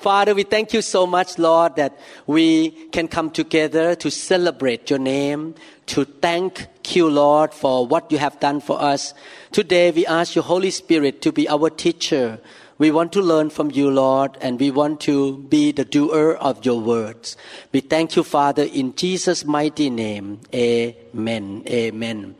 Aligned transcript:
Father, 0.00 0.34
we 0.34 0.44
thank 0.44 0.72
you 0.72 0.80
so 0.80 1.06
much, 1.06 1.38
Lord, 1.38 1.76
that 1.76 1.98
we 2.26 2.70
can 2.90 3.06
come 3.06 3.30
together 3.30 3.94
to 3.96 4.10
celebrate 4.10 4.88
your 4.88 4.98
name, 4.98 5.54
to 5.88 6.06
thank 6.06 6.68
you, 6.88 7.10
Lord, 7.10 7.52
for 7.52 7.86
what 7.86 8.10
you 8.10 8.16
have 8.16 8.40
done 8.40 8.62
for 8.62 8.80
us. 8.80 9.12
Today, 9.52 9.90
we 9.90 10.06
ask 10.06 10.34
your 10.34 10.44
Holy 10.44 10.70
Spirit 10.70 11.20
to 11.20 11.32
be 11.32 11.46
our 11.50 11.68
teacher. 11.68 12.40
We 12.78 12.90
want 12.90 13.12
to 13.12 13.20
learn 13.20 13.50
from 13.50 13.72
you, 13.72 13.90
Lord, 13.90 14.38
and 14.40 14.58
we 14.58 14.70
want 14.70 15.00
to 15.02 15.36
be 15.50 15.70
the 15.70 15.84
doer 15.84 16.32
of 16.40 16.64
your 16.64 16.80
words. 16.80 17.36
We 17.70 17.80
thank 17.80 18.16
you, 18.16 18.24
Father, 18.24 18.62
in 18.62 18.94
Jesus' 18.94 19.44
mighty 19.44 19.90
name. 19.90 20.40
Amen. 20.54 21.62
Amen. 21.68 22.36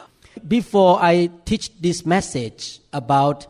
Before 0.48 0.98
I 0.98 1.29
teach 1.45 1.79
this 1.79 2.06
message 2.06 2.80
about 2.95 3.46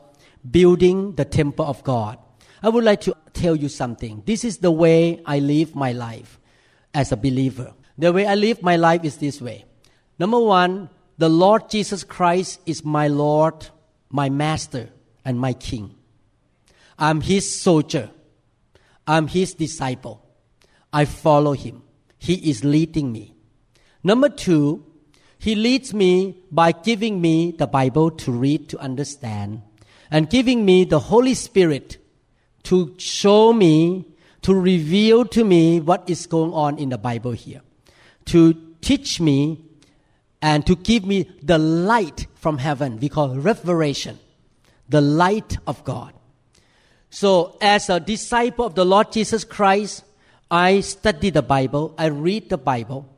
building 0.50 1.14
the 1.14 1.24
temple 1.24 1.66
of 1.66 1.84
God, 1.84 2.18
I 2.62 2.68
would 2.68 2.84
like 2.84 3.00
to 3.02 3.16
tell 3.32 3.56
you 3.56 3.68
something. 3.68 4.22
This 4.26 4.44
is 4.44 4.58
the 4.58 4.70
way 4.70 5.22
I 5.24 5.38
live 5.38 5.74
my 5.74 5.92
life 5.92 6.38
as 6.92 7.12
a 7.12 7.16
believer. 7.16 7.72
The 7.96 8.12
way 8.12 8.26
I 8.26 8.34
live 8.34 8.62
my 8.62 8.76
life 8.76 9.04
is 9.04 9.16
this 9.16 9.40
way. 9.40 9.64
Number 10.18 10.38
one, 10.38 10.90
the 11.16 11.28
Lord 11.28 11.70
Jesus 11.70 12.04
Christ 12.04 12.60
is 12.66 12.84
my 12.84 13.08
Lord, 13.08 13.68
my 14.10 14.28
Master, 14.28 14.90
and 15.24 15.38
my 15.38 15.52
King. 15.52 15.94
I'm 16.98 17.20
His 17.20 17.60
soldier. 17.60 18.10
I'm 19.06 19.26
His 19.26 19.54
disciple. 19.54 20.26
I 20.92 21.04
follow 21.04 21.52
Him. 21.52 21.82
He 22.18 22.50
is 22.50 22.64
leading 22.64 23.12
me. 23.12 23.34
Number 24.02 24.28
two, 24.28 24.84
He 25.38 25.54
leads 25.54 25.94
me 25.94 26.42
by 26.50 26.72
giving 26.72 27.20
me 27.20 27.52
the 27.52 27.66
Bible 27.66 28.10
to 28.10 28.32
read, 28.32 28.68
to 28.70 28.78
understand, 28.78 29.62
and 30.10 30.28
giving 30.28 30.64
me 30.64 30.84
the 30.84 30.98
Holy 30.98 31.34
Spirit 31.34 31.98
to 32.64 32.94
show 32.98 33.52
me, 33.52 34.06
to 34.42 34.54
reveal 34.54 35.24
to 35.26 35.44
me 35.44 35.80
what 35.80 36.08
is 36.08 36.26
going 36.26 36.52
on 36.52 36.78
in 36.78 36.90
the 36.90 36.98
Bible 36.98 37.32
here, 37.32 37.62
to 38.26 38.54
teach 38.80 39.20
me 39.20 39.64
and 40.42 40.66
to 40.66 40.74
give 40.74 41.04
me 41.04 41.30
the 41.42 41.58
light 41.58 42.26
from 42.34 42.58
heaven. 42.58 42.98
We 42.98 43.08
call 43.08 43.36
revelation, 43.36 44.18
the 44.88 45.00
light 45.00 45.58
of 45.66 45.84
God. 45.84 46.14
So, 47.10 47.58
as 47.60 47.90
a 47.90 47.98
disciple 47.98 48.66
of 48.66 48.76
the 48.76 48.84
Lord 48.84 49.12
Jesus 49.12 49.42
Christ, 49.44 50.04
I 50.50 50.80
study 50.80 51.30
the 51.30 51.42
Bible, 51.42 51.94
I 51.98 52.06
read 52.06 52.48
the 52.48 52.58
Bible. 52.58 53.08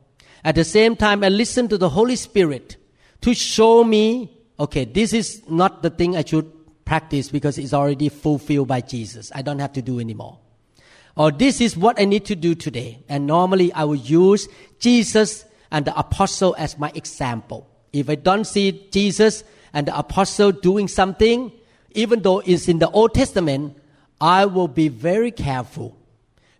At 0.43 0.55
the 0.55 0.63
same 0.63 0.95
time, 0.95 1.23
I 1.23 1.29
listen 1.29 1.67
to 1.69 1.77
the 1.77 1.89
Holy 1.89 2.15
Spirit 2.15 2.77
to 3.21 3.33
show 3.33 3.83
me, 3.83 4.35
okay, 4.59 4.85
this 4.85 5.13
is 5.13 5.47
not 5.49 5.81
the 5.81 5.89
thing 5.89 6.17
I 6.17 6.23
should 6.25 6.51
practice 6.85 7.29
because 7.29 7.57
it's 7.57 7.73
already 7.73 8.09
fulfilled 8.09 8.67
by 8.67 8.81
Jesus. 8.81 9.31
I 9.33 9.41
don't 9.41 9.59
have 9.59 9.73
to 9.73 9.81
do 9.81 9.99
anymore. 9.99 10.39
Or 11.15 11.31
this 11.31 11.61
is 11.61 11.77
what 11.77 11.99
I 11.99 12.05
need 12.05 12.25
to 12.25 12.35
do 12.35 12.55
today. 12.55 13.03
And 13.07 13.27
normally 13.27 13.71
I 13.73 13.83
will 13.83 13.95
use 13.95 14.47
Jesus 14.79 15.45
and 15.71 15.85
the 15.85 15.97
apostle 15.97 16.55
as 16.57 16.77
my 16.77 16.91
example. 16.95 17.69
If 17.91 18.09
I 18.09 18.15
don't 18.15 18.45
see 18.45 18.87
Jesus 18.91 19.43
and 19.73 19.87
the 19.87 19.97
apostle 19.97 20.51
doing 20.51 20.87
something, 20.87 21.51
even 21.91 22.21
though 22.21 22.39
it's 22.39 22.67
in 22.67 22.79
the 22.79 22.89
Old 22.89 23.13
Testament, 23.13 23.77
I 24.19 24.45
will 24.45 24.67
be 24.67 24.87
very 24.87 25.31
careful 25.31 25.97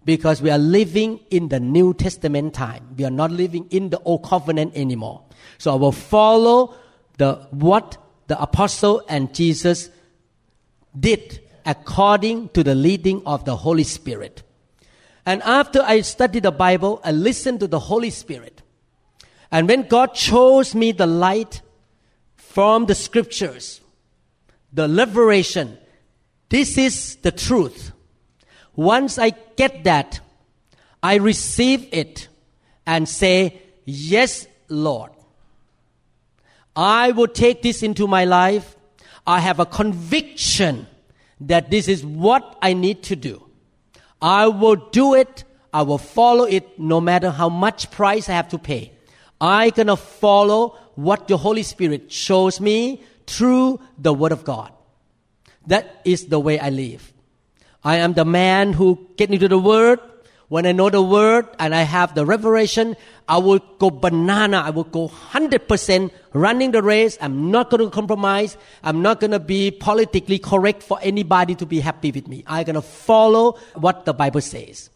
because 0.06 0.42
we 0.42 0.52
are 0.52 0.58
living 0.60 1.20
in 1.32 1.50
the 1.50 1.60
New 1.60 1.94
Testament 1.94 2.54
time. 2.54 2.96
We 2.98 3.06
are 3.06 3.12
not 3.12 3.32
living 3.32 3.68
in 3.72 3.90
the 3.90 4.00
Old 4.00 4.24
Covenant 4.24 4.74
anymore. 4.76 5.24
So 5.58 5.72
I 5.72 5.76
will 5.76 5.92
follow 5.92 6.76
the 7.18 7.36
what 7.52 7.98
the 8.28 8.42
apostle 8.42 9.04
and 9.08 9.34
Jesus 9.34 9.90
did 10.98 11.42
according 11.66 12.50
to 12.50 12.64
the 12.64 12.76
leading 12.76 13.22
of 13.26 13.46
the 13.46 13.56
Holy 13.56 13.84
Spirit. 13.84 14.44
And 15.26 15.42
after 15.44 15.82
I 15.82 16.02
studied 16.02 16.44
the 16.44 16.52
Bible, 16.52 17.00
I 17.04 17.12
listened 17.12 17.62
to 17.62 17.68
the 17.68 17.80
Holy 17.80 18.10
Spirit. 18.10 18.62
And 19.52 19.68
when 19.68 19.88
God 19.88 20.18
shows 20.18 20.76
me 20.76 20.92
the 20.92 21.08
light 21.08 21.62
from 22.36 22.88
the 22.88 22.96
scriptures, 22.96 23.82
the 24.74 24.88
liberation, 24.88 25.78
this 26.50 26.78
is 26.78 27.16
the 27.18 27.32
truth. 27.32 27.92
Once 28.76 29.18
I 29.18 29.30
get 29.56 29.84
that, 29.86 30.20
I 31.02 31.16
receive 31.16 31.88
it 31.92 32.28
and 32.86 33.08
say, 33.08 33.62
Yes, 33.86 34.48
Lord. 34.70 35.12
I 36.76 37.12
will 37.12 37.28
take 37.28 37.62
this 37.62 37.84
into 37.84 38.08
my 38.08 38.26
life 38.26 38.76
I 39.26 39.40
have 39.40 39.60
a 39.60 39.66
conviction 39.66 40.88
that 41.42 41.70
this 41.72 41.88
is 41.88 42.06
what 42.06 42.58
I 42.62 42.74
need 42.74 43.04
to 43.04 43.16
do. 43.16 43.44
I 44.22 44.48
will 44.48 44.76
do 44.76 45.14
it. 45.16 45.44
I 45.74 45.82
will 45.82 45.98
follow 45.98 46.46
it 46.46 46.80
no 46.80 47.02
matter 47.02 47.30
how 47.30 47.50
much 47.50 47.92
price 47.92 48.30
I 48.30 48.34
have 48.34 48.50
to 48.50 48.58
pay. 48.58 48.92
I 49.42 49.72
gonna 49.72 49.98
follow 49.98 50.78
what 50.96 51.28
the 51.28 51.38
Holy 51.38 51.64
Spirit 51.64 52.12
shows 52.12 52.62
me 52.62 53.04
through 53.28 53.80
the 53.98 54.14
Word 54.14 54.32
of 54.32 54.44
God. 54.44 54.72
That 55.68 56.02
is 56.06 56.28
the 56.28 56.40
way 56.40 56.60
I 56.60 56.70
live. 56.70 57.14
I 57.84 57.98
am 57.98 58.14
the 58.14 58.26
man 58.26 58.74
who 58.74 59.10
get 59.18 59.32
into 59.32 59.48
the 59.48 59.60
Word. 59.60 60.00
When 60.54 60.68
I 60.68 60.72
know 60.72 60.92
the 60.92 61.02
Word 61.02 61.48
and 61.58 61.74
I 61.74 61.82
have 61.82 62.14
the 62.14 62.28
revelation, 62.28 62.96
I 63.28 63.40
will 63.40 63.58
go 63.80 63.90
banana. 63.90 64.62
I 64.64 64.70
will 64.70 64.84
go 64.84 65.08
100% 65.08 66.12
running 66.34 66.70
the 66.70 66.84
race. 66.84 67.18
I'm 67.20 67.50
not 67.50 67.72
going 67.72 67.84
to 67.84 67.90
compromise. 67.90 68.56
I'm 68.84 69.02
not 69.02 69.20
going 69.20 69.32
to 69.32 69.40
be 69.40 69.72
politically 69.72 70.38
correct 70.38 70.84
for 70.84 71.00
anybody 71.02 71.56
to 71.56 71.66
be 71.66 71.80
happy 71.80 72.12
with 72.12 72.28
me. 72.28 72.44
I'm 72.46 72.66
going 72.66 72.76
to 72.76 72.84
follow 72.84 73.58
what 73.74 74.06
the 74.06 74.14
Bible 74.14 74.42
says. 74.42 74.92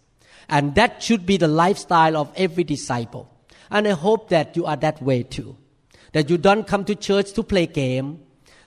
And 0.47 0.75
that 0.75 1.01
should 1.01 1.25
be 1.25 1.38
the 1.38 1.47
lifestyle 1.47 2.17
of 2.17 2.31
every 2.35 2.63
disciple. 2.63 3.28
And 3.72 3.88
I 3.88 3.94
hope 3.94 4.29
that 4.29 4.56
you 4.56 4.67
are 4.67 4.78
that 4.78 5.01
way 5.01 5.23
too. 5.23 5.57
That 6.12 6.29
you 6.29 6.38
don't 6.38 6.67
come 6.67 6.85
to 6.85 6.94
church 6.94 7.34
to 7.34 7.41
play 7.41 7.66
game, 7.66 8.19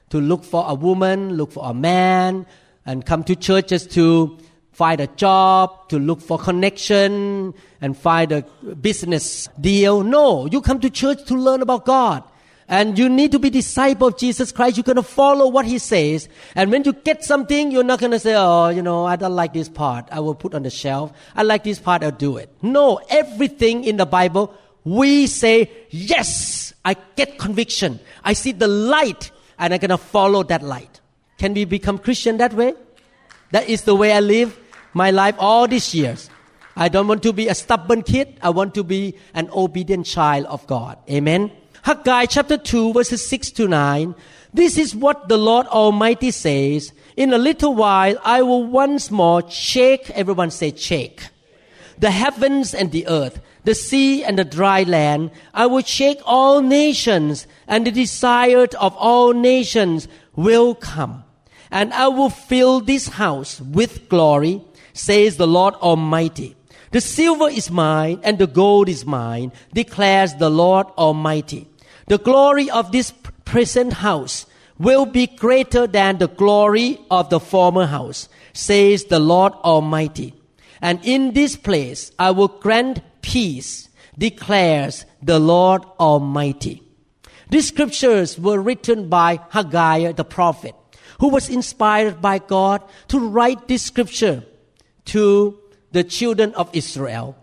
to 0.08 0.20
look 0.20 0.42
for 0.42 0.64
a 0.66 0.74
woman, 0.74 1.34
look 1.34 1.52
for 1.52 1.70
a 1.70 1.72
man, 1.72 2.46
and 2.84 3.06
come 3.06 3.22
to 3.22 3.36
church 3.36 3.68
just 3.68 3.92
to 3.92 4.38
find 4.80 4.98
a 4.98 5.06
job, 5.08 5.90
to 5.90 5.98
look 5.98 6.22
for 6.22 6.38
connection, 6.38 7.52
and 7.82 7.94
find 7.94 8.32
a 8.32 8.40
business 8.80 9.46
deal. 9.60 10.02
No, 10.02 10.46
you 10.46 10.62
come 10.62 10.80
to 10.80 10.88
church 10.88 11.22
to 11.26 11.34
learn 11.34 11.60
about 11.60 11.84
God. 11.84 12.24
And 12.66 12.98
you 12.98 13.10
need 13.10 13.32
to 13.32 13.38
be 13.38 13.50
disciple 13.50 14.08
of 14.08 14.16
Jesus 14.16 14.52
Christ. 14.52 14.78
You're 14.78 14.84
going 14.84 14.96
to 14.96 15.02
follow 15.02 15.48
what 15.48 15.66
He 15.66 15.76
says. 15.76 16.30
And 16.54 16.70
when 16.70 16.84
you 16.84 16.94
get 16.94 17.24
something, 17.24 17.70
you're 17.70 17.84
not 17.84 18.00
going 18.00 18.12
to 18.12 18.18
say, 18.18 18.34
oh, 18.34 18.70
you 18.70 18.80
know, 18.80 19.04
I 19.04 19.16
don't 19.16 19.34
like 19.34 19.52
this 19.52 19.68
part. 19.68 20.08
I 20.10 20.20
will 20.20 20.34
put 20.34 20.54
on 20.54 20.62
the 20.62 20.70
shelf. 20.70 21.12
I 21.36 21.42
like 21.42 21.62
this 21.64 21.78
part. 21.78 22.02
I'll 22.02 22.10
do 22.10 22.38
it. 22.38 22.48
No, 22.62 23.00
everything 23.10 23.84
in 23.84 23.98
the 23.98 24.06
Bible, 24.06 24.54
we 24.84 25.26
say, 25.26 25.70
yes, 25.90 26.72
I 26.86 26.96
get 27.16 27.38
conviction. 27.38 28.00
I 28.24 28.32
see 28.32 28.52
the 28.52 28.68
light 28.68 29.30
and 29.58 29.74
I'm 29.74 29.80
going 29.80 29.90
to 29.90 29.98
follow 29.98 30.42
that 30.44 30.62
light. 30.62 31.02
Can 31.36 31.52
we 31.52 31.66
become 31.66 31.98
Christian 31.98 32.38
that 32.38 32.54
way? 32.54 32.72
That 33.50 33.68
is 33.68 33.82
the 33.82 33.96
way 33.96 34.12
I 34.12 34.20
live 34.20 34.56
my 34.92 35.10
life 35.10 35.36
all 35.38 35.66
these 35.66 35.94
years. 35.94 36.30
I 36.76 36.88
don't 36.88 37.08
want 37.08 37.22
to 37.24 37.32
be 37.32 37.48
a 37.48 37.54
stubborn 37.54 38.02
kid. 38.02 38.38
I 38.42 38.50
want 38.50 38.74
to 38.74 38.84
be 38.84 39.16
an 39.34 39.50
obedient 39.52 40.06
child 40.06 40.46
of 40.46 40.66
God. 40.66 40.98
Amen. 41.10 41.50
Haggai 41.82 42.26
chapter 42.26 42.56
2 42.56 42.92
verses 42.92 43.26
6 43.26 43.50
to 43.52 43.68
9. 43.68 44.14
This 44.52 44.78
is 44.78 44.94
what 44.94 45.28
the 45.28 45.38
Lord 45.38 45.66
Almighty 45.68 46.30
says. 46.30 46.92
In 47.16 47.32
a 47.32 47.38
little 47.38 47.74
while, 47.74 48.16
I 48.24 48.42
will 48.42 48.64
once 48.64 49.10
more 49.10 49.48
shake, 49.50 50.10
everyone 50.10 50.50
say 50.50 50.74
shake, 50.74 51.28
the 51.98 52.10
heavens 52.10 52.74
and 52.74 52.92
the 52.92 53.06
earth, 53.06 53.40
the 53.64 53.74
sea 53.74 54.24
and 54.24 54.38
the 54.38 54.44
dry 54.44 54.82
land. 54.82 55.30
I 55.52 55.66
will 55.66 55.82
shake 55.82 56.20
all 56.24 56.62
nations 56.62 57.46
and 57.66 57.86
the 57.86 57.90
desired 57.90 58.74
of 58.76 58.96
all 58.96 59.32
nations 59.32 60.08
will 60.34 60.74
come. 60.74 61.24
And 61.70 61.92
I 61.92 62.08
will 62.08 62.30
fill 62.30 62.80
this 62.80 63.08
house 63.08 63.60
with 63.60 64.08
glory, 64.08 64.62
says 65.00 65.38
the 65.38 65.46
Lord 65.46 65.74
Almighty. 65.76 66.56
The 66.92 67.00
silver 67.00 67.48
is 67.48 67.70
mine 67.70 68.20
and 68.22 68.38
the 68.38 68.46
gold 68.46 68.88
is 68.88 69.06
mine, 69.06 69.52
declares 69.72 70.34
the 70.34 70.50
Lord 70.50 70.86
Almighty. 70.98 71.68
The 72.08 72.18
glory 72.18 72.68
of 72.68 72.92
this 72.92 73.12
present 73.44 73.94
house 73.94 74.46
will 74.78 75.06
be 75.06 75.26
greater 75.26 75.86
than 75.86 76.18
the 76.18 76.28
glory 76.28 76.98
of 77.10 77.30
the 77.30 77.40
former 77.40 77.86
house, 77.86 78.28
says 78.52 79.04
the 79.04 79.20
Lord 79.20 79.52
Almighty. 79.64 80.34
And 80.82 81.00
in 81.02 81.32
this 81.32 81.56
place 81.56 82.12
I 82.18 82.32
will 82.32 82.48
grant 82.48 83.00
peace, 83.22 83.88
declares 84.18 85.06
the 85.22 85.38
Lord 85.38 85.82
Almighty. 85.98 86.82
These 87.48 87.68
scriptures 87.68 88.38
were 88.38 88.60
written 88.60 89.08
by 89.08 89.40
Haggai 89.50 90.12
the 90.12 90.24
prophet, 90.24 90.74
who 91.20 91.28
was 91.28 91.48
inspired 91.48 92.20
by 92.20 92.38
God 92.38 92.82
to 93.08 93.18
write 93.18 93.66
this 93.66 93.82
scripture 93.82 94.44
to 95.10 95.58
the 95.92 96.04
children 96.04 96.54
of 96.54 96.70
Israel 96.72 97.36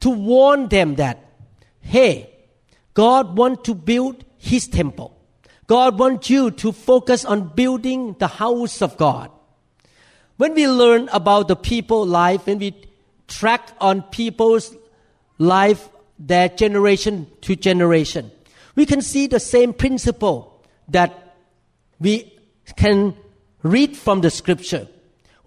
to 0.00 0.10
warn 0.10 0.68
them 0.68 0.94
that, 0.96 1.18
hey, 1.80 2.30
God 2.94 3.36
wants 3.36 3.62
to 3.64 3.74
build 3.74 4.24
his 4.38 4.68
temple. 4.68 5.16
God 5.66 5.98
wants 5.98 6.30
you 6.30 6.50
to 6.62 6.72
focus 6.72 7.24
on 7.24 7.54
building 7.54 8.14
the 8.18 8.28
house 8.28 8.80
of 8.80 8.96
God. 8.96 9.30
When 10.36 10.54
we 10.54 10.68
learn 10.68 11.08
about 11.12 11.48
the 11.48 11.56
people 11.56 12.06
life, 12.06 12.46
when 12.46 12.58
we 12.58 12.74
track 13.26 13.72
on 13.80 14.02
people's 14.02 14.74
life, 15.38 15.88
their 16.18 16.48
generation 16.48 17.26
to 17.42 17.56
generation, 17.56 18.30
we 18.76 18.86
can 18.86 19.02
see 19.02 19.26
the 19.26 19.40
same 19.40 19.72
principle 19.72 20.64
that 20.88 21.34
we 21.98 22.32
can 22.76 23.14
read 23.62 23.96
from 23.96 24.20
the 24.20 24.30
scripture. 24.30 24.86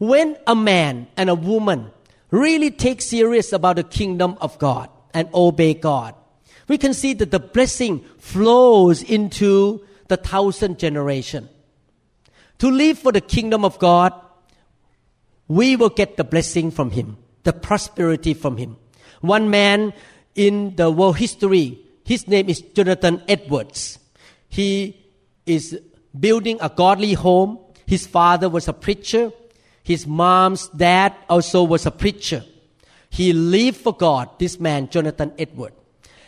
When 0.01 0.35
a 0.47 0.55
man 0.55 1.05
and 1.15 1.29
a 1.29 1.35
woman 1.35 1.91
really 2.31 2.71
take 2.71 3.03
serious 3.03 3.53
about 3.53 3.75
the 3.75 3.83
kingdom 3.83 4.35
of 4.41 4.57
God 4.57 4.89
and 5.13 5.29
obey 5.31 5.75
God, 5.75 6.15
we 6.67 6.79
can 6.79 6.95
see 6.95 7.13
that 7.13 7.29
the 7.29 7.39
blessing 7.39 8.03
flows 8.17 9.03
into 9.03 9.85
the 10.07 10.17
thousand 10.17 10.79
generation. 10.79 11.49
To 12.57 12.71
live 12.71 12.97
for 12.97 13.11
the 13.11 13.21
kingdom 13.21 13.63
of 13.63 13.77
God, 13.77 14.11
we 15.47 15.75
will 15.75 15.89
get 15.89 16.17
the 16.17 16.23
blessing 16.23 16.71
from 16.71 16.89
Him, 16.89 17.17
the 17.43 17.53
prosperity 17.53 18.33
from 18.33 18.57
Him. 18.57 18.77
One 19.19 19.51
man 19.51 19.93
in 20.33 20.75
the 20.77 20.89
world 20.89 21.17
history, 21.17 21.77
his 22.03 22.27
name 22.27 22.49
is 22.49 22.61
Jonathan 22.61 23.21
Edwards. 23.27 23.99
He 24.49 24.97
is 25.45 25.79
building 26.19 26.57
a 26.59 26.69
godly 26.69 27.13
home. 27.13 27.59
His 27.85 28.07
father 28.07 28.49
was 28.49 28.67
a 28.67 28.73
preacher. 28.73 29.31
His 29.83 30.05
mom's 30.05 30.67
dad 30.69 31.15
also 31.29 31.63
was 31.63 31.85
a 31.85 31.91
preacher. 31.91 32.43
He 33.09 33.33
lived 33.33 33.77
for 33.77 33.93
God, 33.93 34.29
this 34.39 34.59
man, 34.59 34.89
Jonathan 34.89 35.33
Edward. 35.37 35.73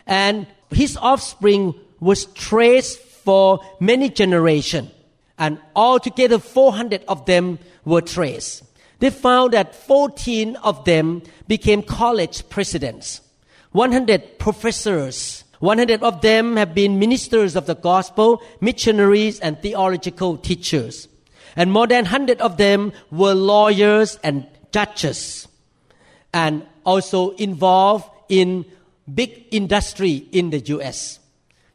And 0.05 0.47
his 0.71 0.97
offspring 0.97 1.75
was 1.99 2.25
traced 2.25 2.99
for 2.99 3.59
many 3.79 4.09
generations. 4.09 4.91
And 5.37 5.59
altogether, 5.75 6.39
400 6.39 7.03
of 7.07 7.25
them 7.25 7.59
were 7.85 8.01
traced. 8.01 8.63
They 8.99 9.09
found 9.09 9.53
that 9.53 9.75
14 9.75 10.55
of 10.57 10.85
them 10.85 11.23
became 11.47 11.81
college 11.83 12.47
presidents, 12.49 13.21
100 13.71 14.39
professors, 14.39 15.43
100 15.59 16.03
of 16.03 16.21
them 16.21 16.57
have 16.57 16.75
been 16.75 16.99
ministers 16.99 17.55
of 17.55 17.65
the 17.65 17.75
gospel, 17.75 18.41
missionaries, 18.61 19.39
and 19.39 19.59
theological 19.61 20.37
teachers. 20.37 21.07
And 21.55 21.71
more 21.71 21.87
than 21.87 22.05
100 22.05 22.41
of 22.41 22.57
them 22.57 22.93
were 23.11 23.33
lawyers 23.33 24.17
and 24.23 24.47
judges, 24.71 25.47
and 26.33 26.65
also 26.83 27.31
involved 27.35 28.09
in 28.29 28.65
big 29.13 29.45
industry 29.51 30.27
in 30.31 30.49
the 30.49 30.59
U.S. 30.59 31.19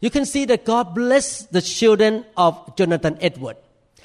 You 0.00 0.10
can 0.10 0.25
see 0.25 0.44
that 0.46 0.64
God 0.64 0.94
blessed 0.94 1.52
the 1.52 1.62
children 1.62 2.25
of 2.36 2.76
Jonathan 2.76 3.19
Edward 3.20 3.56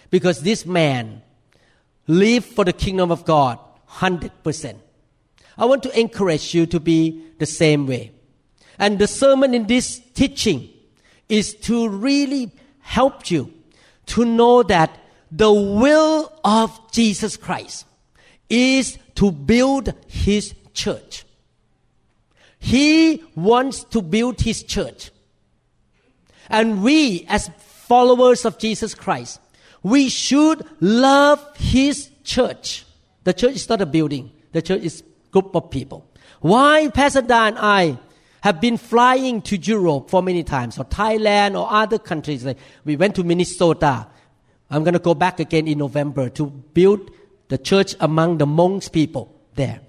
because 0.10 0.42
this 0.42 0.66
man 0.66 1.22
lived 2.08 2.46
for 2.46 2.66
the 2.66 2.74
kingdom 2.74 3.12
of 3.12 3.26
God 3.26 3.60
100%. 3.90 4.76
I 5.58 5.66
want 5.66 5.84
to 5.84 6.00
encourage 6.00 6.54
you 6.54 6.66
to 6.68 6.80
be 6.80 7.24
the 7.38 7.46
same 7.46 7.86
way. 7.86 8.12
And 8.80 8.98
the 8.98 9.08
sermon 9.08 9.54
in 9.54 9.68
this 9.68 10.00
teaching 10.14 10.70
is 11.30 11.54
to 11.56 11.88
really 11.90 12.52
help 12.80 13.30
you 13.30 13.54
to 14.08 14.26
know 14.26 14.64
that 14.64 15.00
the 15.36 15.52
will 15.52 16.32
of 16.44 16.92
Jesus 16.92 17.38
Christ 17.38 17.86
is 18.50 18.98
to 19.16 19.32
build 19.32 19.94
his 20.08 20.54
church. 20.74 21.26
He 22.60 23.24
wants 23.36 23.84
to 23.86 24.02
build 24.02 24.42
his 24.42 24.64
church. 24.64 25.12
And 26.50 26.84
we, 26.84 27.26
as 27.30 27.50
followers 27.58 28.46
of 28.46 28.58
Jesus 28.58 28.94
Christ, 28.94 29.40
we 29.82 30.08
should 30.08 30.66
love 30.80 31.46
His 31.58 32.10
church. 32.24 32.86
The 33.24 33.34
church 33.34 33.56
is 33.56 33.70
not 33.70 33.82
a 33.82 33.86
building. 33.86 34.32
The 34.54 34.62
church 34.62 34.82
is 34.82 35.02
a 35.02 35.30
group 35.32 35.56
of 35.56 35.70
people. 35.70 36.10
Why 36.40 36.90
Pastor 36.90 37.22
Dan 37.22 37.50
and 37.50 37.58
I 37.58 37.98
have 38.42 38.60
been 38.60 38.78
flying 38.78 39.42
to 39.44 39.58
Europe 39.58 40.10
for 40.10 40.22
many 40.22 40.44
times, 40.44 40.78
or 40.78 40.86
Thailand, 40.86 41.60
or 41.60 41.72
other 41.72 41.98
countries. 41.98 42.46
We 42.84 42.98
went 42.98 43.16
to 43.16 43.24
Minnesota. 43.24 44.08
I'm 44.74 44.84
going 44.84 44.94
to 44.94 45.00
go 45.00 45.14
back 45.14 45.40
again 45.40 45.68
in 45.68 45.78
November 45.78 46.30
to 46.30 46.48
build 46.48 47.12
the 47.48 47.60
church 47.60 47.96
among 48.00 48.40
the 48.40 48.48
Hmong 48.48 48.92
people 48.92 49.32
there. 49.54 49.82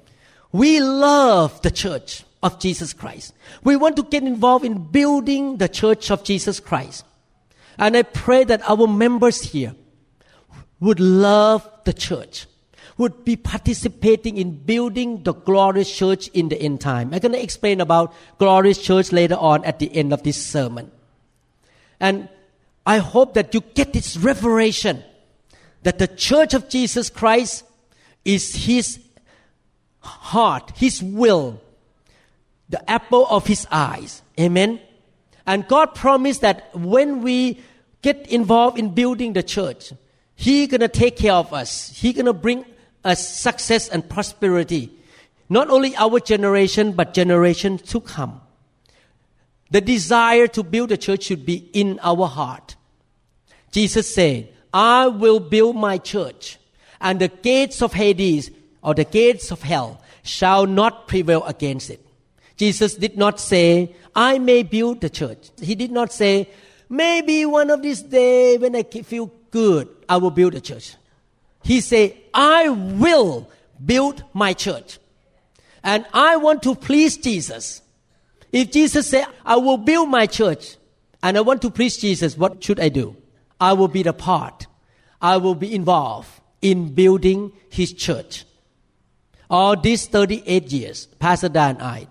We 0.52 0.78
love 0.80 1.62
the 1.62 1.70
church 1.70 2.22
of 2.42 2.60
Jesus 2.60 2.92
Christ. 2.92 3.32
We 3.64 3.76
want 3.76 3.96
to 3.96 4.02
get 4.02 4.22
involved 4.22 4.66
in 4.66 4.84
building 4.84 5.56
the 5.56 5.70
church 5.70 6.10
of 6.10 6.22
Jesus 6.22 6.60
Christ. 6.60 7.06
And 7.78 7.96
I 7.96 8.02
pray 8.02 8.44
that 8.44 8.60
our 8.68 8.86
members 8.86 9.40
here 9.40 9.74
would 10.80 11.00
love 11.00 11.66
the 11.84 11.94
church, 11.94 12.46
would 12.98 13.24
be 13.24 13.36
participating 13.36 14.36
in 14.36 14.64
building 14.64 15.22
the 15.22 15.32
glorious 15.32 15.90
church 15.90 16.28
in 16.28 16.50
the 16.50 16.60
end 16.60 16.82
time. 16.82 17.14
I'm 17.14 17.20
going 17.20 17.32
to 17.32 17.42
explain 17.42 17.80
about 17.80 18.12
glorious 18.36 18.76
church 18.76 19.12
later 19.12 19.36
on 19.36 19.64
at 19.64 19.78
the 19.78 19.96
end 19.96 20.12
of 20.12 20.22
this 20.24 20.44
sermon. 20.44 20.92
And 21.98 22.28
I 22.86 22.98
hope 22.98 23.34
that 23.34 23.54
you 23.54 23.60
get 23.60 23.92
this 23.92 24.16
revelation 24.16 25.02
that 25.82 25.98
the 25.98 26.08
church 26.08 26.54
of 26.54 26.68
Jesus 26.68 27.10
Christ 27.10 27.64
is 28.24 28.54
his 28.54 28.98
heart, 30.00 30.72
his 30.76 31.02
will, 31.02 31.60
the 32.68 32.90
apple 32.90 33.26
of 33.26 33.46
his 33.46 33.66
eyes. 33.70 34.22
Amen. 34.38 34.80
And 35.46 35.68
God 35.68 35.94
promised 35.94 36.40
that 36.40 36.74
when 36.74 37.22
we 37.22 37.60
get 38.02 38.26
involved 38.28 38.78
in 38.78 38.94
building 38.94 39.32
the 39.32 39.42
church, 39.42 39.92
He 40.36 40.66
gonna 40.66 40.88
take 40.88 41.16
care 41.16 41.32
of 41.32 41.52
us. 41.52 41.90
He 41.90 42.12
gonna 42.12 42.32
bring 42.32 42.64
us 43.04 43.26
success 43.26 43.88
and 43.88 44.08
prosperity. 44.08 44.90
Not 45.48 45.68
only 45.68 45.94
our 45.96 46.20
generation, 46.20 46.92
but 46.92 47.14
generations 47.14 47.82
to 47.92 48.00
come. 48.00 48.40
The 49.74 49.80
desire 49.80 50.46
to 50.54 50.62
build 50.62 50.92
a 50.92 50.96
church 50.96 51.24
should 51.24 51.44
be 51.44 51.68
in 51.72 51.98
our 52.00 52.28
heart. 52.28 52.76
Jesus 53.72 54.14
said, 54.14 54.48
I 54.72 55.08
will 55.08 55.40
build 55.40 55.74
my 55.74 55.98
church, 55.98 56.60
and 57.00 57.20
the 57.20 57.26
gates 57.26 57.82
of 57.82 57.92
Hades 57.92 58.52
or 58.84 58.94
the 58.94 59.02
gates 59.02 59.50
of 59.50 59.62
hell 59.62 60.00
shall 60.22 60.64
not 60.64 61.08
prevail 61.08 61.42
against 61.42 61.90
it. 61.90 62.06
Jesus 62.56 62.94
did 62.94 63.18
not 63.18 63.40
say, 63.40 63.96
I 64.14 64.38
may 64.38 64.62
build 64.62 65.00
the 65.00 65.10
church. 65.10 65.50
He 65.60 65.74
did 65.74 65.90
not 65.90 66.12
say, 66.12 66.48
maybe 66.88 67.44
one 67.44 67.68
of 67.68 67.82
these 67.82 68.00
days 68.00 68.60
when 68.60 68.76
I 68.76 68.84
feel 68.84 69.32
good, 69.50 69.88
I 70.08 70.18
will 70.18 70.30
build 70.30 70.54
a 70.54 70.60
church. 70.60 70.94
He 71.64 71.80
said, 71.80 72.14
I 72.32 72.68
will 72.68 73.50
build 73.84 74.22
my 74.34 74.52
church. 74.52 75.00
And 75.82 76.06
I 76.12 76.36
want 76.36 76.62
to 76.62 76.76
please 76.76 77.16
Jesus. 77.16 77.82
If 78.54 78.70
Jesus 78.70 79.08
said, 79.08 79.26
I 79.44 79.56
will 79.56 79.78
build 79.78 80.08
my 80.08 80.26
church 80.26 80.76
and 81.24 81.36
I 81.36 81.40
want 81.40 81.60
to 81.62 81.70
please 81.70 81.96
Jesus, 81.96 82.38
what 82.38 82.62
should 82.62 82.78
I 82.78 82.88
do? 82.88 83.16
I 83.60 83.72
will 83.72 83.88
be 83.88 84.04
the 84.04 84.12
part. 84.12 84.68
I 85.20 85.38
will 85.38 85.56
be 85.56 85.74
involved 85.74 86.28
in 86.62 86.94
building 86.94 87.50
his 87.68 87.92
church. 87.92 88.44
All 89.50 89.74
these 89.74 90.06
38 90.06 90.70
years, 90.70 91.06
Pastor 91.18 91.48
Dan 91.48 91.78
and 91.78 91.82
I, 91.82 92.06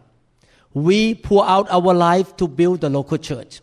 we 0.74 1.16
pour 1.16 1.48
out 1.48 1.72
our 1.72 1.94
life 1.94 2.36
to 2.36 2.50
build 2.50 2.82
the 2.82 2.90
local 2.90 3.18
church 3.18 3.62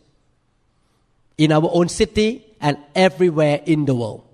in 1.37 1.53
our 1.53 1.69
own 1.71 1.91
city 1.91 2.47
and 2.63 2.79
everywhere 2.95 3.61
in 3.67 3.85
the 3.85 3.95
world. 3.95 4.25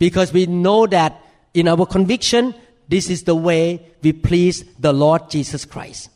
Because 0.00 0.32
we 0.32 0.46
know 0.46 0.88
that 0.88 1.22
in 1.54 1.68
our 1.68 1.86
conviction, 1.86 2.52
this 2.88 3.10
is 3.10 3.22
the 3.22 3.36
way 3.36 3.80
we 4.02 4.12
please 4.12 4.64
the 4.80 4.92
Lord 4.92 5.30
Jesus 5.30 5.64
Christ. 5.64 6.10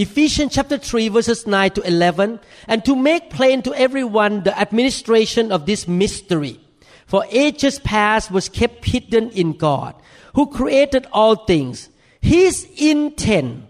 Ephesians 0.00 0.54
chapter 0.54 0.78
3 0.78 1.08
verses 1.08 1.46
9 1.46 1.72
to 1.72 1.82
11, 1.82 2.40
and 2.66 2.84
to 2.84 2.96
make 2.96 3.28
plain 3.28 3.60
to 3.60 3.74
everyone 3.74 4.42
the 4.42 4.58
administration 4.58 5.52
of 5.52 5.66
this 5.66 5.86
mystery. 5.86 6.58
For 7.04 7.24
ages 7.30 7.78
past 7.78 8.30
was 8.30 8.48
kept 8.48 8.84
hidden 8.84 9.30
in 9.30 9.52
God, 9.52 9.94
who 10.34 10.46
created 10.46 11.06
all 11.12 11.44
things. 11.44 11.90
His 12.20 12.66
intent 12.76 13.64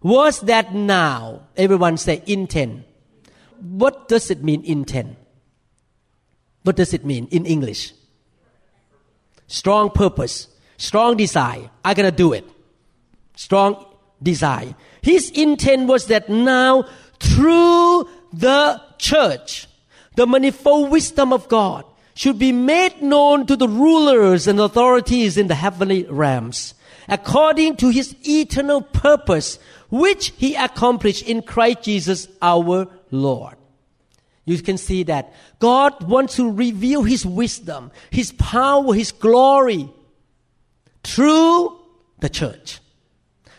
was 0.00 0.40
that 0.42 0.74
now? 0.74 1.42
Everyone 1.56 1.96
say 1.96 2.22
intent. 2.26 2.84
What 3.60 4.08
does 4.08 4.30
it 4.30 4.42
mean, 4.42 4.64
intent? 4.64 5.16
What 6.62 6.76
does 6.76 6.92
it 6.92 7.04
mean 7.04 7.28
in 7.30 7.46
English? 7.46 7.92
Strong 9.46 9.90
purpose, 9.90 10.48
strong 10.76 11.16
desire. 11.16 11.70
I'm 11.84 11.94
gonna 11.94 12.10
do 12.10 12.32
it. 12.32 12.44
Strong 13.36 13.84
desire. 14.22 14.74
His 15.02 15.30
intent 15.30 15.86
was 15.86 16.06
that 16.06 16.28
now 16.28 16.84
through 17.20 18.08
the 18.32 18.80
church, 18.98 19.66
the 20.14 20.26
manifold 20.26 20.90
wisdom 20.90 21.32
of 21.32 21.48
God 21.48 21.84
should 22.14 22.38
be 22.38 22.52
made 22.52 23.02
known 23.02 23.46
to 23.46 23.56
the 23.56 23.68
rulers 23.68 24.46
and 24.46 24.58
authorities 24.58 25.36
in 25.36 25.48
the 25.48 25.54
heavenly 25.54 26.04
realms, 26.04 26.74
according 27.08 27.76
to 27.76 27.90
his 27.90 28.16
eternal 28.26 28.80
purpose, 28.80 29.58
which 29.90 30.32
he 30.36 30.54
accomplished 30.54 31.22
in 31.22 31.42
Christ 31.42 31.82
Jesus 31.82 32.28
our 32.40 32.88
Lord. 33.10 33.56
You 34.46 34.58
can 34.62 34.78
see 34.78 35.02
that 35.04 35.34
God 35.58 36.08
wants 36.08 36.36
to 36.36 36.50
reveal 36.50 37.02
his 37.02 37.26
wisdom, 37.26 37.90
his 38.10 38.32
power, 38.32 38.94
his 38.94 39.12
glory 39.12 39.90
through 41.02 41.78
the 42.20 42.28
church. 42.28 42.80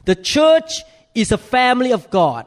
The 0.07 0.15
church 0.15 0.83
is 1.13 1.33
a 1.33 1.37
family 1.37 1.91
of 1.91 2.09
God 2.09 2.45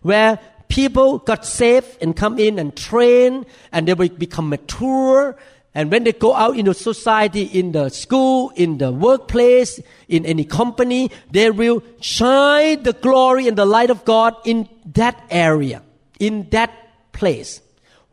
where 0.00 0.38
people 0.68 1.18
got 1.18 1.44
saved 1.44 1.98
and 2.00 2.16
come 2.16 2.38
in 2.38 2.58
and 2.58 2.74
train 2.74 3.44
and 3.72 3.86
they 3.86 3.92
will 3.92 4.08
become 4.08 4.48
mature. 4.48 5.36
And 5.74 5.90
when 5.90 6.04
they 6.04 6.14
go 6.14 6.34
out 6.34 6.56
into 6.56 6.72
society 6.72 7.42
in 7.42 7.72
the 7.72 7.90
school 7.90 8.52
in 8.56 8.78
the 8.78 8.90
workplace 8.90 9.80
in 10.08 10.24
any 10.24 10.46
company 10.46 11.10
they 11.30 11.50
will 11.50 11.82
shine 12.00 12.82
the 12.84 12.94
glory 12.94 13.48
and 13.48 13.58
the 13.58 13.66
light 13.66 13.90
of 13.90 14.06
god 14.06 14.34
in 14.46 14.66
that 14.94 15.22
area 15.28 15.82
in 16.18 16.48
that 16.50 16.72
place. 17.12 17.60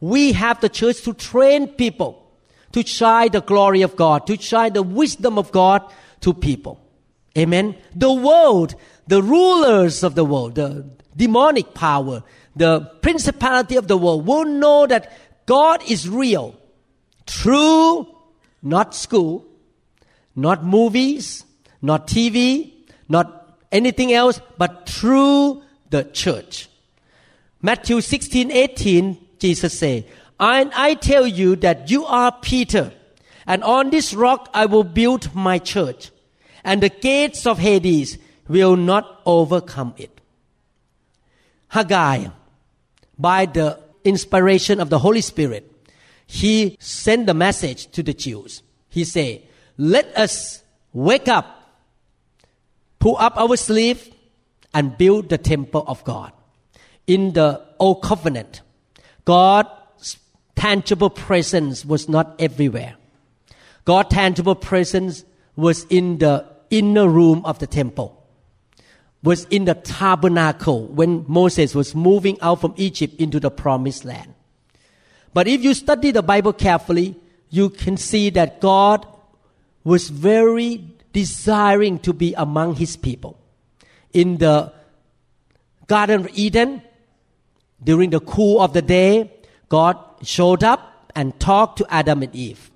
We 0.01 0.33
have 0.33 0.59
the 0.59 0.67
church 0.67 1.03
to 1.03 1.13
train 1.13 1.67
people 1.67 2.29
to 2.73 2.85
shine 2.85 3.31
the 3.31 3.41
glory 3.41 3.83
of 3.83 3.95
god 3.95 4.27
to 4.27 4.35
shine 4.35 4.73
the 4.73 4.83
wisdom 4.83 5.37
of 5.37 5.53
god 5.53 5.81
to 6.19 6.33
people 6.33 6.90
amen? 7.37 7.75
The 7.95 8.11
world 8.11 8.75
the 9.07 9.21
rulers 9.21 10.03
of 10.03 10.15
the 10.15 10.25
world 10.25 10.55
the 10.55 10.89
demonic 11.15 11.73
power 11.73 12.23
the 12.55 12.81
principality 13.01 13.75
of 13.75 13.87
the 13.87 13.97
world 13.97 14.25
will 14.25 14.45
know 14.45 14.85
that 14.85 15.11
God 15.45 15.81
is 15.89 16.07
real. 16.07 16.55
True, 17.25 18.07
not 18.61 18.95
school, 18.95 19.45
not 20.35 20.63
movies, 20.63 21.45
not 21.81 22.07
TV, 22.07 22.73
not 23.07 23.57
anything 23.71 24.13
else, 24.13 24.41
but 24.57 24.87
through 24.87 25.63
the 25.89 26.03
church. 26.03 26.69
Matthew 27.61 28.01
16, 28.01 28.51
18, 28.51 29.27
Jesus 29.39 29.77
say, 29.77 30.07
and 30.39 30.71
I 30.73 30.95
tell 30.95 31.27
you 31.27 31.55
that 31.57 31.91
you 31.91 32.05
are 32.05 32.31
Peter, 32.41 32.91
and 33.45 33.63
on 33.63 33.91
this 33.91 34.13
rock 34.13 34.49
I 34.53 34.65
will 34.65 34.83
build 34.83 35.33
my 35.35 35.59
church, 35.59 36.10
and 36.63 36.81
the 36.81 36.89
gates 36.89 37.45
of 37.45 37.59
Hades 37.59 38.17
will 38.47 38.75
not 38.75 39.21
overcome 39.25 39.93
it. 39.97 40.21
Haggai 41.69 42.27
by 43.17 43.45
the 43.45 43.79
inspiration 44.03 44.79
of 44.79 44.89
the 44.89 44.99
Holy 44.99 45.21
Spirit, 45.21 45.71
he 46.25 46.75
sent 46.79 47.27
the 47.27 47.33
message 47.33 47.87
to 47.91 48.03
the 48.03 48.13
Jews. 48.13 48.63
He 48.89 49.03
said, 49.03 49.43
Let 49.77 50.05
us 50.17 50.63
wake 50.91 51.27
up, 51.27 51.45
pull 52.99 53.17
up 53.17 53.37
our 53.37 53.55
sleeve, 53.55 54.13
and 54.73 54.97
build 54.97 55.29
the 55.29 55.37
temple 55.37 55.83
of 55.87 56.03
God. 56.03 56.31
In 57.07 57.33
the 57.33 57.61
Old 57.79 58.01
Covenant, 58.01 58.61
God's 59.25 60.17
tangible 60.55 61.09
presence 61.09 61.85
was 61.85 62.07
not 62.07 62.35
everywhere. 62.39 62.95
God's 63.85 64.09
tangible 64.09 64.55
presence 64.55 65.25
was 65.55 65.85
in 65.89 66.17
the 66.19 66.50
inner 66.71 67.07
room 67.07 67.45
of 67.45 67.59
the 67.59 67.67
temple 67.67 68.17
was 69.23 69.45
in 69.45 69.65
the 69.65 69.75
tabernacle 69.75 70.87
when 70.87 71.25
Moses 71.27 71.75
was 71.75 71.93
moving 71.93 72.41
out 72.41 72.61
from 72.61 72.73
Egypt 72.77 73.13
into 73.19 73.39
the 73.39 73.51
promised 73.51 74.03
land. 74.03 74.33
But 75.33 75.47
if 75.47 75.63
you 75.63 75.73
study 75.73 76.11
the 76.11 76.23
Bible 76.23 76.53
carefully, 76.53 77.15
you 77.49 77.69
can 77.69 77.97
see 77.97 78.29
that 78.31 78.59
God 78.59 79.05
was 79.83 80.09
very 80.09 80.83
desiring 81.13 81.99
to 81.99 82.13
be 82.13 82.33
among 82.33 82.75
his 82.75 82.97
people. 82.97 83.37
In 84.13 84.37
the 84.37 84.73
Garden 85.87 86.21
of 86.21 86.29
Eden, 86.33 86.81
during 87.83 88.09
the 88.09 88.19
cool 88.19 88.61
of 88.61 88.73
the 88.73 88.81
day, 88.81 89.31
God 89.69 89.97
showed 90.23 90.63
up 90.63 91.11
and 91.15 91.37
talked 91.39 91.77
to 91.79 91.85
Adam 91.89 92.23
and 92.23 92.33
Eve. 92.35 92.71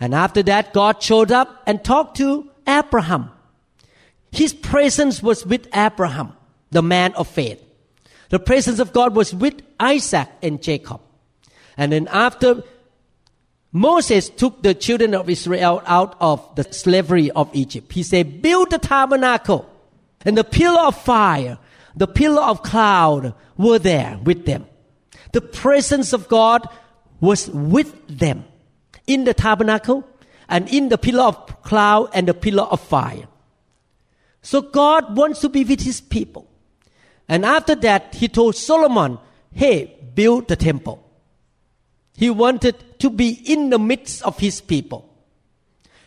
And 0.00 0.14
after 0.14 0.42
that, 0.44 0.72
God 0.72 1.02
showed 1.02 1.30
up 1.30 1.62
and 1.66 1.82
talked 1.82 2.16
to 2.18 2.50
Abraham. 2.66 3.30
His 4.30 4.54
presence 4.54 5.22
was 5.22 5.44
with 5.44 5.68
Abraham, 5.74 6.32
the 6.70 6.82
man 6.82 7.12
of 7.14 7.28
faith. 7.28 7.62
The 8.30 8.38
presence 8.38 8.78
of 8.78 8.92
God 8.92 9.14
was 9.14 9.34
with 9.34 9.60
Isaac 9.78 10.28
and 10.42 10.62
Jacob. 10.62 11.00
And 11.76 11.92
then 11.92 12.08
after 12.10 12.62
Moses 13.72 14.30
took 14.30 14.62
the 14.62 14.74
children 14.74 15.14
of 15.14 15.28
Israel 15.28 15.82
out 15.86 16.16
of 16.20 16.54
the 16.56 16.64
slavery 16.72 17.30
of 17.30 17.54
Egypt, 17.54 17.92
he 17.92 18.02
said, 18.02 18.40
build 18.40 18.70
the 18.70 18.78
tabernacle 18.78 19.68
and 20.24 20.36
the 20.36 20.44
pillar 20.44 20.80
of 20.80 20.96
fire, 20.96 21.58
the 21.94 22.06
pillar 22.06 22.42
of 22.42 22.62
cloud 22.62 23.34
were 23.56 23.78
there 23.78 24.18
with 24.24 24.46
them. 24.46 24.66
The 25.32 25.40
presence 25.40 26.12
of 26.12 26.28
God 26.28 26.66
was 27.20 27.48
with 27.50 27.94
them 28.08 28.44
in 29.06 29.24
the 29.24 29.34
tabernacle 29.34 30.08
and 30.52 30.68
in 30.68 30.90
the 30.90 30.98
pillar 30.98 31.24
of 31.24 31.62
cloud 31.62 32.10
and 32.12 32.28
the 32.28 32.34
pillar 32.34 32.64
of 32.64 32.78
fire. 32.78 33.26
So 34.42 34.60
God 34.60 35.16
wants 35.16 35.40
to 35.40 35.48
be 35.48 35.64
with 35.64 35.80
his 35.80 36.02
people. 36.02 36.46
And 37.26 37.46
after 37.46 37.74
that, 37.76 38.14
he 38.14 38.28
told 38.28 38.54
Solomon, 38.54 39.18
hey, 39.52 39.96
build 40.14 40.48
the 40.48 40.56
temple. 40.56 41.02
He 42.14 42.28
wanted 42.28 42.76
to 42.98 43.08
be 43.08 43.30
in 43.30 43.70
the 43.70 43.78
midst 43.78 44.22
of 44.24 44.38
his 44.38 44.60
people. 44.60 45.08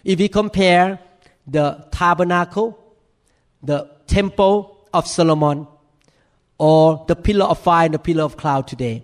If 0.04 0.20
we 0.20 0.28
compare 0.28 1.00
the 1.48 1.88
tabernacle, 1.92 2.78
the 3.64 3.90
temple 4.06 4.88
of 4.94 5.08
Solomon, 5.08 5.66
or 6.60 7.04
the 7.08 7.16
pillar 7.16 7.46
of 7.46 7.58
fire 7.58 7.86
and 7.86 7.96
the 7.96 8.00
pillar 8.00 8.24
of 8.24 8.38
cloud 8.38 8.68
today, 8.68 9.02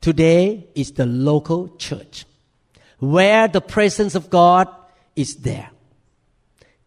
today 0.00 0.66
is 0.74 0.90
the 0.92 1.06
local 1.06 1.68
church 1.76 2.24
where 3.02 3.48
the 3.48 3.60
presence 3.60 4.14
of 4.14 4.30
God 4.30 4.68
is 5.16 5.34
there. 5.42 5.70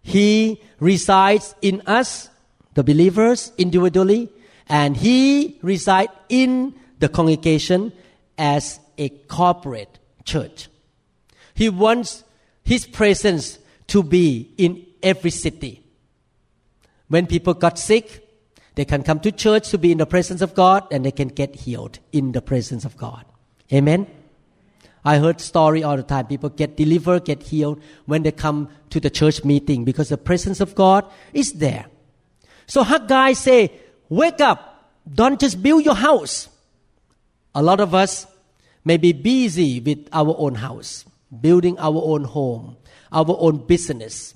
He 0.02 0.62
resides 0.80 1.54
in 1.62 1.82
us, 1.86 2.30
the 2.74 2.86
believers, 2.86 3.52
individually, 3.58 4.30
and 4.70 4.96
He 4.96 5.60
resides 5.62 6.14
in 6.30 6.74
the 7.00 7.10
congregation 7.10 7.92
as 8.38 8.80
a 8.98 9.10
corporate 9.10 10.00
church. 10.24 10.70
He 11.54 11.68
wants 11.68 12.24
His 12.64 12.88
presence 12.88 13.60
to 13.88 14.02
be 14.02 14.54
in 14.58 14.86
every 15.04 15.32
city. 15.32 15.84
When 17.10 17.28
people 17.28 17.56
got 17.56 17.78
sick, 17.78 18.26
they 18.76 18.86
can 18.86 19.04
come 19.04 19.20
to 19.20 19.34
church 19.34 19.70
to 19.72 19.78
be 19.78 19.92
in 19.92 19.98
the 19.98 20.06
presence 20.06 20.42
of 20.42 20.56
God 20.56 20.88
and 20.92 21.04
they 21.04 21.12
can 21.12 21.28
get 21.28 21.56
healed 21.56 22.00
in 22.14 22.32
the 22.32 22.42
presence 22.42 22.86
of 22.86 22.96
God. 22.96 23.26
Amen. 23.74 24.08
I 25.06 25.20
heard 25.20 25.40
story 25.40 25.84
all 25.84 25.96
the 25.96 26.04
time. 26.04 26.26
People 26.26 26.50
get 26.50 26.76
delivered, 26.76 27.26
get 27.26 27.44
healed 27.44 27.80
when 28.08 28.24
they 28.24 28.32
come 28.32 28.70
to 28.90 29.00
the 29.00 29.12
church 29.12 29.46
meeting 29.46 29.86
because 29.86 30.10
the 30.10 30.18
presence 30.18 30.60
of 30.60 30.74
God 30.74 31.06
is 31.32 31.54
there. 31.54 31.86
So 32.66 32.82
Haggai 32.82 33.34
say, 33.34 33.72
wake 34.10 34.42
up. 34.42 34.92
Don't 35.08 35.40
just 35.40 35.62
build 35.62 35.86
your 35.86 35.94
house. 35.94 36.50
A 37.54 37.62
lot 37.62 37.80
of 37.80 37.94
us 37.94 38.26
may 38.84 38.98
be 38.98 39.14
busy 39.14 39.80
with 39.80 40.10
our 40.12 40.36
own 40.40 40.56
house, 40.56 41.06
building 41.40 41.78
our 41.78 42.02
own 42.04 42.24
home, 42.24 42.76
our 43.12 43.36
own 43.38 43.58
business. 43.68 44.34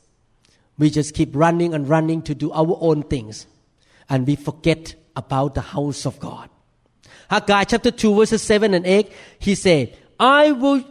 We 0.77 0.91
just 0.91 1.15
keep 1.15 1.35
running 1.35 1.73
and 1.73 1.89
running 1.89 2.21
to 2.23 2.35
do 2.35 2.51
our 2.51 2.77
own 2.79 3.01
things. 3.03 3.47
And 4.07 4.27
we 4.27 4.35
forget 4.35 4.93
about 5.15 5.55
the 5.55 5.61
house 5.61 6.05
of 6.05 6.19
God. 6.19 6.49
Haggai 7.29 7.63
chapter 7.63 7.91
2 7.91 8.15
verses 8.15 8.43
7 8.43 8.75
and 8.75 8.85
8, 8.85 9.11
he 9.39 9.55
said, 9.55 9.97
I 10.19 10.51
will 10.51 10.83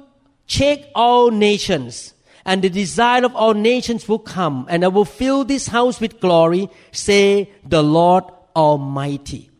check 0.46 0.80
all 0.94 1.30
nations, 1.30 2.14
and 2.44 2.62
the 2.62 2.70
desire 2.70 3.24
of 3.24 3.36
all 3.36 3.54
nations 3.54 4.08
will 4.08 4.18
come, 4.18 4.66
and 4.70 4.84
I 4.84 4.88
will 4.88 5.04
fill 5.04 5.44
this 5.44 5.68
house 5.68 6.00
with 6.00 6.20
glory, 6.20 6.70
say 6.92 7.52
the 7.64 7.82
Lord 7.82 8.24
Almighty. 8.56 9.50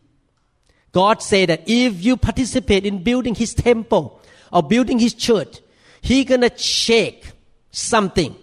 God 0.91 1.21
said 1.21 1.49
that 1.49 1.63
if 1.67 2.03
you 2.03 2.17
participate 2.17 2.85
in 2.85 3.03
building 3.03 3.35
His 3.35 3.53
temple 3.53 4.19
or 4.51 4.63
building 4.63 4.97
His 4.97 5.13
church, 5.13 5.59
He 6.01 6.23
gonna 6.23 6.57
shake 6.57 7.31
something 7.71 8.35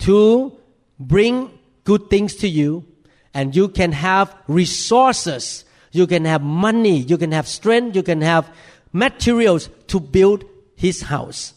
to 0.00 0.58
bring 0.98 1.58
good 1.84 2.10
things 2.10 2.34
to 2.36 2.48
you, 2.48 2.84
and 3.32 3.56
you 3.56 3.68
can 3.68 3.92
have 3.92 4.34
resources, 4.46 5.64
you 5.92 6.06
can 6.06 6.26
have 6.26 6.42
money, 6.42 6.98
you 6.98 7.16
can 7.16 7.32
have 7.32 7.48
strength, 7.48 7.96
you 7.96 8.02
can 8.02 8.20
have 8.20 8.50
materials 8.96 9.68
to 9.88 10.00
build 10.00 10.44
his 10.74 11.02
house. 11.02 11.52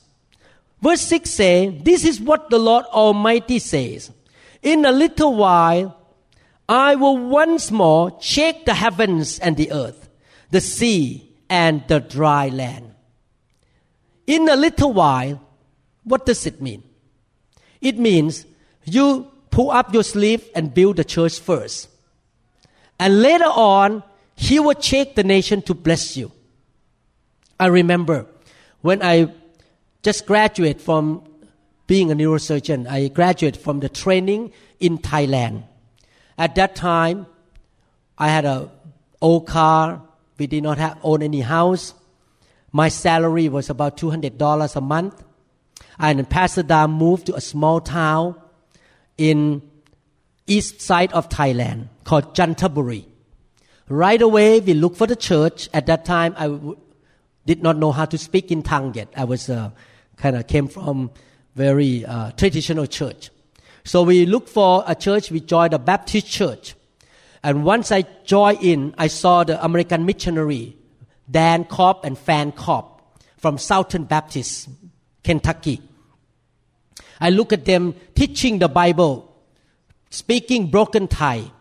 Verse 0.81 1.01
6 1.01 1.29
says, 1.29 1.73
This 1.83 2.03
is 2.03 2.19
what 2.19 2.49
the 2.49 2.59
Lord 2.59 2.85
Almighty 2.85 3.59
says. 3.59 4.11
In 4.61 4.85
a 4.85 4.91
little 4.91 5.35
while, 5.35 5.97
I 6.67 6.95
will 6.95 7.17
once 7.17 7.71
more 7.71 8.17
shake 8.21 8.65
the 8.65 8.73
heavens 8.73 9.39
and 9.39 9.55
the 9.55 9.71
earth, 9.71 10.09
the 10.51 10.61
sea 10.61 11.31
and 11.49 11.83
the 11.87 11.99
dry 11.99 12.49
land. 12.49 12.93
In 14.27 14.47
a 14.49 14.55
little 14.55 14.93
while, 14.93 15.41
what 16.03 16.25
does 16.25 16.45
it 16.45 16.61
mean? 16.61 16.83
It 17.81 17.97
means 17.97 18.45
you 18.83 19.31
pull 19.49 19.71
up 19.71 19.93
your 19.93 20.03
sleeve 20.03 20.47
and 20.53 20.73
build 20.73 20.97
the 20.97 21.03
church 21.03 21.39
first. 21.39 21.89
And 22.99 23.21
later 23.21 23.45
on, 23.45 24.03
he 24.35 24.59
will 24.59 24.79
shake 24.79 25.15
the 25.15 25.23
nation 25.23 25.61
to 25.63 25.73
bless 25.73 26.17
you. 26.17 26.31
I 27.59 27.67
remember 27.67 28.25
when 28.81 29.03
I 29.03 29.33
just 30.01 30.25
graduated 30.25 30.81
from 30.81 31.23
being 31.87 32.11
a 32.11 32.15
neurosurgeon, 32.15 32.87
I 32.87 33.09
graduated 33.09 33.61
from 33.61 33.81
the 33.81 33.89
training 33.89 34.53
in 34.79 34.97
Thailand. 34.99 35.63
At 36.37 36.55
that 36.55 36.75
time, 36.75 37.25
I 38.17 38.29
had 38.29 38.45
a 38.45 38.71
old 39.21 39.47
car. 39.47 40.01
We 40.37 40.47
did 40.47 40.63
not 40.63 40.77
have, 40.77 40.97
own 41.03 41.21
any 41.21 41.41
house. 41.41 41.93
My 42.71 42.87
salary 42.87 43.49
was 43.49 43.69
about 43.69 43.97
two 43.97 44.09
hundred 44.09 44.37
dollars 44.37 44.75
a 44.75 44.81
month. 44.81 45.21
And 45.97 46.29
Pastor 46.29 46.63
Dam 46.63 46.91
moved 46.91 47.25
to 47.25 47.35
a 47.35 47.41
small 47.41 47.81
town 47.81 48.35
in 49.17 49.61
east 50.47 50.79
side 50.79 51.11
of 51.11 51.27
Thailand 51.27 51.89
called 52.05 52.35
Chanthaburi. 52.35 53.03
Right 53.89 54.21
away, 54.21 54.61
we 54.61 54.75
looked 54.75 54.95
for 54.95 55.07
the 55.07 55.15
church. 55.15 55.67
At 55.73 55.87
that 55.87 56.05
time, 56.05 56.35
I 56.37 56.47
did 57.49 57.63
not 57.63 57.77
know 57.77 57.91
how 57.91 58.05
to 58.05 58.15
speak 58.15 58.51
in 58.51 58.61
tongue 58.61 58.93
yet. 58.93 59.07
I 59.17 59.23
was 59.23 59.49
uh, 59.49 59.71
kind 60.17 60.35
of 60.35 60.45
came 60.45 60.67
from 60.67 61.09
very 61.55 62.05
uh, 62.05 62.29
traditional 62.33 62.85
church. 62.85 63.31
So 63.83 64.03
we 64.03 64.27
looked 64.27 64.49
for 64.49 64.83
a 64.85 64.93
church. 64.93 65.31
We 65.31 65.39
joined 65.39 65.73
a 65.73 65.79
Baptist 65.79 66.27
church. 66.27 66.75
And 67.41 67.65
once 67.65 67.91
I 67.91 68.03
joined 68.23 68.61
in, 68.61 68.93
I 68.99 69.07
saw 69.07 69.43
the 69.43 69.57
American 69.65 70.05
missionary, 70.05 70.77
Dan 71.31 71.65
Cobb 71.65 72.05
and 72.05 72.15
Fan 72.15 72.51
Cobb 72.51 73.01
from 73.37 73.57
Southern 73.57 74.03
Baptist, 74.03 74.69
Kentucky. 75.23 75.81
I 77.19 77.31
look 77.31 77.51
at 77.51 77.65
them 77.65 77.95
teaching 78.13 78.59
the 78.59 78.67
Bible, 78.67 79.33
speaking 80.11 80.69
broken 80.69 81.07
Thai 81.07 81.51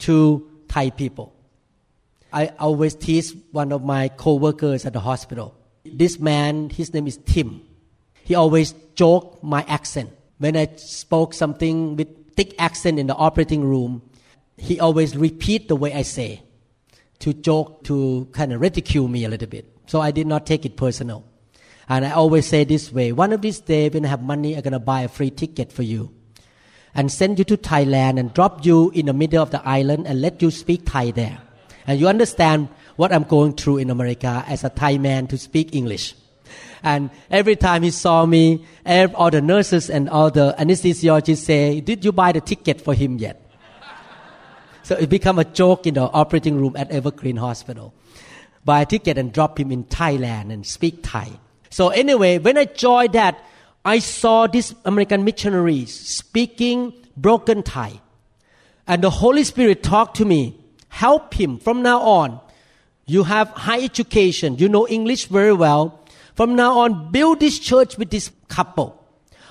to 0.00 0.46
Thai 0.68 0.90
people. 0.90 1.35
I 2.36 2.52
always 2.58 2.94
tease 2.94 3.34
one 3.52 3.72
of 3.72 3.82
my 3.82 4.08
co-workers 4.08 4.84
at 4.84 4.92
the 4.92 5.00
hospital. 5.00 5.56
This 5.86 6.18
man, 6.18 6.68
his 6.68 6.92
name 6.92 7.06
is 7.06 7.16
Tim. 7.16 7.62
He 8.24 8.34
always 8.34 8.74
joke 8.94 9.42
my 9.42 9.62
accent. 9.62 10.10
When 10.36 10.54
I 10.54 10.68
spoke 10.76 11.32
something 11.32 11.96
with 11.96 12.34
thick 12.36 12.54
accent 12.58 12.98
in 12.98 13.06
the 13.06 13.14
operating 13.14 13.64
room, 13.64 14.02
he 14.58 14.78
always 14.78 15.16
repeat 15.16 15.68
the 15.68 15.76
way 15.76 15.94
I 15.94 16.02
say 16.02 16.42
to 17.20 17.32
joke, 17.32 17.84
to 17.84 18.28
kind 18.32 18.52
of 18.52 18.60
ridicule 18.60 19.08
me 19.08 19.24
a 19.24 19.30
little 19.30 19.48
bit. 19.48 19.74
So 19.86 20.02
I 20.02 20.10
did 20.10 20.26
not 20.26 20.44
take 20.44 20.66
it 20.66 20.76
personal. 20.76 21.24
And 21.88 22.04
I 22.04 22.10
always 22.10 22.46
say 22.46 22.64
this 22.64 22.92
way, 22.92 23.12
one 23.12 23.32
of 23.32 23.40
these 23.40 23.60
days 23.60 23.94
when 23.94 24.04
I 24.04 24.08
have 24.08 24.22
money, 24.22 24.56
I'm 24.56 24.60
going 24.60 24.74
to 24.74 24.78
buy 24.78 25.00
a 25.00 25.08
free 25.08 25.30
ticket 25.30 25.72
for 25.72 25.84
you 25.84 26.12
and 26.94 27.10
send 27.10 27.38
you 27.38 27.46
to 27.46 27.56
Thailand 27.56 28.20
and 28.20 28.34
drop 28.34 28.66
you 28.66 28.90
in 28.90 29.06
the 29.06 29.14
middle 29.14 29.42
of 29.42 29.52
the 29.52 29.66
island 29.66 30.06
and 30.06 30.20
let 30.20 30.42
you 30.42 30.50
speak 30.50 30.84
Thai 30.84 31.12
there. 31.12 31.38
And 31.86 32.00
you 32.00 32.08
understand 32.08 32.68
what 32.96 33.12
I'm 33.12 33.24
going 33.24 33.54
through 33.54 33.78
in 33.78 33.90
America 33.90 34.44
as 34.46 34.64
a 34.64 34.70
Thai 34.70 34.98
man 34.98 35.26
to 35.28 35.38
speak 35.38 35.74
English. 35.74 36.14
And 36.82 37.10
every 37.30 37.56
time 37.56 37.82
he 37.82 37.90
saw 37.90 38.26
me, 38.26 38.64
all 38.86 39.30
the 39.30 39.40
nurses 39.40 39.90
and 39.90 40.08
all 40.08 40.30
the 40.30 40.54
anesthesiologists 40.58 41.44
say, 41.44 41.80
did 41.80 42.04
you 42.04 42.12
buy 42.12 42.32
the 42.32 42.40
ticket 42.40 42.80
for 42.80 42.94
him 42.94 43.18
yet? 43.18 43.42
so 44.82 44.94
it 44.94 45.08
became 45.08 45.38
a 45.38 45.44
joke 45.44 45.86
in 45.86 45.94
the 45.94 46.02
operating 46.02 46.60
room 46.60 46.76
at 46.76 46.90
Evergreen 46.90 47.36
Hospital. 47.36 47.92
Buy 48.64 48.82
a 48.82 48.86
ticket 48.86 49.18
and 49.18 49.32
drop 49.32 49.58
him 49.58 49.72
in 49.72 49.84
Thailand 49.84 50.52
and 50.52 50.64
speak 50.66 51.02
Thai. 51.02 51.30
So 51.70 51.88
anyway, 51.88 52.38
when 52.38 52.56
I 52.56 52.66
joined 52.66 53.12
that, 53.14 53.38
I 53.84 53.98
saw 54.00 54.46
these 54.46 54.74
American 54.84 55.24
missionaries 55.24 55.92
speaking 55.92 56.92
broken 57.16 57.62
Thai. 57.62 58.00
And 58.86 59.02
the 59.02 59.10
Holy 59.10 59.44
Spirit 59.44 59.82
talked 59.82 60.16
to 60.18 60.24
me, 60.24 60.56
help 60.96 61.34
him 61.34 61.58
from 61.58 61.82
now 61.82 62.00
on. 62.00 62.40
You 63.06 63.24
have 63.24 63.48
high 63.50 63.82
education, 63.82 64.56
you 64.56 64.68
know 64.68 64.88
English 64.88 65.26
very 65.26 65.52
well. 65.52 66.00
From 66.34 66.56
now 66.56 66.78
on, 66.80 67.12
build 67.12 67.40
this 67.40 67.58
church 67.58 67.98
with 67.98 68.10
this 68.10 68.30
couple. 68.48 69.04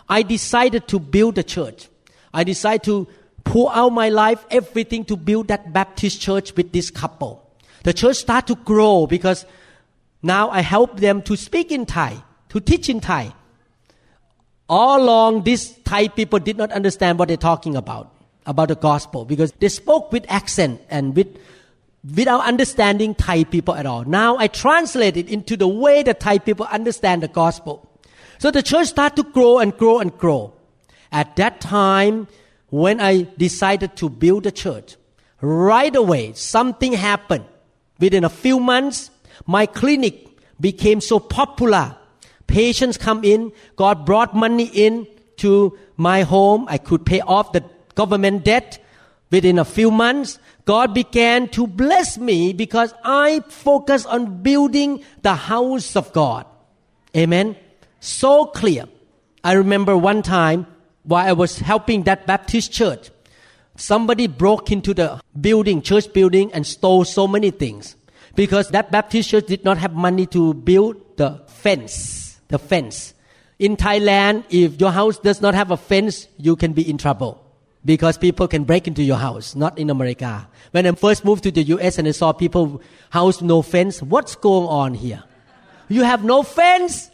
I 0.10 0.23
decided 0.23 0.88
to 0.88 0.99
build 0.99 1.36
the 1.36 1.43
church. 1.43 1.88
I 2.34 2.43
decided 2.43 2.84
to 2.86 3.08
pour 3.43 3.73
out 3.73 3.91
my 3.93 4.10
life, 4.10 4.43
everything 4.49 5.05
to 5.05 5.15
build 5.15 5.47
that 5.49 5.71
Baptist 5.71 6.19
church 6.19 6.55
with 6.55 6.71
this 6.71 6.89
couple. 6.89 7.47
The 7.84 7.93
church 7.93 8.17
started 8.17 8.47
to 8.55 8.62
grow 8.63 9.05
because 9.05 9.45
now 10.23 10.49
I 10.49 10.62
help 10.62 10.99
them 10.99 11.21
to 11.23 11.38
speak 11.38 11.71
in 11.71 11.86
Thai, 11.86 12.17
to 12.49 12.60
teach 12.60 12.89
in 12.89 12.99
Thai. 12.99 13.34
All 14.67 15.03
along, 15.03 15.43
these 15.43 15.77
Thai 15.84 16.08
people 16.08 16.39
did 16.39 16.58
not 16.58 16.71
understand 16.71 17.19
what 17.19 17.27
they're 17.27 17.38
talking 17.38 17.75
about, 17.75 18.14
about 18.45 18.69
the 18.69 18.75
gospel, 18.75 19.25
because 19.25 19.51
they 19.60 19.69
spoke 19.69 20.12
with 20.12 20.25
accent 20.29 20.81
and 20.89 21.15
with 21.15 21.38
without 22.15 22.45
understanding 22.45 23.15
Thai 23.15 23.45
people 23.45 23.73
at 23.73 23.86
all. 23.86 24.03
Now 24.03 24.38
I 24.38 24.47
translate 24.47 25.17
it 25.17 25.27
into 25.27 25.58
the 25.58 25.67
way 25.67 26.03
that 26.03 26.19
Thai 26.19 26.38
people 26.39 26.67
understand 26.69 27.23
the 27.23 27.27
gospel. 27.27 27.89
So 28.38 28.51
the 28.51 28.62
church 28.62 28.89
started 28.89 29.15
to 29.15 29.31
grow 29.31 29.58
and 29.60 29.75
grow 29.75 29.99
and 29.99 30.15
grow. 30.15 30.53
At 31.12 31.36
that 31.38 31.62
time, 31.62 32.27
when 32.69 32.99
I 32.99 33.23
decided 33.38 33.95
to 33.97 34.10
build 34.10 34.45
a 34.45 34.51
church, 34.51 34.97
right 35.41 35.95
away 35.95 36.34
something 36.34 36.93
happened. 36.93 37.45
Within 37.99 38.23
a 38.23 38.29
few 38.29 38.60
months, 38.60 39.10
my 39.47 39.65
clinic 39.65 40.27
became 40.60 41.01
so 41.01 41.19
popular. 41.19 41.95
Patients 42.45 42.97
come 42.97 43.23
in. 43.23 43.51
God 43.75 44.05
brought 44.05 44.36
money 44.36 44.65
in 44.65 45.08
to 45.38 45.77
my 45.97 46.21
home. 46.21 46.65
I 46.69 46.77
could 46.77 47.05
pay 47.05 47.21
off 47.21 47.51
the 47.51 47.63
government 47.95 48.43
debt 48.43 48.79
within 49.31 49.60
a 49.60 49.65
few 49.65 49.91
months. 49.91 50.39
God 50.65 50.93
began 50.93 51.47
to 51.49 51.67
bless 51.67 52.17
me 52.17 52.53
because 52.53 52.93
I 53.03 53.41
focused 53.49 54.08
on 54.08 54.41
building 54.41 55.03
the 55.21 55.36
house 55.36 55.95
of 55.95 56.12
God. 56.13 56.45
Amen. 57.15 57.55
So 57.99 58.45
clear. 58.45 58.86
I 59.43 59.53
remember 59.53 59.97
one 59.97 60.21
time 60.21 60.67
while 61.03 61.27
I 61.27 61.34
was 61.34 61.60
helping 61.60 62.03
that 62.03 62.25
Baptist 62.25 62.71
church, 62.71 63.12
somebody 63.75 64.27
broke 64.27 64.71
into 64.71 64.93
the 64.93 65.21
building, 65.39 65.81
church 65.81 66.12
building, 66.13 66.51
and 66.53 66.65
stole 66.65 67.05
so 67.05 67.27
many 67.27 67.51
things 67.51 67.95
because 68.36 68.69
that 68.69 68.91
Baptist 68.91 69.29
church 69.29 69.45
did 69.45 69.63
not 69.63 69.77
have 69.77 69.93
money 69.93 70.25
to 70.27 70.53
build 70.53 71.17
the 71.17 71.41
fence. 71.47 72.39
The 72.47 72.58
fence. 72.58 73.13
In 73.60 73.77
Thailand, 73.77 74.43
if 74.49 74.81
your 74.81 74.91
house 74.91 75.19
does 75.19 75.41
not 75.41 75.53
have 75.53 75.71
a 75.71 75.77
fence, 75.77 76.27
you 76.38 76.55
can 76.55 76.73
be 76.73 76.88
in 76.89 76.97
trouble 76.97 77.44
because 77.86 78.17
people 78.17 78.48
can 78.48 78.63
break 78.63 78.88
into 78.88 79.04
your 79.04 79.17
house, 79.17 79.56
not 79.56 79.78
in 79.78 79.89
America. 79.89 80.48
When 80.71 80.88
I 80.88 80.91
first 80.93 81.24
moved 81.24 81.43
to 81.43 81.52
the 81.52 81.63
US 81.63 82.00
and 82.00 82.08
I 82.08 82.12
saw 82.12 82.34
people 82.34 82.82
house 83.12 83.41
no 83.41 83.62
fence, 83.62 84.02
what's 84.02 84.36
going 84.36 84.67
on 84.67 84.95
here? 84.95 85.24
You 85.88 86.04
have 86.04 86.24
no 86.24 86.41
fence? 86.41 87.12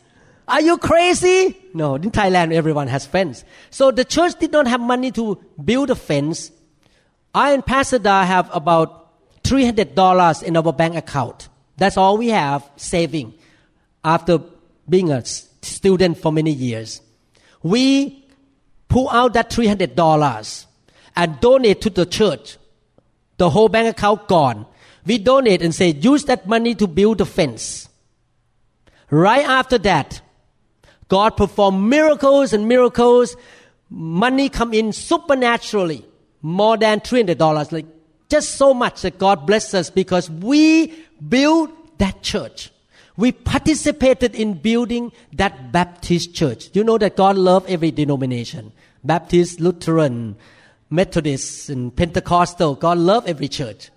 Are 0.48 0.62
you 0.62 0.78
crazy? 0.78 1.58
No, 1.74 1.96
in 1.96 2.10
Thailand 2.12 2.54
everyone 2.54 2.88
has 2.88 3.06
fence. 3.06 3.44
So 3.70 3.92
the 3.92 4.06
church 4.06 4.40
did 4.40 4.52
not 4.52 4.68
have 4.68 4.80
money 4.80 5.12
to 5.12 5.38
build 5.64 5.90
a 5.90 5.96
fence. 5.96 6.52
I 7.36 7.52
and 7.52 7.66
Pastor 7.66 8.00
have 8.04 8.50
about 8.54 9.44
$300 9.44 10.44
in 10.44 10.58
our 10.58 10.74
bank 10.74 10.96
account. 10.96 11.50
That's 11.78 11.98
all 11.98 12.18
we 12.18 12.30
have 12.30 12.70
saving 12.78 13.34
after 14.04 14.40
being 14.88 15.12
a 15.12 15.24
student 15.26 16.18
for 16.18 16.32
many 16.32 16.52
years. 16.52 17.02
We 17.64 18.21
pull 18.92 19.10
out 19.10 19.34
that 19.34 19.50
$300 19.50 20.66
and 21.16 21.40
donate 21.40 21.80
to 21.80 21.90
the 21.90 22.06
church. 22.06 22.58
The 23.38 23.50
whole 23.50 23.70
bank 23.70 23.88
account 23.98 24.28
gone. 24.28 24.66
We 25.06 25.18
donate 25.18 25.62
and 25.62 25.74
say, 25.74 25.92
use 25.92 26.26
that 26.26 26.46
money 26.46 26.76
to 26.76 26.88
build 26.88 27.22
a 27.22 27.26
fence. 27.26 27.88
Right 29.10 29.48
after 29.48 29.78
that, 29.80 30.22
God 31.08 31.38
performed 31.38 31.90
miracles 31.90 32.52
and 32.52 32.68
miracles. 32.68 33.38
Money 33.90 34.50
come 34.50 34.74
in 34.74 34.92
supernaturally, 34.92 36.06
more 36.42 36.76
than 36.76 37.00
$300. 37.00 37.72
Like 37.72 37.86
just 38.30 38.56
so 38.56 38.74
much 38.74 39.04
that 39.04 39.18
God 39.18 39.48
blessed 39.48 39.74
us 39.74 39.90
because 39.90 40.30
we 40.30 40.94
built 41.30 41.98
that 41.98 42.22
church. 42.24 42.72
We 43.16 43.32
participated 43.32 44.36
in 44.36 44.56
building 44.56 45.14
that 45.34 45.72
Baptist 45.72 46.34
church. 46.34 46.70
You 46.74 46.84
know 46.84 46.98
that 46.98 47.16
God 47.16 47.38
loves 47.38 47.68
every 47.70 47.92
denomination. 47.92 48.74
Baptist, 49.04 49.60
Lutheran, 49.60 50.36
Methodist, 50.90 51.70
and 51.70 51.96
Pentecostal. 51.96 52.76
God 52.76 52.98
loves 52.98 53.28
every 53.28 53.48
church. 53.48 53.90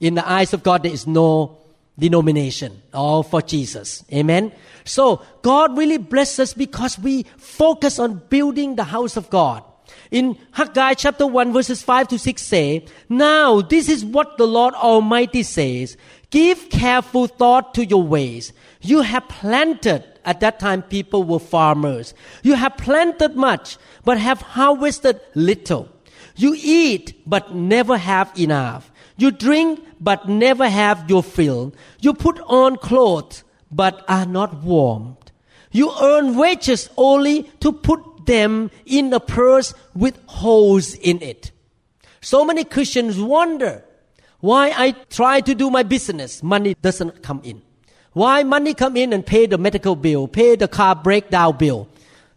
In 0.00 0.14
the 0.14 0.28
eyes 0.28 0.52
of 0.52 0.62
God, 0.62 0.82
there 0.82 0.92
is 0.92 1.06
no 1.06 1.58
denomination, 1.98 2.82
all 2.92 3.22
for 3.22 3.40
Jesus. 3.40 4.04
Amen. 4.12 4.52
So 4.84 5.22
God 5.42 5.76
really 5.76 5.98
blesses 5.98 6.40
us 6.40 6.54
because 6.54 6.98
we 6.98 7.24
focus 7.38 7.98
on 7.98 8.22
building 8.28 8.76
the 8.76 8.84
house 8.84 9.16
of 9.16 9.30
God. 9.30 9.64
In 10.10 10.38
Haggai 10.52 10.94
chapter 10.94 11.26
1 11.26 11.52
verses 11.52 11.82
5 11.82 12.08
to 12.08 12.18
6 12.18 12.42
say, 12.42 12.86
Now 13.08 13.60
this 13.60 13.88
is 13.88 14.04
what 14.04 14.36
the 14.36 14.46
Lord 14.46 14.74
Almighty 14.74 15.42
says. 15.42 15.96
Give 16.30 16.68
careful 16.70 17.26
thought 17.26 17.74
to 17.74 17.84
your 17.84 18.02
ways. 18.02 18.52
You 18.80 19.02
have 19.02 19.28
planted, 19.28 20.04
at 20.26 20.40
that 20.40 20.58
time 20.58 20.82
people 20.82 21.24
were 21.24 21.38
farmers. 21.38 22.12
You 22.42 22.54
have 22.54 22.76
planted 22.76 23.36
much, 23.36 23.78
but 24.04 24.18
have 24.18 24.42
harvested 24.42 25.20
little. 25.34 25.88
You 26.34 26.54
eat, 26.58 27.22
but 27.26 27.54
never 27.54 27.96
have 27.96 28.30
enough. 28.38 28.92
You 29.16 29.30
drink, 29.30 29.80
but 29.98 30.28
never 30.28 30.68
have 30.68 31.08
your 31.08 31.22
fill. 31.22 31.72
You 32.00 32.12
put 32.12 32.38
on 32.40 32.76
clothes, 32.76 33.44
but 33.70 34.04
are 34.08 34.26
not 34.26 34.62
warmed. 34.62 35.32
You 35.70 35.92
earn 36.02 36.36
wages 36.36 36.90
only 36.96 37.44
to 37.60 37.72
put 37.72 38.26
them 38.26 38.70
in 38.84 39.12
a 39.12 39.20
purse 39.20 39.72
with 39.94 40.18
holes 40.26 40.94
in 40.94 41.22
it. 41.22 41.52
So 42.20 42.44
many 42.44 42.64
Christians 42.64 43.18
wonder 43.18 43.84
why 44.40 44.72
I 44.76 44.92
try 45.10 45.40
to 45.40 45.54
do 45.54 45.70
my 45.70 45.82
business, 45.82 46.42
money 46.42 46.74
doesn't 46.82 47.22
come 47.22 47.40
in. 47.44 47.62
Why 48.16 48.44
money 48.44 48.72
come 48.72 48.96
in 48.96 49.12
and 49.12 49.26
pay 49.26 49.44
the 49.44 49.58
medical 49.58 49.94
bill, 49.94 50.26
pay 50.26 50.56
the 50.56 50.68
car 50.68 50.96
breakdown 50.96 51.58
bill, 51.58 51.86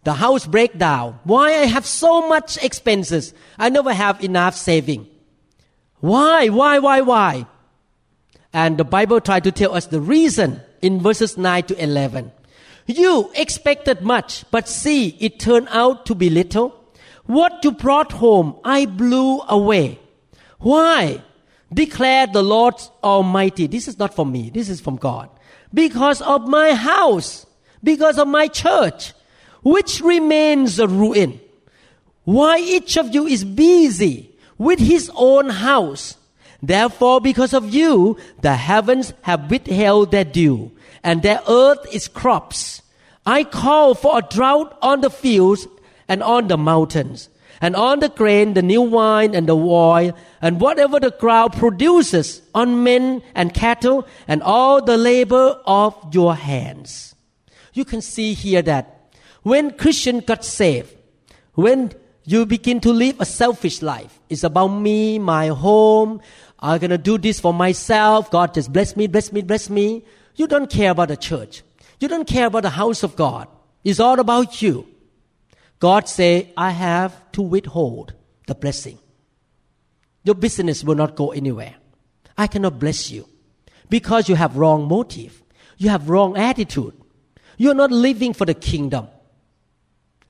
the 0.04 0.12
house 0.12 0.46
breakdown. 0.46 1.18
Why 1.24 1.52
I 1.54 1.68
have 1.68 1.86
so 1.86 2.28
much 2.28 2.62
expenses. 2.62 3.34
I 3.58 3.70
never 3.70 3.94
have 3.94 4.22
enough 4.22 4.58
saving. 4.58 5.08
Why, 6.02 6.50
why, 6.50 6.80
why, 6.80 7.00
why? 7.00 7.48
And 8.52 8.78
the 8.78 8.84
Bible 8.84 9.22
tried 9.22 9.46
to 9.46 9.54
tell 9.54 9.74
us 9.74 9.86
the 9.86 10.02
reason 10.02 10.60
in 10.82 11.00
verses 11.00 11.38
9 11.38 11.63
to 11.68 11.82
11. 11.82 12.34
You 12.86 13.32
expected 13.34 14.02
much, 14.02 14.44
but 14.52 14.68
see, 14.68 15.15
it 15.22 15.39
turned 15.39 15.70
out 15.72 16.06
to 16.08 16.13
be 16.13 16.30
little. 16.30 16.76
What 17.24 17.63
you 17.63 17.72
brought 17.72 18.12
home, 18.12 18.58
I 18.65 18.86
blew 18.86 19.44
away. 19.48 20.02
Why? 20.58 21.24
Declare 21.74 22.28
the 22.28 22.44
Lord 22.44 22.76
Almighty. 23.02 23.68
This 23.68 23.88
is 23.88 23.98
not 23.98 24.13
from 24.13 24.34
me, 24.34 24.50
this 24.50 24.68
is 24.68 24.82
from 24.82 24.98
God. 24.98 25.30
Because 25.73 26.21
of 26.21 26.47
my 26.47 26.73
house, 26.73 27.45
because 27.84 28.17
of 28.17 28.27
my 28.27 28.47
church, 28.47 29.13
which 29.62 30.01
remains 30.01 30.79
a 30.79 30.88
ruin. 30.88 31.39
Why 32.23 32.60
each 32.60 32.97
of 32.97 33.13
you 33.13 33.27
is 33.27 33.43
busy 33.43 34.36
with 34.58 34.79
his 34.79 35.12
own 35.15 35.49
house. 35.49 36.15
Therefore, 36.62 37.21
because 37.21 37.53
of 37.53 37.73
you, 37.73 38.17
the 38.41 38.55
heavens 38.55 39.13
have 39.21 39.49
withheld 39.49 40.12
their 40.12 40.25
dew, 40.25 40.71
and 41.03 41.21
their 41.21 41.41
earth 41.47 41.86
is 41.93 42.08
crops. 42.08 42.82
I 43.25 43.43
call 43.43 43.95
for 43.95 44.17
a 44.17 44.21
drought 44.21 44.77
on 44.82 45.01
the 45.01 45.10
fields 45.10 45.67
and 46.08 46.21
on 46.21 46.47
the 46.47 46.58
mountains 46.58 47.29
and 47.62 47.76
on 47.76 48.00
the 48.00 48.10
grain, 48.10 48.54
the 48.54 48.62
new 48.62 48.82
wine, 48.82 49.36
and 49.36 49.48
the 49.48 49.56
oil, 49.56 50.15
and 50.41 50.62
whatever 50.62 51.00
the 51.00 51.12
ground 51.12 51.54
produces 51.54 52.41
on 52.56 52.84
men 52.84 53.22
and 53.36 53.54
cattle, 53.54 54.08
and 54.28 54.41
all 54.43 54.82
the 54.84 54.98
labor 54.98 55.60
of 55.65 55.95
your 56.13 56.36
hands. 56.36 57.15
You 57.74 57.86
can 57.86 58.02
see 58.02 58.34
here 58.34 58.62
that 58.63 59.13
when 59.43 59.72
Christian 59.72 60.19
got 60.19 60.43
saved, 60.43 60.95
when 61.54 61.91
you 62.24 62.45
begin 62.45 62.80
to 62.82 62.91
live 62.91 63.19
a 63.19 63.26
selfish 63.26 63.82
life, 63.82 64.19
it's 64.30 64.43
about 64.43 64.67
me, 64.67 65.19
my 65.19 65.48
home, 65.48 66.22
I'm 66.60 66.80
gonna 66.80 66.98
do 66.98 67.17
this 67.17 67.39
for 67.39 67.54
myself, 67.54 68.30
God 68.32 68.54
just 68.54 68.72
bless 68.72 68.95
me, 68.95 69.08
bless 69.08 69.32
me, 69.32 69.41
bless 69.41 69.69
me. 69.69 70.04
You 70.36 70.48
don't 70.48 70.69
care 70.69 70.91
about 70.91 71.08
the 71.10 71.17
church. 71.17 71.63
You 72.00 72.08
don't 72.08 72.28
care 72.28 72.48
about 72.48 72.63
the 72.63 72.69
house 72.69 73.04
of 73.04 73.15
God. 73.15 73.48
It's 73.84 74.00
all 74.00 74.19
about 74.19 74.62
you. 74.62 74.88
God 75.80 76.10
say, 76.10 76.52
I 76.58 76.72
have 76.72 77.32
to 77.34 77.42
withhold 77.42 78.13
the 78.48 78.56
blessing. 78.56 79.00
Your 80.24 80.36
business 80.36 80.84
will 80.84 80.96
not 80.96 81.15
go 81.15 81.32
anywhere. 81.32 81.76
I 82.38 82.48
cannot 82.48 82.80
bless 82.80 83.10
you 83.10 83.28
because 83.89 84.30
you 84.30 84.36
have 84.36 84.58
wrong 84.58 84.88
motive. 84.88 85.42
You 85.78 85.89
have 85.89 86.10
wrong 86.10 86.38
attitude. 86.38 86.94
You're 87.58 87.74
not 87.76 87.92
living 87.92 88.34
for 88.34 88.46
the 88.46 88.54
kingdom. 88.54 89.08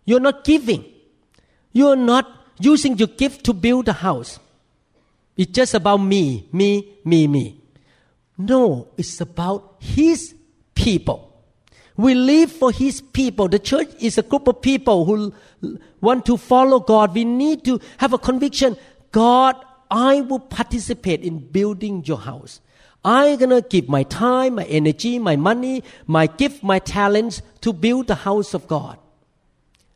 You're 0.06 0.20
not 0.20 0.44
giving. 0.44 0.86
You're 1.72 1.96
not 1.96 2.28
using 2.60 2.98
your 2.98 3.08
gift 3.08 3.44
to 3.46 3.54
build 3.54 3.88
a 3.88 3.94
house. 3.94 4.40
It's 5.38 5.52
just 5.52 5.74
about 5.74 5.98
me, 5.98 6.48
me, 6.52 6.98
me, 7.06 7.28
me. 7.28 7.62
No, 8.38 8.88
it's 8.98 9.22
about 9.22 9.78
His 9.80 10.36
people. 10.76 11.29
We 12.00 12.16
live 12.16 12.50
for 12.50 12.72
His 12.72 13.02
people. 13.02 13.50
The 13.50 13.60
church 13.60 13.90
is 14.00 14.18
a 14.18 14.22
group 14.22 14.48
of 14.48 14.62
people 14.62 15.04
who 15.04 15.34
want 16.00 16.26
to 16.28 16.38
follow 16.38 16.80
God. 16.80 17.14
We 17.14 17.26
need 17.26 17.66
to 17.66 17.82
have 17.98 18.14
a 18.14 18.18
conviction 18.18 18.78
God, 19.12 19.58
I 19.92 20.22
will 20.22 20.40
participate 20.40 21.24
in 21.24 21.40
building 21.40 22.06
your 22.06 22.20
house. 22.20 22.62
I'm 23.04 23.38
gonna 23.38 23.62
give 23.62 23.90
my 23.90 24.04
time, 24.04 24.56
my 24.56 24.64
energy, 24.64 25.20
my 25.20 25.36
money, 25.36 25.84
my 26.08 26.28
gift, 26.28 26.64
my 26.64 26.80
talents 26.80 27.42
to 27.62 27.74
build 27.74 28.08
the 28.08 28.16
house 28.16 28.54
of 28.54 28.66
God. 28.68 28.98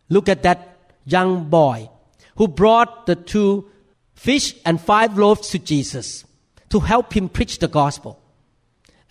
Look 0.10 0.28
at 0.28 0.44
that 0.44 0.76
young 1.06 1.46
boy 1.46 1.90
who 2.36 2.50
brought 2.50 3.06
the 3.06 3.16
two 3.16 3.70
fish 4.14 4.56
and 4.66 4.82
five 4.82 5.18
loaves 5.18 5.48
to 5.50 5.60
Jesus 5.60 6.26
to 6.68 6.82
help 6.82 7.14
him 7.14 7.30
preach 7.30 7.60
the 7.60 7.70
gospel. 7.70 8.20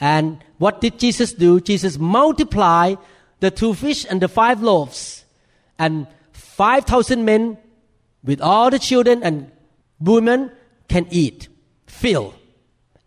And 0.02 0.42
what 0.58 0.80
did 0.80 0.98
Jesus 0.98 1.32
do? 1.32 1.60
Jesus 1.60 1.96
multiplied 1.96 2.98
the 3.38 3.52
two 3.52 3.72
fish 3.72 4.04
and 4.10 4.20
the 4.20 4.26
five 4.26 4.60
loaves. 4.60 5.24
And 5.78 6.08
5,000 6.32 7.24
men 7.24 7.56
with 8.24 8.40
all 8.40 8.68
the 8.68 8.80
children 8.80 9.22
and 9.22 9.52
women 10.00 10.50
can 10.88 11.06
eat, 11.12 11.46
fill, 11.86 12.34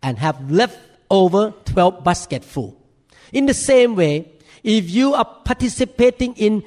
and 0.01 0.17
have 0.19 0.49
left 0.49 0.79
over 1.10 1.51
12 1.65 2.01
basket 2.01 2.45
full. 2.45 2.81
In 3.34 3.45
the 3.45 3.53
same 3.53 3.97
way, 3.97 4.31
if 4.63 4.89
you 4.89 5.15
are 5.15 5.25
participating 5.25 6.34
in 6.36 6.63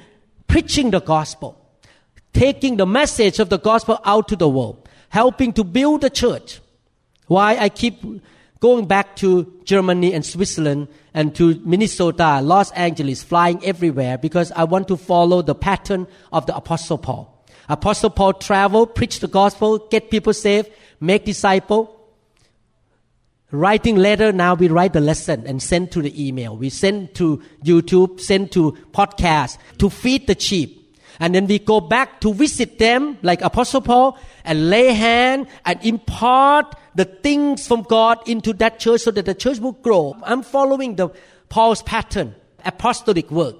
preaching 0.46 0.90
the 0.90 1.00
gospel, 1.00 1.58
taking 2.34 2.76
the 2.76 2.86
message 2.86 3.38
of 3.38 3.48
the 3.48 3.58
gospel 3.58 3.98
out 4.04 4.28
to 4.28 4.36
the 4.36 4.48
world, 4.48 4.86
helping 5.08 5.54
to 5.54 5.64
build 5.64 6.02
the 6.02 6.10
church, 6.10 6.60
why 7.28 7.56
I 7.56 7.70
keep 7.70 8.02
going 8.60 8.86
back 8.86 9.16
to 9.16 9.52
Germany 9.64 10.12
and 10.12 10.24
Switzerland 10.24 10.88
and 11.14 11.34
to 11.36 11.60
Minnesota, 11.64 12.40
Los 12.42 12.70
Angeles, 12.72 13.22
flying 13.22 13.64
everywhere 13.64 14.18
because 14.18 14.52
I 14.52 14.64
want 14.64 14.88
to 14.88 14.96
follow 14.96 15.42
the 15.42 15.54
pattern 15.54 16.06
of 16.32 16.46
the 16.46 16.56
Apostle 16.56 16.98
Paul. 16.98 17.44
Apostle 17.68 18.10
Paul 18.10 18.32
travel, 18.34 18.86
preach 18.86 19.20
the 19.20 19.28
gospel, 19.28 19.78
get 19.78 20.10
people 20.10 20.32
saved, 20.32 20.70
make 21.00 21.24
disciple. 21.24 21.94
Writing 23.50 23.96
letter, 23.96 24.32
now 24.32 24.54
we 24.54 24.68
write 24.68 24.92
the 24.92 25.00
lesson 25.00 25.46
and 25.46 25.62
send 25.62 25.90
to 25.92 26.02
the 26.02 26.28
email. 26.28 26.56
We 26.56 26.68
send 26.68 27.14
to 27.14 27.42
YouTube, 27.64 28.20
send 28.20 28.52
to 28.52 28.72
podcast 28.92 29.58
to 29.78 29.88
feed 29.88 30.26
the 30.26 30.38
sheep. 30.38 30.77
And 31.20 31.34
then 31.34 31.46
we 31.46 31.58
go 31.58 31.80
back 31.80 32.20
to 32.20 32.32
visit 32.32 32.78
them 32.78 33.18
like 33.22 33.40
Apostle 33.42 33.80
Paul 33.80 34.18
and 34.44 34.70
lay 34.70 34.92
hand 34.92 35.48
and 35.64 35.84
impart 35.84 36.76
the 36.94 37.04
things 37.04 37.66
from 37.66 37.82
God 37.82 38.26
into 38.28 38.52
that 38.54 38.78
church 38.78 39.02
so 39.02 39.10
that 39.10 39.26
the 39.26 39.34
church 39.34 39.58
will 39.58 39.72
grow. 39.72 40.16
I'm 40.22 40.42
following 40.42 40.96
the 40.96 41.10
Paul's 41.48 41.82
pattern, 41.82 42.34
apostolic 42.64 43.30
work. 43.30 43.56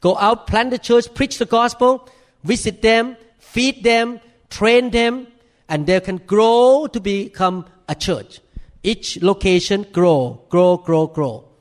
Go 0.00 0.16
out, 0.16 0.46
plant 0.46 0.70
the 0.70 0.78
church, 0.78 1.12
preach 1.14 1.38
the 1.38 1.46
gospel, 1.46 2.08
visit 2.44 2.82
them, 2.82 3.16
feed 3.38 3.82
them, 3.82 4.20
train 4.50 4.90
them, 4.90 5.26
and 5.68 5.86
they 5.86 6.00
can 6.00 6.18
grow 6.18 6.86
to 6.92 7.00
become 7.00 7.66
a 7.88 7.94
church. 7.94 8.40
Each 8.82 9.20
location 9.22 9.86
grow, 9.92 10.42
grow, 10.50 10.76
grow, 10.76 11.06
grow 11.06 11.51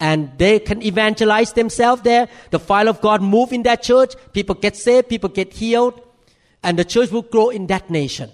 and 0.00 0.30
they 0.38 0.60
can 0.60 0.82
evangelize 0.82 1.52
themselves 1.52 2.02
there. 2.02 2.28
The 2.50 2.58
fire 2.58 2.88
of 2.88 3.00
God 3.00 3.22
move 3.22 3.52
in 3.52 3.62
that 3.64 3.82
church. 3.82 4.14
People 4.32 4.54
get 4.54 4.76
saved, 4.76 5.08
people 5.08 5.28
get 5.28 5.52
healed, 5.52 6.00
and 6.62 6.78
the 6.78 6.84
church 6.84 7.10
will 7.10 7.22
grow 7.22 7.50
in 7.50 7.66
that 7.66 7.90
nation. 7.90 8.30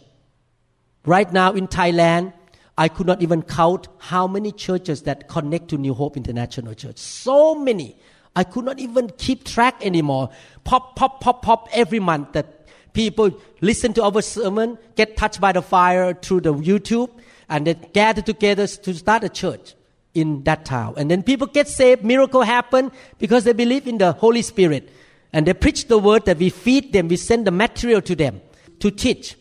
Right 1.06 1.30
now 1.32 1.52
in 1.52 1.68
Thailand, 1.68 2.32
I 2.76 2.88
could 2.88 3.06
not 3.06 3.22
even 3.22 3.42
count 3.42 3.88
how 3.98 4.26
many 4.26 4.52
churches 4.52 5.02
that 5.02 5.28
connect 5.28 5.68
to 5.68 5.78
New 5.78 5.94
Hope 5.94 6.16
International 6.16 6.74
Church. 6.74 6.98
So 6.98 7.54
many. 7.54 7.96
I 8.36 8.42
could 8.42 8.64
not 8.64 8.80
even 8.80 9.10
keep 9.16 9.44
track 9.44 9.84
anymore. 9.84 10.30
Pop, 10.64 10.96
pop, 10.96 11.20
pop, 11.20 11.42
pop 11.42 11.68
every 11.72 12.00
month 12.00 12.32
that 12.32 12.66
people 12.92 13.30
listen 13.60 13.92
to 13.94 14.02
our 14.02 14.22
sermon, 14.22 14.76
get 14.96 15.16
touched 15.16 15.40
by 15.40 15.52
the 15.52 15.62
fire 15.62 16.14
through 16.14 16.40
the 16.40 16.52
YouTube, 16.52 17.10
and 17.48 17.66
they 17.66 17.74
gather 17.74 18.22
together 18.22 18.66
to 18.66 18.94
start 18.94 19.22
a 19.22 19.28
church 19.28 19.74
in 20.14 20.42
that 20.44 20.64
town. 20.64 20.94
And 20.96 21.10
then 21.10 21.22
people 21.22 21.46
get 21.46 21.68
saved, 21.68 22.04
miracle 22.04 22.42
happen 22.42 22.92
because 23.18 23.44
they 23.44 23.52
believe 23.52 23.86
in 23.86 23.98
the 23.98 24.12
Holy 24.12 24.42
Spirit. 24.42 24.90
And 25.32 25.46
they 25.46 25.52
preach 25.52 25.88
the 25.88 25.98
word 25.98 26.24
that 26.26 26.38
we 26.38 26.48
feed 26.48 26.92
them, 26.92 27.08
we 27.08 27.16
send 27.16 27.46
the 27.46 27.50
material 27.50 28.00
to 28.02 28.14
them 28.14 28.40
to 28.78 28.90
teach. 28.90 29.36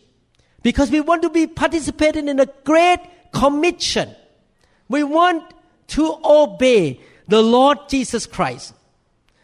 Because 0.62 0.90
we 0.90 1.00
want 1.00 1.22
to 1.22 1.30
be 1.30 1.46
participating 1.46 2.28
in 2.28 2.40
a 2.40 2.46
great 2.64 2.98
commission. 3.32 4.14
We 4.88 5.02
want 5.04 5.54
to 5.88 6.18
obey 6.24 7.00
the 7.28 7.42
Lord 7.42 7.78
Jesus 7.88 8.26
Christ. 8.26 8.74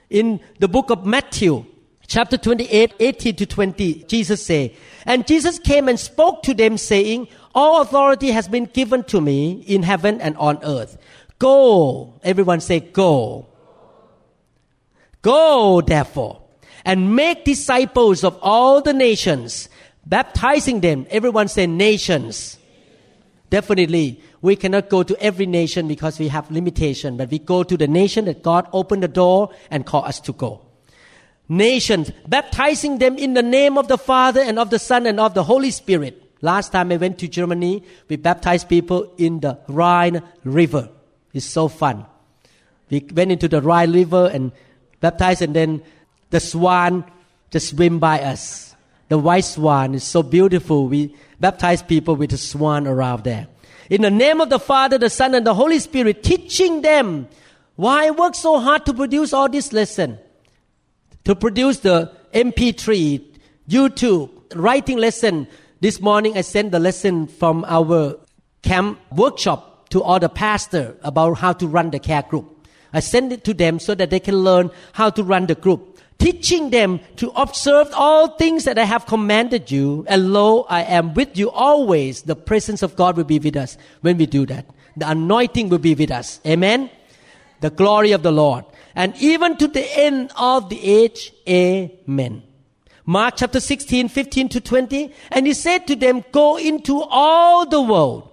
In 0.08 0.40
the 0.58 0.68
book 0.68 0.90
of 0.90 1.06
Matthew, 1.06 1.64
chapter 2.06 2.36
28, 2.36 2.94
18 2.98 3.36
to 3.36 3.46
20, 3.46 3.94
Jesus 4.04 4.44
say, 4.44 4.74
And 5.06 5.26
Jesus 5.26 5.58
came 5.58 5.88
and 5.88 6.00
spoke 6.00 6.42
to 6.42 6.54
them 6.54 6.76
saying, 6.76 7.28
All 7.54 7.80
authority 7.82 8.30
has 8.32 8.48
been 8.48 8.64
given 8.64 9.04
to 9.04 9.20
me 9.20 9.62
in 9.66 9.82
heaven 9.84 10.20
and 10.20 10.36
on 10.36 10.58
earth. 10.64 10.98
Go. 11.40 12.20
Everyone 12.22 12.60
say, 12.60 12.78
go. 12.78 13.48
Go, 15.22 15.80
therefore, 15.80 16.42
and 16.84 17.16
make 17.16 17.44
disciples 17.44 18.24
of 18.24 18.38
all 18.40 18.80
the 18.80 18.92
nations, 18.92 19.68
baptizing 20.06 20.80
them. 20.80 21.06
Everyone 21.10 21.48
say 21.48 21.66
nations. 21.66 22.58
Definitely, 23.50 24.22
we 24.40 24.54
cannot 24.54 24.88
go 24.88 25.02
to 25.02 25.16
every 25.20 25.46
nation 25.46 25.88
because 25.88 26.18
we 26.18 26.28
have 26.28 26.50
limitation, 26.50 27.16
but 27.16 27.30
we 27.30 27.38
go 27.38 27.62
to 27.64 27.76
the 27.76 27.88
nation 27.88 28.26
that 28.26 28.42
God 28.42 28.68
opened 28.72 29.02
the 29.02 29.08
door 29.08 29.50
and 29.70 29.84
called 29.84 30.06
us 30.06 30.20
to 30.20 30.32
go. 30.32 30.62
Nations, 31.48 32.12
baptizing 32.28 32.98
them 32.98 33.18
in 33.18 33.34
the 33.34 33.42
name 33.42 33.76
of 33.76 33.88
the 33.88 33.98
Father 33.98 34.40
and 34.40 34.58
of 34.58 34.70
the 34.70 34.78
Son 34.78 35.04
and 35.06 35.18
of 35.18 35.34
the 35.34 35.42
Holy 35.42 35.70
Spirit. 35.70 36.22
Last 36.42 36.70
time 36.72 36.92
I 36.92 36.96
went 36.96 37.18
to 37.18 37.28
Germany, 37.28 37.82
we 38.08 38.16
baptized 38.16 38.68
people 38.68 39.12
in 39.18 39.40
the 39.40 39.58
Rhine 39.68 40.22
River. 40.44 40.90
It's 41.32 41.46
so 41.46 41.68
fun. 41.68 42.06
We 42.90 43.06
went 43.12 43.32
into 43.32 43.48
the 43.48 43.62
Rhine 43.62 43.92
River 43.92 44.30
and 44.32 44.52
baptized, 45.00 45.42
and 45.42 45.54
then 45.54 45.82
the 46.30 46.40
swan 46.40 47.04
just 47.50 47.70
swim 47.70 47.98
by 47.98 48.20
us. 48.20 48.74
The 49.08 49.18
white 49.18 49.44
swan 49.44 49.94
is 49.94 50.04
so 50.04 50.22
beautiful. 50.22 50.88
We 50.88 51.14
baptize 51.38 51.82
people 51.82 52.16
with 52.16 52.30
the 52.30 52.38
swan 52.38 52.86
around 52.86 53.24
there. 53.24 53.48
In 53.88 54.02
the 54.02 54.10
name 54.10 54.40
of 54.40 54.50
the 54.50 54.60
Father, 54.60 54.98
the 54.98 55.10
Son, 55.10 55.34
and 55.34 55.46
the 55.46 55.54
Holy 55.54 55.78
Spirit, 55.80 56.22
teaching 56.22 56.82
them 56.82 57.28
why 57.76 58.06
I 58.06 58.10
work 58.10 58.34
so 58.34 58.60
hard 58.60 58.86
to 58.86 58.94
produce 58.94 59.32
all 59.32 59.48
this 59.48 59.72
lesson, 59.72 60.18
to 61.24 61.34
produce 61.34 61.80
the 61.80 62.12
MP3, 62.32 63.24
YouTube, 63.68 64.30
writing 64.54 64.98
lesson. 64.98 65.48
This 65.80 66.00
morning 66.00 66.36
I 66.36 66.42
sent 66.42 66.72
the 66.72 66.78
lesson 66.78 67.26
from 67.26 67.64
our 67.66 68.16
camp 68.62 69.00
workshop 69.10 69.69
to 69.90 70.02
all 70.02 70.18
the 70.18 70.28
pastor 70.28 70.96
about 71.02 71.34
how 71.38 71.52
to 71.52 71.66
run 71.66 71.90
the 71.90 71.98
care 71.98 72.22
group. 72.22 72.66
I 72.92 73.00
send 73.00 73.32
it 73.32 73.44
to 73.44 73.54
them 73.54 73.78
so 73.78 73.94
that 73.94 74.10
they 74.10 74.20
can 74.20 74.36
learn 74.36 74.70
how 74.92 75.10
to 75.10 75.22
run 75.22 75.46
the 75.46 75.54
group, 75.54 76.00
teaching 76.18 76.70
them 76.70 77.00
to 77.16 77.30
observe 77.30 77.88
all 77.94 78.28
things 78.28 78.64
that 78.64 78.78
I 78.78 78.84
have 78.84 79.06
commanded 79.06 79.70
you. 79.70 80.04
And 80.08 80.32
lo, 80.32 80.66
I 80.68 80.82
am 80.82 81.14
with 81.14 81.36
you 81.36 81.50
always. 81.50 82.22
The 82.22 82.36
presence 82.36 82.82
of 82.82 82.96
God 82.96 83.16
will 83.16 83.24
be 83.24 83.38
with 83.38 83.56
us 83.56 83.76
when 84.00 84.16
we 84.16 84.26
do 84.26 84.46
that. 84.46 84.66
The 84.96 85.10
anointing 85.10 85.68
will 85.68 85.78
be 85.78 85.94
with 85.94 86.10
us. 86.10 86.40
Amen. 86.46 86.90
The 87.60 87.70
glory 87.70 88.12
of 88.12 88.22
the 88.22 88.32
Lord. 88.32 88.64
And 88.94 89.16
even 89.18 89.56
to 89.58 89.68
the 89.68 89.86
end 89.98 90.32
of 90.36 90.68
the 90.68 90.82
age. 90.82 91.32
Amen. 91.48 92.42
Mark 93.06 93.34
chapter 93.36 93.60
16, 93.60 94.08
15 94.08 94.48
to 94.48 94.60
20. 94.60 95.12
And 95.30 95.46
he 95.46 95.54
said 95.54 95.86
to 95.86 95.96
them, 95.96 96.24
Go 96.32 96.58
into 96.58 97.02
all 97.02 97.66
the 97.66 97.80
world. 97.80 98.29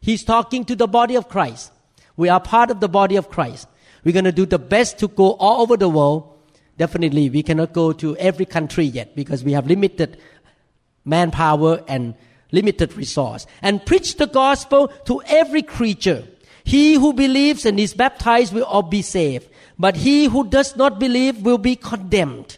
He's 0.00 0.24
talking 0.24 0.64
to 0.64 0.74
the 0.74 0.86
body 0.86 1.16
of 1.16 1.28
Christ. 1.28 1.72
We 2.16 2.28
are 2.28 2.40
part 2.40 2.70
of 2.70 2.80
the 2.80 2.88
body 2.88 3.16
of 3.16 3.28
Christ. 3.28 3.68
We're 4.04 4.12
going 4.12 4.24
to 4.24 4.32
do 4.32 4.46
the 4.46 4.58
best 4.58 4.98
to 4.98 5.08
go 5.08 5.32
all 5.32 5.62
over 5.62 5.76
the 5.76 5.88
world. 5.88 6.38
Definitely, 6.78 7.28
we 7.28 7.42
cannot 7.42 7.72
go 7.72 7.92
to 7.92 8.16
every 8.16 8.46
country 8.46 8.84
yet 8.84 9.14
because 9.14 9.44
we 9.44 9.52
have 9.52 9.66
limited 9.66 10.18
manpower 11.04 11.82
and 11.86 12.14
limited 12.52 12.94
resource. 12.94 13.46
And 13.60 13.84
preach 13.84 14.16
the 14.16 14.26
gospel 14.26 14.88
to 15.04 15.22
every 15.26 15.62
creature. 15.62 16.24
He 16.64 16.94
who 16.94 17.12
believes 17.12 17.66
and 17.66 17.78
is 17.78 17.94
baptized 17.94 18.54
will 18.54 18.64
all 18.64 18.82
be 18.82 19.02
saved, 19.02 19.48
but 19.78 19.96
he 19.96 20.26
who 20.26 20.48
does 20.48 20.76
not 20.76 20.98
believe 20.98 21.42
will 21.42 21.58
be 21.58 21.76
condemned. 21.76 22.56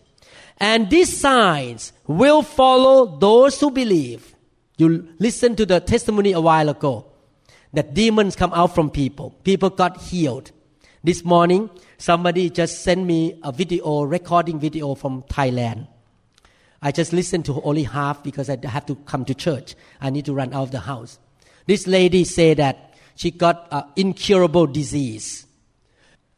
And 0.59 0.90
these 0.90 1.16
signs 1.16 1.92
will 2.07 2.42
follow 2.42 3.18
those 3.18 3.59
who 3.59 3.70
believe. 3.70 4.35
You 4.76 5.09
listened 5.18 5.57
to 5.59 5.66
the 5.66 5.81
testimony 5.81 6.33
a 6.33 6.40
while 6.40 6.68
ago 6.68 7.12
that 7.72 7.94
demons 7.94 8.37
come 8.37 8.52
out 8.52 8.74
from 8.74 8.90
people. 8.90 9.30
People 9.44 9.70
got 9.70 10.00
healed. 10.00 10.50
This 11.04 11.24
morning, 11.24 11.70
somebody 11.98 12.50
just 12.50 12.82
sent 12.82 13.04
me 13.04 13.40
a 13.42 13.50
video, 13.50 14.02
recording 14.02 14.61
video 14.61 14.94
from 14.94 15.22
Thailand. 15.24 15.88
I 16.80 16.92
just 16.92 17.12
listened 17.12 17.44
to 17.46 17.61
only 17.62 17.85
half 17.85 18.22
because 18.22 18.50
I 18.50 18.58
have 18.66 18.87
to 18.87 18.94
come 18.94 19.24
to 19.24 19.35
church. 19.35 19.74
I 20.00 20.11
need 20.11 20.24
to 20.26 20.35
run 20.35 20.52
out 20.52 20.64
of 20.64 20.70
the 20.72 20.80
house. 20.80 21.18
This 21.66 21.87
lady 21.87 22.24
said 22.24 22.58
that 22.58 22.94
she 23.14 23.30
got 23.30 23.68
an 23.70 23.85
incurable 23.96 24.66
disease. 24.66 25.46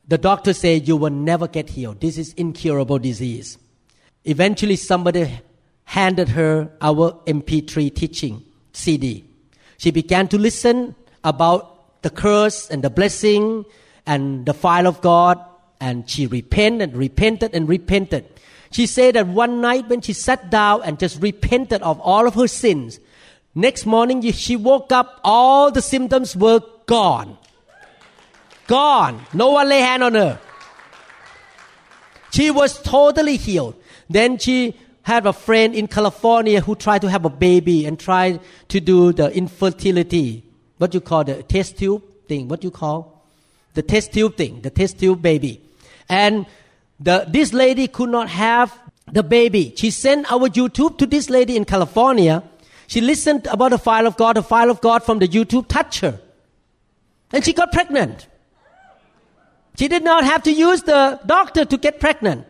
The 0.06 0.18
doctor 0.18 0.52
said 0.52 0.86
you 0.86 0.96
will 0.96 1.10
never 1.10 1.48
get 1.48 1.70
healed. 1.70 2.00
This 2.00 2.18
is 2.18 2.34
incurable 2.34 2.98
disease. 2.98 3.56
Eventually, 4.24 4.76
somebody 4.76 5.40
handed 5.84 6.28
her 6.30 6.70
our 6.80 7.12
MP3 7.26 7.94
teaching 7.94 8.42
CD. 8.72 9.24
She 9.78 9.90
began 9.90 10.28
to 10.28 10.38
listen 10.38 10.94
about 11.24 12.02
the 12.02 12.10
curse 12.10 12.70
and 12.70 12.84
the 12.84 12.90
blessing 12.90 13.64
and 14.06 14.46
the 14.46 14.54
fire 14.54 14.86
of 14.86 15.00
God, 15.00 15.42
and 15.80 16.08
she 16.08 16.26
repented 16.26 16.94
repented 16.94 17.54
and 17.54 17.68
repented. 17.68 18.26
She 18.70 18.86
said 18.86 19.14
that 19.14 19.26
one 19.26 19.60
night 19.60 19.88
when 19.88 20.00
she 20.00 20.12
sat 20.12 20.50
down 20.50 20.82
and 20.84 20.98
just 20.98 21.22
repented 21.22 21.82
of 21.82 22.00
all 22.00 22.26
of 22.26 22.34
her 22.34 22.48
sins, 22.48 23.00
next 23.54 23.86
morning 23.86 24.20
she 24.32 24.56
woke 24.56 24.92
up, 24.92 25.20
all 25.24 25.70
the 25.70 25.82
symptoms 25.82 26.36
were 26.36 26.60
gone. 26.86 27.38
Gone. 28.66 29.20
No 29.32 29.50
one 29.50 29.68
lay 29.68 29.80
hand 29.80 30.02
on 30.02 30.14
her. 30.14 30.40
She 32.32 32.50
was 32.50 32.82
totally 32.82 33.36
healed. 33.36 33.76
Then 34.10 34.38
she 34.38 34.76
had 35.02 35.26
a 35.26 35.32
friend 35.32 35.74
in 35.74 35.86
California 35.86 36.60
who 36.60 36.74
tried 36.74 37.02
to 37.02 37.10
have 37.10 37.24
a 37.24 37.30
baby 37.30 37.86
and 37.86 38.00
tried 38.00 38.40
to 38.68 38.80
do 38.80 39.12
the 39.12 39.30
infertility. 39.30 40.42
What 40.84 40.94
you 40.94 41.00
call 41.00 41.24
the 41.24 41.42
test 41.42 41.78
tube 41.78 42.02
thing? 42.28 42.48
What 42.48 42.62
you 42.62 42.70
call? 42.70 43.14
the 43.74 43.82
test 43.82 44.12
tube 44.12 44.36
thing, 44.36 44.60
the 44.62 44.70
test 44.70 44.98
tube 44.98 45.20
baby. 45.20 45.60
And 46.08 46.46
the, 46.98 47.26
this 47.28 47.52
lady 47.52 47.88
could 47.88 48.08
not 48.08 48.28
have 48.28 48.76
the 49.12 49.22
baby. 49.22 49.74
She 49.76 49.90
sent 49.90 50.32
our 50.32 50.48
YouTube 50.48 50.98
to 50.98 51.06
this 51.06 51.28
lady 51.28 51.56
in 51.56 51.64
California. 51.64 52.42
She 52.86 53.00
listened 53.00 53.46
about 53.48 53.72
the 53.72 53.78
file 53.78 54.06
of 54.06 54.16
God. 54.16 54.36
The 54.36 54.42
file 54.42 54.70
of 54.70 54.80
God 54.80 55.04
from 55.04 55.18
the 55.18 55.28
YouTube 55.28 55.68
touched 55.68 56.00
her. 56.00 56.20
And 57.32 57.44
she 57.44 57.52
got 57.52 57.72
pregnant. 57.72 58.28
She 59.76 59.88
did 59.88 60.04
not 60.04 60.24
have 60.24 60.44
to 60.44 60.52
use 60.52 60.82
the 60.82 61.20
doctor 61.26 61.64
to 61.64 61.76
get 61.76 61.98
pregnant. 61.98 62.46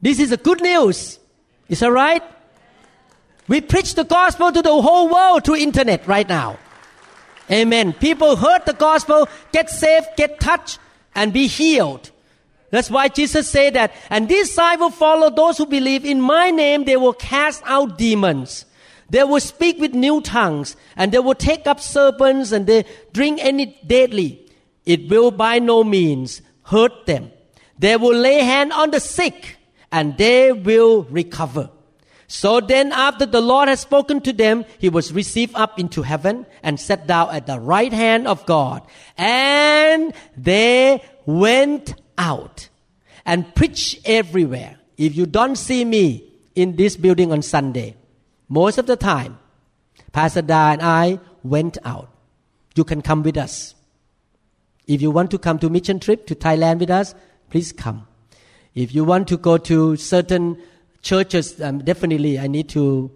This 0.00 0.18
is 0.18 0.32
a 0.32 0.38
good 0.38 0.62
news. 0.62 1.18
Is 1.68 1.80
that 1.80 1.92
right? 1.92 2.22
We 3.48 3.60
preach 3.60 3.94
the 3.94 4.04
gospel 4.04 4.50
to 4.50 4.62
the 4.62 4.80
whole 4.80 5.10
world 5.12 5.44
through 5.44 5.56
internet 5.56 6.06
right 6.06 6.26
now. 6.26 6.58
Amen. 7.50 7.92
People 7.92 8.36
heard 8.36 8.66
the 8.66 8.72
gospel, 8.72 9.28
get 9.52 9.70
saved, 9.70 10.06
get 10.16 10.40
touched, 10.40 10.78
and 11.14 11.32
be 11.32 11.46
healed. 11.46 12.10
That's 12.70 12.90
why 12.90 13.08
Jesus 13.08 13.48
said 13.48 13.74
that, 13.74 13.92
and 14.10 14.28
this 14.28 14.52
sign 14.52 14.80
will 14.80 14.90
follow 14.90 15.30
those 15.30 15.56
who 15.56 15.66
believe 15.66 16.04
in 16.04 16.20
my 16.20 16.50
name, 16.50 16.84
they 16.84 16.96
will 16.96 17.12
cast 17.12 17.62
out 17.64 17.96
demons. 17.96 18.64
They 19.08 19.22
will 19.22 19.40
speak 19.40 19.78
with 19.78 19.94
new 19.94 20.20
tongues, 20.20 20.76
and 20.96 21.12
they 21.12 21.20
will 21.20 21.36
take 21.36 21.66
up 21.66 21.78
serpents, 21.80 22.50
and 22.50 22.66
they 22.66 22.84
drink 23.12 23.38
any 23.40 23.78
deadly. 23.86 24.50
It 24.84 25.08
will 25.08 25.30
by 25.30 25.60
no 25.60 25.84
means 25.84 26.42
hurt 26.64 27.06
them. 27.06 27.30
They 27.78 27.96
will 27.96 28.16
lay 28.16 28.40
hand 28.40 28.72
on 28.72 28.90
the 28.90 29.00
sick, 29.00 29.58
and 29.92 30.18
they 30.18 30.52
will 30.52 31.04
recover. 31.04 31.70
So 32.28 32.60
then, 32.60 32.92
after 32.92 33.24
the 33.24 33.40
Lord 33.40 33.68
had 33.68 33.78
spoken 33.78 34.20
to 34.22 34.32
them, 34.32 34.64
he 34.78 34.88
was 34.88 35.12
received 35.12 35.54
up 35.54 35.78
into 35.78 36.02
heaven 36.02 36.46
and 36.62 36.78
sat 36.78 37.06
down 37.06 37.30
at 37.30 37.46
the 37.46 37.60
right 37.60 37.92
hand 37.92 38.26
of 38.26 38.44
God. 38.46 38.82
And 39.16 40.12
they 40.36 41.04
went 41.24 41.94
out 42.18 42.68
and 43.24 43.54
preached 43.54 44.00
everywhere. 44.04 44.78
If 44.96 45.14
you 45.14 45.26
don't 45.26 45.56
see 45.56 45.84
me 45.84 46.32
in 46.54 46.76
this 46.76 46.96
building 46.96 47.30
on 47.30 47.42
Sunday, 47.42 47.96
most 48.48 48.78
of 48.78 48.86
the 48.86 48.96
time, 48.96 49.38
Pastor 50.12 50.42
Da 50.42 50.72
and 50.72 50.82
I 50.82 51.20
went 51.42 51.78
out. 51.84 52.10
You 52.74 52.84
can 52.84 53.02
come 53.02 53.22
with 53.22 53.36
us. 53.36 53.74
If 54.86 55.02
you 55.02 55.10
want 55.10 55.30
to 55.32 55.38
come 55.38 55.58
to 55.58 55.68
mission 55.68 56.00
trip 56.00 56.26
to 56.26 56.34
Thailand 56.34 56.78
with 56.78 56.90
us, 56.90 57.14
please 57.50 57.72
come. 57.72 58.06
If 58.74 58.94
you 58.94 59.04
want 59.04 59.28
to 59.28 59.36
go 59.36 59.58
to 59.58 59.96
certain 59.96 60.58
churches, 61.06 61.60
um, 61.62 61.78
definitely 61.78 62.38
I 62.38 62.48
need 62.48 62.68
to 62.70 63.10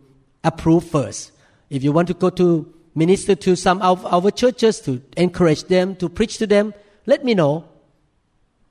approve 0.44 0.84
first. 0.84 1.32
If 1.68 1.82
you 1.82 1.90
want 1.92 2.08
to 2.08 2.14
go 2.14 2.30
to 2.30 2.72
minister 2.94 3.34
to 3.34 3.56
some 3.56 3.82
of 3.82 4.06
our 4.06 4.30
churches 4.30 4.80
to 4.82 5.02
encourage 5.16 5.64
them, 5.64 5.96
to 5.96 6.08
preach 6.08 6.38
to 6.38 6.46
them, 6.46 6.72
let 7.06 7.24
me 7.24 7.34
know. 7.34 7.64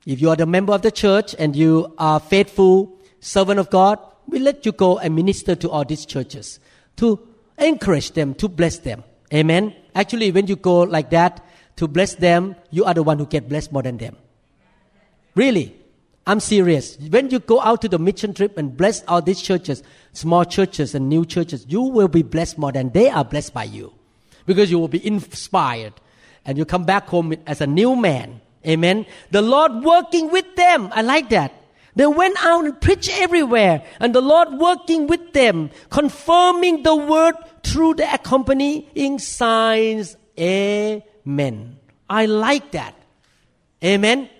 If 0.06 0.20
you 0.22 0.30
are 0.30 0.36
the 0.36 0.46
member 0.46 0.72
of 0.72 0.80
the 0.80 0.90
church 0.90 1.34
and 1.38 1.54
you 1.54 1.94
are 1.98 2.18
faithful 2.18 2.98
servant 3.20 3.60
of 3.60 3.68
God, 3.68 3.98
we 4.26 4.38
let 4.38 4.64
you 4.64 4.72
go 4.72 4.98
and 4.98 5.14
minister 5.14 5.54
to 5.54 5.68
all 5.68 5.84
these 5.84 6.06
churches 6.06 6.58
to 6.96 7.20
encourage 7.58 8.12
them, 8.12 8.34
to 8.34 8.48
bless 8.48 8.78
them. 8.78 9.04
Amen. 9.34 9.74
Actually, 9.94 10.32
when 10.32 10.46
you 10.46 10.56
go 10.56 10.80
like 10.80 11.10
that 11.10 11.44
to 11.76 11.86
bless 11.86 12.14
them, 12.14 12.56
you 12.70 12.84
are 12.84 12.94
the 12.94 13.02
one 13.02 13.18
who 13.18 13.26
get 13.26 13.48
blessed 13.48 13.70
more 13.70 13.82
than 13.82 13.98
them. 13.98 14.16
Really. 15.34 15.79
I'm 16.26 16.40
serious. 16.40 16.96
When 16.98 17.30
you 17.30 17.38
go 17.38 17.60
out 17.60 17.82
to 17.82 17.88
the 17.88 17.98
mission 17.98 18.34
trip 18.34 18.58
and 18.58 18.76
bless 18.76 19.02
all 19.04 19.22
these 19.22 19.40
churches, 19.40 19.82
small 20.12 20.44
churches 20.44 20.94
and 20.94 21.08
new 21.08 21.24
churches, 21.24 21.66
you 21.68 21.82
will 21.82 22.08
be 22.08 22.22
blessed 22.22 22.58
more 22.58 22.72
than 22.72 22.90
they 22.90 23.08
are 23.08 23.24
blessed 23.24 23.54
by 23.54 23.64
you. 23.64 23.92
Because 24.46 24.70
you 24.70 24.78
will 24.78 24.88
be 24.88 25.04
inspired. 25.04 25.94
And 26.44 26.56
you 26.58 26.64
come 26.64 26.84
back 26.84 27.08
home 27.08 27.34
as 27.46 27.60
a 27.60 27.66
new 27.66 27.96
man. 27.96 28.40
Amen. 28.66 29.06
The 29.30 29.42
Lord 29.42 29.82
working 29.82 30.30
with 30.30 30.56
them. 30.56 30.90
I 30.92 31.02
like 31.02 31.30
that. 31.30 31.54
They 31.96 32.06
went 32.06 32.42
out 32.44 32.64
and 32.64 32.80
preached 32.80 33.10
everywhere, 33.20 33.82
and 33.98 34.14
the 34.14 34.20
Lord 34.20 34.52
working 34.54 35.08
with 35.08 35.32
them, 35.32 35.70
confirming 35.90 36.84
the 36.84 36.94
word 36.94 37.34
through 37.64 37.94
the 37.94 38.14
accompanying 38.14 39.18
signs. 39.18 40.16
Amen. 40.38 41.76
I 42.08 42.26
like 42.26 42.70
that. 42.72 42.94
Amen. 43.82 44.30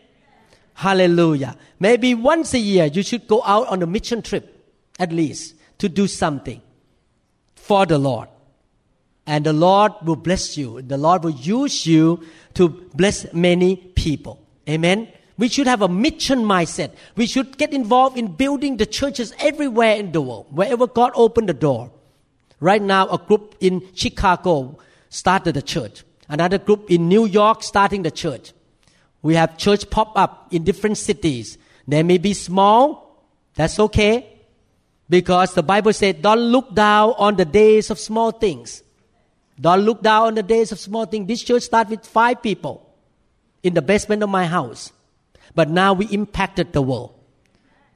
Hallelujah. 0.81 1.57
Maybe 1.79 2.15
once 2.15 2.55
a 2.55 2.59
year 2.59 2.87
you 2.87 3.03
should 3.03 3.29
go 3.29 3.43
out 3.45 3.69
on 3.69 3.83
a 3.83 3.87
mission 3.87 4.23
trip, 4.23 4.65
at 4.99 5.13
least, 5.13 5.55
to 5.77 5.91
do 5.91 6.07
something 6.07 6.63
for 7.55 7.85
the 7.85 7.99
Lord. 7.99 8.29
And 9.27 9.45
the 9.45 9.53
Lord 9.53 9.93
will 10.03 10.17
bless 10.17 10.57
you. 10.57 10.81
The 10.81 10.97
Lord 10.97 11.23
will 11.23 11.33
use 11.33 11.85
you 11.85 12.25
to 12.55 12.71
bless 12.95 13.31
many 13.35 13.77
people. 13.77 14.41
Amen. 14.67 15.09
We 15.37 15.49
should 15.49 15.67
have 15.67 15.83
a 15.83 15.89
mission 15.89 16.45
mindset. 16.45 16.93
We 17.15 17.27
should 17.27 17.59
get 17.59 17.75
involved 17.75 18.17
in 18.17 18.29
building 18.29 18.79
the 18.79 18.87
churches 18.87 19.35
everywhere 19.39 19.97
in 19.97 20.13
the 20.13 20.23
world, 20.23 20.47
wherever 20.49 20.87
God 20.87 21.13
opened 21.15 21.51
the 21.51 21.53
door. 21.53 21.93
Right 22.59 22.81
now, 22.81 23.07
a 23.11 23.19
group 23.19 23.55
in 23.61 23.87
Chicago 23.95 24.79
started 25.11 25.59
a 25.59 25.63
church. 25.63 26.05
Another 26.27 26.57
group 26.57 26.91
in 26.91 27.07
New 27.07 27.27
York 27.27 27.63
starting 27.63 28.03
the 28.03 28.11
church. 28.11 28.55
We 29.23 29.35
have 29.35 29.59
church 29.59 29.89
pop 29.91 30.13
up 30.17 30.49
in 30.51 30.65
different 30.65 30.99
cities. 30.99 31.59
They 31.87 32.03
may 32.03 32.19
be 32.19 32.35
small. 32.35 33.25
That's 33.55 33.79
okay. 33.79 34.27
Because 35.09 35.55
the 35.55 35.63
Bible 35.63 35.93
said, 35.93 36.23
don't 36.23 36.39
look 36.39 36.75
down 36.75 37.15
on 37.19 37.37
the 37.37 37.45
days 37.45 37.91
of 37.91 37.99
small 37.99 38.31
things. 38.31 38.83
Don't 39.61 39.81
look 39.81 40.03
down 40.03 40.29
on 40.29 40.35
the 40.35 40.43
days 40.43 40.73
of 40.73 40.79
small 40.79 41.05
things. 41.05 41.27
This 41.27 41.43
church 41.43 41.65
started 41.65 41.91
with 41.91 42.07
five 42.07 42.43
people 42.43 42.87
in 43.63 43.75
the 43.75 43.83
basement 43.83 44.23
of 44.23 44.31
my 44.31 44.47
house. 44.47 44.93
But 45.55 45.69
now 45.69 45.93
we 45.93 46.07
impacted 46.07 46.73
the 46.73 46.81
world, 46.81 47.13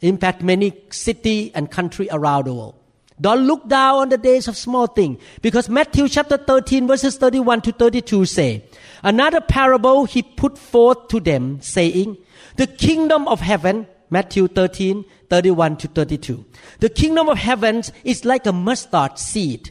impact 0.01 0.43
many 0.43 0.75
city 0.91 1.53
and 1.55 1.71
country 1.71 2.09
around 2.11 2.47
the 2.47 2.55
world. 2.55 2.75
Don't 3.21 3.47
look 3.47 3.69
down 3.69 4.01
on 4.01 4.09
the 4.09 4.19
days 4.19 4.49
of 4.49 4.57
small 4.57 4.89
thing, 4.89 5.19
because 5.41 5.69
Matthew 5.69 6.09
chapter 6.09 6.37
13 6.37 6.89
verses 6.89 7.17
31 7.17 7.61
to 7.63 7.73
32 7.73 8.25
say, 8.25 8.65
another 9.05 9.41
parable 9.41 10.05
he 10.05 10.23
put 10.23 10.59
forth 10.59 11.07
to 11.09 11.21
them, 11.21 11.61
saying, 11.61 12.17
the 12.57 12.67
kingdom 12.67 13.29
of 13.29 13.41
heaven, 13.41 13.87
Matthew 14.11 14.49
13, 14.49 15.05
31 15.31 15.77
to 15.77 15.89
32. 15.89 16.45
The 16.81 16.89
kingdom 16.89 17.29
of 17.29 17.39
heavens 17.39 17.93
is 18.03 18.25
like 18.25 18.47
a 18.47 18.53
mustard 18.53 19.19
seed, 19.21 19.71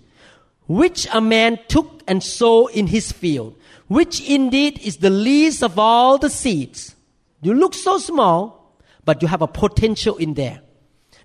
which 0.67 1.07
a 1.13 1.19
man 1.19 1.59
took 1.67 2.01
and 2.07 2.23
sowed 2.23 2.69
in 2.69 2.87
his 2.87 3.11
field, 3.11 3.57
which 3.87 4.21
indeed 4.21 4.79
is 4.79 4.97
the 4.97 5.09
least 5.09 5.61
of 5.61 5.77
all 5.77 6.17
the 6.17 6.29
seeds 6.29 6.95
you 7.43 7.53
look 7.53 7.73
so 7.73 7.97
small, 7.97 8.73
but 9.03 9.21
you 9.21 9.27
have 9.27 9.41
a 9.41 9.47
potential 9.47 10.15
in 10.15 10.33
there. 10.33 10.61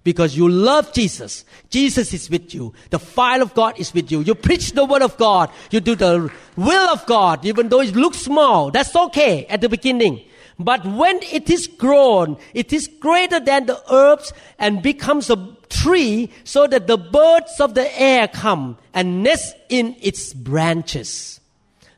Because 0.05 0.37
you 0.37 0.49
love 0.49 0.93
Jesus. 0.93 1.45
Jesus 1.71 2.15
is 2.15 2.31
with 2.31 2.55
you. 2.55 2.73
The 2.91 2.99
fire 2.99 3.43
of 3.43 3.55
God 3.55 3.79
is 3.79 3.93
with 3.93 4.11
you. 4.11 4.21
You 4.21 4.35
preach 4.35 4.73
the 4.73 4.85
word 4.85 5.03
of 5.03 5.17
God. 5.19 5.51
You 5.71 5.81
do 5.81 5.95
the 5.95 6.33
will 6.57 6.89
of 6.91 7.05
God, 7.07 7.45
even 7.45 7.69
though 7.69 7.81
it 7.81 7.95
looks 7.95 8.19
small. 8.19 8.71
That's 8.71 8.95
okay 8.95 9.47
at 9.47 9.61
the 9.61 9.69
beginning. 9.69 10.25
But 10.59 10.85
when 10.85 11.21
it 11.23 11.51
is 11.51 11.67
grown, 11.69 12.37
it 12.53 12.73
is 12.73 12.89
greater 12.89 13.39
than 13.39 13.67
the 13.67 13.81
herbs 13.93 14.33
and 14.59 14.83
becomes 14.83 15.31
a 15.31 15.57
tree 15.69 16.31
so 16.43 16.67
that 16.67 16.87
the 16.87 16.99
birds 16.99 17.61
of 17.61 17.75
the 17.75 18.01
air 18.01 18.27
come 18.27 18.77
and 18.93 19.23
nest 19.23 19.55
in 19.69 19.95
its 20.01 20.35
branches. 20.35 21.41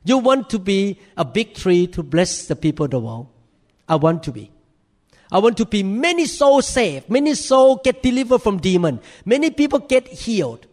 You 0.04 0.18
want 0.18 0.50
to 0.50 0.58
be 0.58 0.98
a 1.16 1.24
big 1.24 1.54
tree 1.54 1.86
to 1.88 2.02
bless 2.02 2.46
the 2.46 2.56
people 2.56 2.84
of 2.84 2.90
the 2.90 3.00
world. 3.00 3.28
I 3.88 3.96
want 3.96 4.22
to 4.24 4.32
be. 4.32 4.50
I 5.32 5.38
want 5.38 5.56
to 5.58 5.64
be 5.64 5.82
many 5.82 6.26
souls 6.26 6.66
saved, 6.66 7.08
many 7.08 7.34
souls 7.34 7.80
get 7.84 8.02
delivered 8.02 8.42
from 8.42 8.58
demon, 8.58 9.00
many 9.24 9.50
people 9.50 9.78
get 9.78 10.08
healed, 10.08 10.66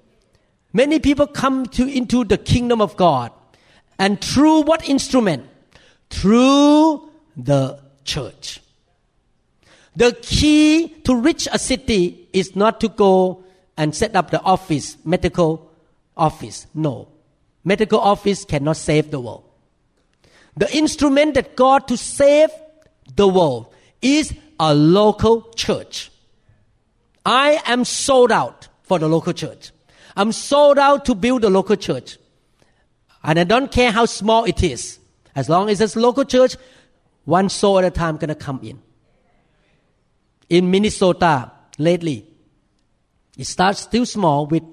many 0.74 1.00
people 1.00 1.28
come 1.28 1.66
to 1.68 1.88
into 1.88 2.24
the 2.24 2.38
kingdom 2.38 2.82
of 2.82 2.98
God, 2.98 3.32
and 4.00 4.20
through 4.20 4.62
what 4.62 4.88
instrument? 4.88 5.46
Through 6.10 7.10
the 7.36 7.80
church. 8.04 8.62
The 9.96 10.14
key 10.22 10.90
to 11.06 11.16
reach 11.16 11.48
a 11.52 11.60
city 11.60 12.30
is 12.32 12.56
not 12.56 12.80
to 12.82 12.88
go 12.88 13.44
and 13.76 13.96
set 13.96 14.16
up 14.16 14.32
the 14.32 14.42
office, 14.42 14.98
medical 15.04 15.72
office. 16.16 16.68
No. 16.74 17.08
Medical 17.64 18.00
office 18.00 18.46
cannot 18.46 18.78
save 18.78 19.12
the 19.12 19.20
world. 19.20 19.44
The 20.56 20.76
instrument 20.76 21.36
that 21.36 21.56
God 21.56 21.88
to 21.88 21.98
save 21.98 22.50
the 23.16 23.28
world 23.28 23.74
is 24.02 24.34
a 24.60 24.74
local 24.74 25.54
church. 25.54 26.12
I 27.26 27.62
am 27.66 27.84
sold 27.86 28.32
out 28.32 28.68
for 28.84 29.00
the 29.00 29.08
local 29.08 29.34
church. 29.34 29.72
I'm 30.16 30.32
sold 30.32 30.80
out 30.80 31.06
to 31.06 31.16
build 31.16 31.44
a 31.44 31.50
local 31.50 31.76
church. 31.76 32.18
And 33.24 33.40
I 33.40 33.44
don't 33.44 33.72
care 33.72 33.92
how 33.92 34.06
small 34.06 34.46
it 34.46 34.64
is. 34.64 35.00
As 35.36 35.50
long 35.50 35.70
as 35.70 35.82
it's 35.82 35.96
local 35.96 36.26
church, 36.26 36.56
one 37.26 37.50
soul 37.50 37.80
at 37.80 37.86
a 37.86 37.92
time 37.92 38.18
gonna 38.18 38.36
come 38.36 38.60
in. 38.64 38.82
In 40.50 40.72
Minnesota, 40.72 41.52
lately, 41.78 42.26
it 43.38 43.46
starts 43.46 43.82
still 43.82 44.06
small 44.06 44.48
with 44.48 44.64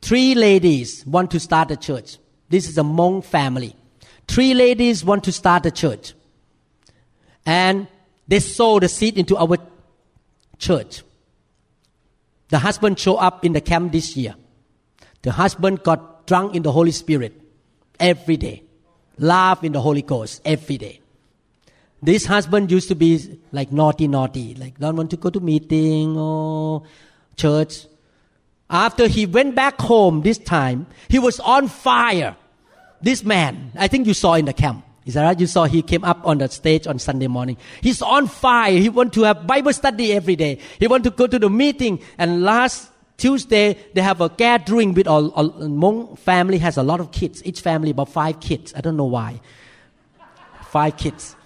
three 0.00 0.34
ladies 0.34 1.06
want 1.06 1.30
to 1.32 1.38
start 1.38 1.70
a 1.70 1.76
church. 1.76 2.18
This 2.48 2.68
is 2.68 2.78
a 2.78 2.82
Hmong 2.82 3.22
family. 3.22 3.76
Three 4.26 4.54
ladies 4.54 5.04
want 5.04 5.24
to 5.24 5.32
start 5.32 5.66
a 5.66 5.70
church 5.70 6.14
and 7.46 7.86
they 8.26 8.40
sow 8.40 8.78
the 8.78 8.88
seed 8.88 9.18
into 9.18 9.36
our 9.36 9.58
church. 10.58 11.02
The 12.48 12.58
husband 12.58 12.98
showed 12.98 13.16
up 13.16 13.44
in 13.44 13.52
the 13.52 13.60
camp 13.60 13.92
this 13.92 14.16
year. 14.16 14.34
The 15.22 15.32
husband 15.32 15.82
got 15.82 16.26
drunk 16.26 16.54
in 16.54 16.62
the 16.62 16.72
Holy 16.72 16.90
Spirit 16.90 17.40
every 17.98 18.36
day, 18.36 18.62
laugh 19.18 19.64
in 19.64 19.72
the 19.72 19.80
Holy 19.80 20.02
Ghost 20.02 20.40
every 20.44 20.78
day. 20.78 21.00
This 22.02 22.26
husband 22.26 22.70
used 22.70 22.88
to 22.88 22.94
be 22.94 23.40
like 23.50 23.72
naughty, 23.72 24.08
naughty, 24.08 24.54
like 24.54 24.78
don't 24.78 24.96
want 24.96 25.10
to 25.10 25.16
go 25.16 25.30
to 25.30 25.40
meeting 25.40 26.18
or 26.18 26.82
church. 27.36 27.86
After 28.68 29.08
he 29.08 29.24
went 29.24 29.54
back 29.54 29.80
home 29.80 30.20
this 30.20 30.36
time, 30.36 30.86
he 31.08 31.18
was 31.18 31.40
on 31.40 31.68
fire. 31.68 32.36
This 33.00 33.24
man, 33.24 33.72
I 33.74 33.88
think 33.88 34.06
you 34.06 34.14
saw 34.14 34.34
in 34.34 34.44
the 34.44 34.52
camp. 34.52 34.84
Is 35.06 35.14
that 35.14 35.24
right? 35.24 35.38
You 35.38 35.46
saw 35.46 35.64
he 35.64 35.82
came 35.82 36.02
up 36.02 36.26
on 36.26 36.38
the 36.38 36.48
stage 36.48 36.86
on 36.86 36.98
Sunday 36.98 37.26
morning. 37.26 37.56
He's 37.82 38.00
on 38.00 38.26
fire. 38.26 38.72
He 38.72 38.88
want 38.88 39.12
to 39.14 39.22
have 39.22 39.46
Bible 39.46 39.72
study 39.72 40.12
every 40.12 40.36
day. 40.36 40.58
He 40.78 40.86
want 40.86 41.04
to 41.04 41.10
go 41.10 41.26
to 41.26 41.38
the 41.38 41.50
meeting. 41.50 42.00
And 42.16 42.42
last 42.42 42.90
Tuesday, 43.18 43.76
they 43.92 44.00
have 44.00 44.20
a 44.20 44.30
gathering 44.30 44.94
with 44.94 45.06
all, 45.06 45.28
all 45.30 45.50
Hmong 45.50 46.18
family 46.18 46.58
has 46.58 46.78
a 46.78 46.82
lot 46.82 47.00
of 47.00 47.12
kids. 47.12 47.42
Each 47.44 47.60
family 47.60 47.90
about 47.90 48.08
five 48.08 48.40
kids. 48.40 48.72
I 48.74 48.80
don't 48.80 48.96
know 48.96 49.04
why. 49.04 49.40
Five 50.62 50.96
kids. 50.96 51.36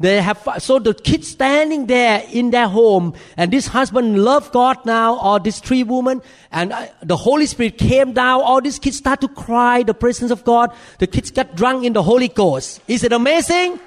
They 0.00 0.22
have, 0.22 0.48
so 0.60 0.78
the 0.78 0.94
kids 0.94 1.28
standing 1.28 1.84
there 1.84 2.24
in 2.32 2.52
their 2.52 2.68
home, 2.68 3.12
and 3.36 3.52
this 3.52 3.66
husband 3.66 4.24
loved 4.24 4.50
God 4.50 4.78
now, 4.86 5.20
or 5.20 5.38
this 5.38 5.60
three 5.60 5.82
women, 5.82 6.22
and 6.50 6.72
uh, 6.72 6.86
the 7.02 7.18
Holy 7.18 7.44
Spirit 7.44 7.76
came 7.76 8.14
down, 8.14 8.40
all 8.40 8.62
these 8.62 8.78
kids 8.78 8.96
start 8.96 9.20
to 9.20 9.28
cry, 9.28 9.82
the 9.82 9.92
presence 9.92 10.30
of 10.30 10.42
God. 10.42 10.72
The 11.00 11.06
kids 11.06 11.30
got 11.30 11.54
drunk 11.54 11.84
in 11.84 11.92
the 11.92 12.02
Holy 12.02 12.28
Ghost. 12.28 12.80
Is 12.88 13.04
it 13.04 13.12
amazing? 13.12 13.78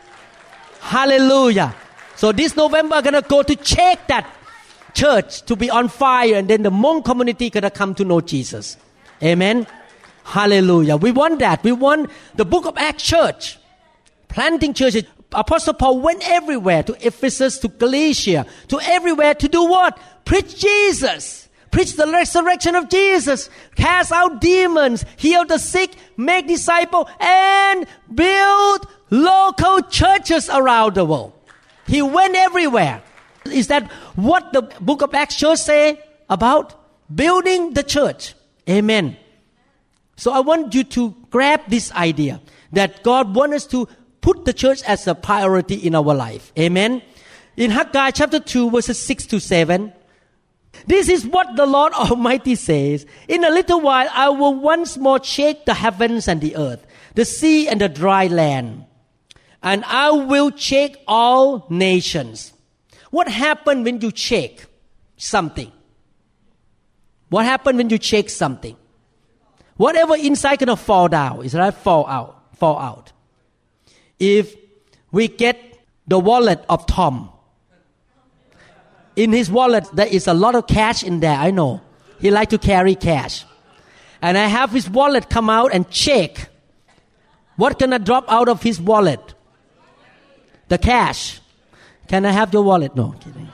Hallelujah. 0.81 1.73
So 2.15 2.31
this 2.31 2.55
November, 2.55 2.93
I'm 2.93 3.03
gonna 3.03 3.23
go 3.23 3.41
to 3.41 3.55
check 3.55 4.07
that 4.07 4.29
church 4.93 5.41
to 5.47 5.55
be 5.55 5.71
on 5.71 5.87
fire, 5.87 6.35
and 6.35 6.47
then 6.47 6.61
the 6.61 6.69
Hmong 6.69 7.03
community 7.03 7.49
gonna 7.49 7.71
come 7.71 7.95
to 7.95 8.05
know 8.05 8.21
Jesus. 8.21 8.77
Amen. 9.23 9.65
Hallelujah. 10.25 10.95
We 10.95 11.09
want 11.11 11.39
that. 11.39 11.63
We 11.63 11.71
want 11.71 12.11
the 12.35 12.45
book 12.45 12.67
of 12.67 12.77
Acts 12.77 13.01
church 13.01 13.57
planting 14.33 14.73
churches. 14.73 15.03
Apostle 15.33 15.73
Paul 15.73 15.99
went 15.99 16.27
everywhere 16.29 16.83
to 16.83 17.07
Ephesus, 17.07 17.57
to 17.59 17.67
Galatia, 17.67 18.45
to 18.69 18.79
everywhere 18.81 19.33
to 19.35 19.47
do 19.47 19.63
what? 19.65 19.99
Preach 20.25 20.59
Jesus. 20.59 21.49
Preach 21.71 21.95
the 21.95 22.07
resurrection 22.07 22.75
of 22.75 22.89
Jesus. 22.89 23.49
Cast 23.75 24.11
out 24.11 24.39
demons. 24.39 25.05
Heal 25.17 25.45
the 25.45 25.57
sick. 25.57 25.95
Make 26.17 26.47
disciples. 26.47 27.07
And 27.19 27.87
build 28.13 28.87
local 29.09 29.81
churches 29.81 30.49
around 30.49 30.95
the 30.95 31.05
world. 31.05 31.33
He 31.87 32.01
went 32.01 32.35
everywhere. 32.35 33.01
Is 33.45 33.67
that 33.67 33.91
what 34.15 34.53
the 34.53 34.61
book 34.79 35.01
of 35.01 35.13
Acts 35.13 35.35
shows 35.35 35.65
say 35.65 35.99
about 36.29 36.75
building 37.13 37.73
the 37.73 37.83
church? 37.83 38.35
Amen. 38.69 39.17
So 40.15 40.31
I 40.31 40.39
want 40.41 40.73
you 40.75 40.83
to 40.83 41.15
grab 41.31 41.61
this 41.67 41.91
idea 41.91 42.39
that 42.71 43.03
God 43.03 43.35
wants 43.35 43.55
us 43.55 43.65
to 43.67 43.87
put 44.23 44.45
the 44.45 44.53
church 44.53 44.81
as 44.83 45.05
a 45.05 45.13
priority 45.13 45.75
in 45.75 45.93
our 45.93 46.15
life. 46.15 46.51
Amen. 46.57 47.03
in 47.55 47.69
Haggai 47.69 48.09
chapter 48.11 48.39
2, 48.39 48.71
verses 48.71 48.97
6 48.97 49.27
to 49.27 49.39
7. 49.39 49.93
This 50.87 51.07
is 51.07 51.27
what 51.27 51.55
the 51.55 51.67
Lord 51.67 51.93
Almighty 52.09 52.55
says. 52.55 53.05
In 53.27 53.43
a 53.43 53.51
little 53.51 53.79
while, 53.81 54.09
I 54.11 54.29
will 54.29 54.55
once 54.55 54.97
more 54.97 55.23
shake 55.23 55.65
the 55.65 55.75
heavens 55.75 56.27
and 56.27 56.41
the 56.41 56.55
earth, 56.55 56.83
the 57.13 57.25
sea 57.25 57.67
and 57.67 57.79
the 57.79 57.89
dry 57.89 58.25
land. 58.25 58.85
And 59.61 59.85
I 59.85 60.09
will 60.09 60.51
shake 60.55 60.97
all 61.07 61.67
nations. 61.69 62.53
What 63.11 63.27
happened 63.27 63.85
when 63.85 64.01
you 64.01 64.11
shake 64.15 64.65
something? 65.15 65.71
What 67.29 67.45
happened 67.45 67.77
when 67.77 67.89
you 67.89 67.99
shake 68.01 68.29
something? 68.29 68.75
Whatever 69.77 70.15
inside 70.15 70.59
gonna 70.59 70.75
fall 70.75 71.07
down. 71.07 71.45
Is 71.45 71.51
that 71.51 71.75
fall 71.75 72.07
out? 72.07 72.57
Fall 72.57 72.79
out. 72.79 73.12
If 74.23 74.55
we 75.11 75.27
get 75.27 75.59
the 76.07 76.17
wallet 76.17 76.63
of 76.69 76.85
Tom, 76.85 77.29
in 79.17 79.33
his 79.33 79.51
wallet 79.51 79.85
there 79.91 80.07
is 80.07 80.27
a 80.27 80.33
lot 80.33 80.55
of 80.55 80.65
cash 80.65 81.03
in 81.03 81.19
there. 81.19 81.37
I 81.37 81.51
know 81.51 81.81
he 82.21 82.31
like 82.31 82.49
to 82.51 82.57
carry 82.57 82.95
cash, 82.95 83.43
and 84.21 84.37
I 84.37 84.45
have 84.47 84.71
his 84.71 84.89
wallet 84.89 85.29
come 85.29 85.49
out 85.49 85.73
and 85.73 85.89
check. 85.89 86.49
What 87.57 87.77
can 87.77 87.91
I 87.91 87.97
drop 87.97 88.23
out 88.29 88.47
of 88.47 88.63
his 88.63 88.79
wallet? 88.79 89.19
The 90.69 90.77
cash. 90.77 91.41
Can 92.07 92.25
I 92.25 92.31
have 92.31 92.53
your 92.53 92.63
wallet? 92.63 92.95
No, 92.95 93.11
kidding. 93.19 93.49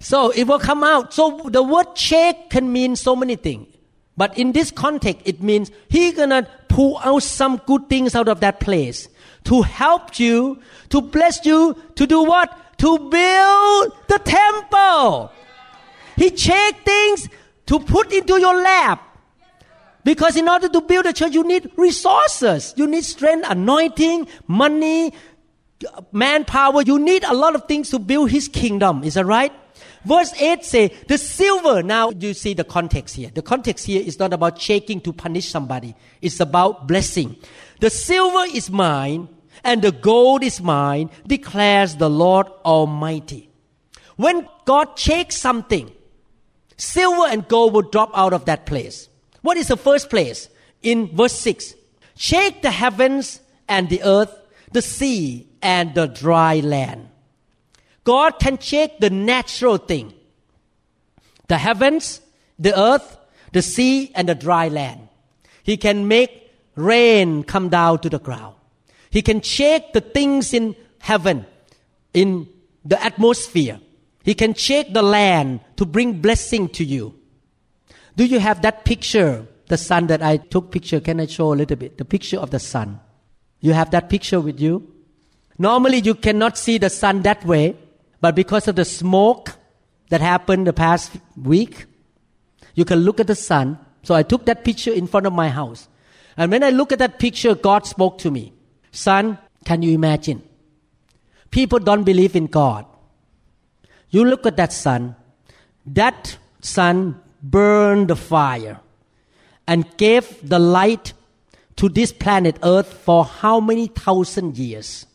So 0.00 0.30
it 0.30 0.44
will 0.44 0.58
come 0.58 0.84
out. 0.84 1.14
So 1.14 1.48
the 1.48 1.62
word 1.62 1.94
check 1.94 2.50
can 2.50 2.70
mean 2.70 2.94
so 2.94 3.16
many 3.16 3.36
things. 3.36 3.68
But 4.18 4.36
in 4.36 4.50
this 4.50 4.72
context, 4.72 5.22
it 5.24 5.40
means 5.40 5.70
he 5.88 6.10
gonna 6.10 6.48
pull 6.68 6.98
out 7.04 7.22
some 7.22 7.58
good 7.66 7.88
things 7.88 8.16
out 8.16 8.26
of 8.26 8.40
that 8.40 8.58
place 8.58 9.08
to 9.44 9.62
help 9.62 10.18
you, 10.18 10.60
to 10.88 11.00
bless 11.00 11.46
you, 11.46 11.76
to 11.94 12.04
do 12.04 12.24
what? 12.24 12.50
To 12.78 12.98
build 12.98 13.92
the 14.08 14.18
temple. 14.24 15.30
He 16.16 16.30
check 16.30 16.84
things 16.84 17.28
to 17.66 17.78
put 17.78 18.12
into 18.12 18.40
your 18.40 18.60
lap. 18.60 19.04
Because 20.02 20.36
in 20.36 20.48
order 20.48 20.68
to 20.68 20.80
build 20.80 21.06
a 21.06 21.12
church, 21.12 21.34
you 21.34 21.44
need 21.44 21.70
resources. 21.76 22.74
You 22.76 22.88
need 22.88 23.04
strength, 23.04 23.46
anointing, 23.48 24.26
money, 24.48 25.12
manpower. 26.10 26.82
You 26.82 26.98
need 26.98 27.22
a 27.22 27.34
lot 27.34 27.54
of 27.54 27.68
things 27.68 27.90
to 27.90 28.00
build 28.00 28.32
his 28.32 28.48
kingdom. 28.48 29.04
Is 29.04 29.14
that 29.14 29.26
right? 29.26 29.52
Verse 30.04 30.32
8 30.40 30.64
say, 30.64 30.88
the 31.08 31.18
silver, 31.18 31.82
now 31.82 32.10
you 32.10 32.34
see 32.34 32.54
the 32.54 32.64
context 32.64 33.16
here. 33.16 33.30
The 33.34 33.42
context 33.42 33.86
here 33.86 34.02
is 34.02 34.18
not 34.18 34.32
about 34.32 34.60
shaking 34.60 35.00
to 35.02 35.12
punish 35.12 35.48
somebody. 35.48 35.94
It's 36.22 36.40
about 36.40 36.86
blessing. 36.86 37.36
The 37.80 37.90
silver 37.90 38.44
is 38.54 38.70
mine 38.70 39.28
and 39.64 39.82
the 39.82 39.92
gold 39.92 40.44
is 40.44 40.60
mine, 40.60 41.10
declares 41.26 41.96
the 41.96 42.08
Lord 42.08 42.46
Almighty. 42.64 43.50
When 44.16 44.48
God 44.64 44.98
shakes 44.98 45.36
something, 45.36 45.92
silver 46.76 47.28
and 47.28 47.46
gold 47.48 47.72
will 47.74 47.82
drop 47.82 48.10
out 48.14 48.32
of 48.32 48.44
that 48.46 48.66
place. 48.66 49.08
What 49.42 49.56
is 49.56 49.68
the 49.68 49.76
first 49.76 50.10
place? 50.10 50.48
In 50.82 51.16
verse 51.16 51.38
6. 51.38 51.74
Shake 52.16 52.62
the 52.62 52.70
heavens 52.70 53.40
and 53.68 53.88
the 53.88 54.02
earth, 54.02 54.34
the 54.72 54.82
sea 54.82 55.48
and 55.62 55.94
the 55.94 56.06
dry 56.06 56.60
land. 56.60 57.07
God 58.08 58.38
can 58.38 58.56
shake 58.56 59.00
the 59.00 59.10
natural 59.10 59.76
thing 59.76 60.14
the 61.48 61.58
heavens, 61.58 62.22
the 62.58 62.72
earth, 62.78 63.18
the 63.52 63.60
sea, 63.60 64.12
and 64.14 64.26
the 64.30 64.34
dry 64.34 64.68
land. 64.68 65.08
He 65.62 65.76
can 65.76 66.08
make 66.08 66.50
rain 66.74 67.42
come 67.42 67.68
down 67.68 67.98
to 67.98 68.08
the 68.08 68.18
ground. 68.18 68.54
He 69.10 69.20
can 69.20 69.42
shake 69.42 69.92
the 69.92 70.00
things 70.00 70.54
in 70.54 70.74
heaven, 71.00 71.44
in 72.14 72.48
the 72.82 73.02
atmosphere. 73.04 73.78
He 74.24 74.34
can 74.34 74.54
shake 74.54 74.94
the 74.94 75.02
land 75.02 75.60
to 75.76 75.84
bring 75.84 76.22
blessing 76.22 76.70
to 76.70 76.84
you. 76.84 77.14
Do 78.16 78.24
you 78.24 78.38
have 78.38 78.62
that 78.62 78.86
picture, 78.86 79.46
the 79.66 79.76
sun 79.76 80.06
that 80.06 80.22
I 80.22 80.38
took 80.38 80.70
picture? 80.70 81.00
Can 81.00 81.20
I 81.20 81.26
show 81.26 81.52
a 81.52 81.56
little 81.60 81.76
bit? 81.76 81.98
The 81.98 82.06
picture 82.06 82.38
of 82.38 82.52
the 82.52 82.58
sun. 82.58 83.00
You 83.60 83.74
have 83.74 83.90
that 83.90 84.08
picture 84.08 84.40
with 84.40 84.58
you? 84.60 84.94
Normally 85.58 85.98
you 85.98 86.14
cannot 86.14 86.56
see 86.56 86.78
the 86.78 86.88
sun 86.88 87.20
that 87.22 87.44
way 87.44 87.76
but 88.20 88.34
because 88.34 88.68
of 88.68 88.76
the 88.76 88.84
smoke 88.84 89.52
that 90.10 90.20
happened 90.20 90.66
the 90.66 90.72
past 90.72 91.12
week, 91.36 91.86
you 92.74 92.84
can 92.84 93.00
look 93.00 93.20
at 93.20 93.26
the 93.26 93.34
sun. 93.34 93.78
So 94.02 94.14
I 94.14 94.22
took 94.22 94.46
that 94.46 94.64
picture 94.64 94.92
in 94.92 95.06
front 95.06 95.26
of 95.26 95.32
my 95.32 95.48
house. 95.48 95.88
And 96.36 96.50
when 96.50 96.62
I 96.62 96.70
look 96.70 96.92
at 96.92 96.98
that 97.00 97.18
picture, 97.18 97.54
God 97.54 97.86
spoke 97.86 98.18
to 98.18 98.30
me. 98.30 98.52
Son, 98.92 99.38
can 99.64 99.82
you 99.82 99.92
imagine? 99.92 100.42
People 101.50 101.78
don't 101.78 102.04
believe 102.04 102.36
in 102.36 102.46
God. 102.46 102.86
You 104.10 104.24
look 104.24 104.46
at 104.46 104.56
that 104.56 104.72
sun. 104.72 105.16
That 105.86 106.38
sun 106.60 107.20
burned 107.42 108.08
the 108.08 108.16
fire 108.16 108.80
and 109.66 109.96
gave 109.96 110.48
the 110.48 110.58
light 110.58 111.12
to 111.76 111.88
this 111.88 112.12
planet 112.12 112.58
Earth 112.62 112.92
for 112.92 113.24
how 113.24 113.60
many 113.60 113.86
thousand 113.86 114.58
years? 114.58 115.06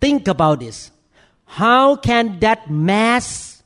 Think 0.00 0.28
about 0.28 0.60
this. 0.60 0.90
How 1.48 1.96
can 1.96 2.38
that 2.40 2.70
mass, 2.70 3.62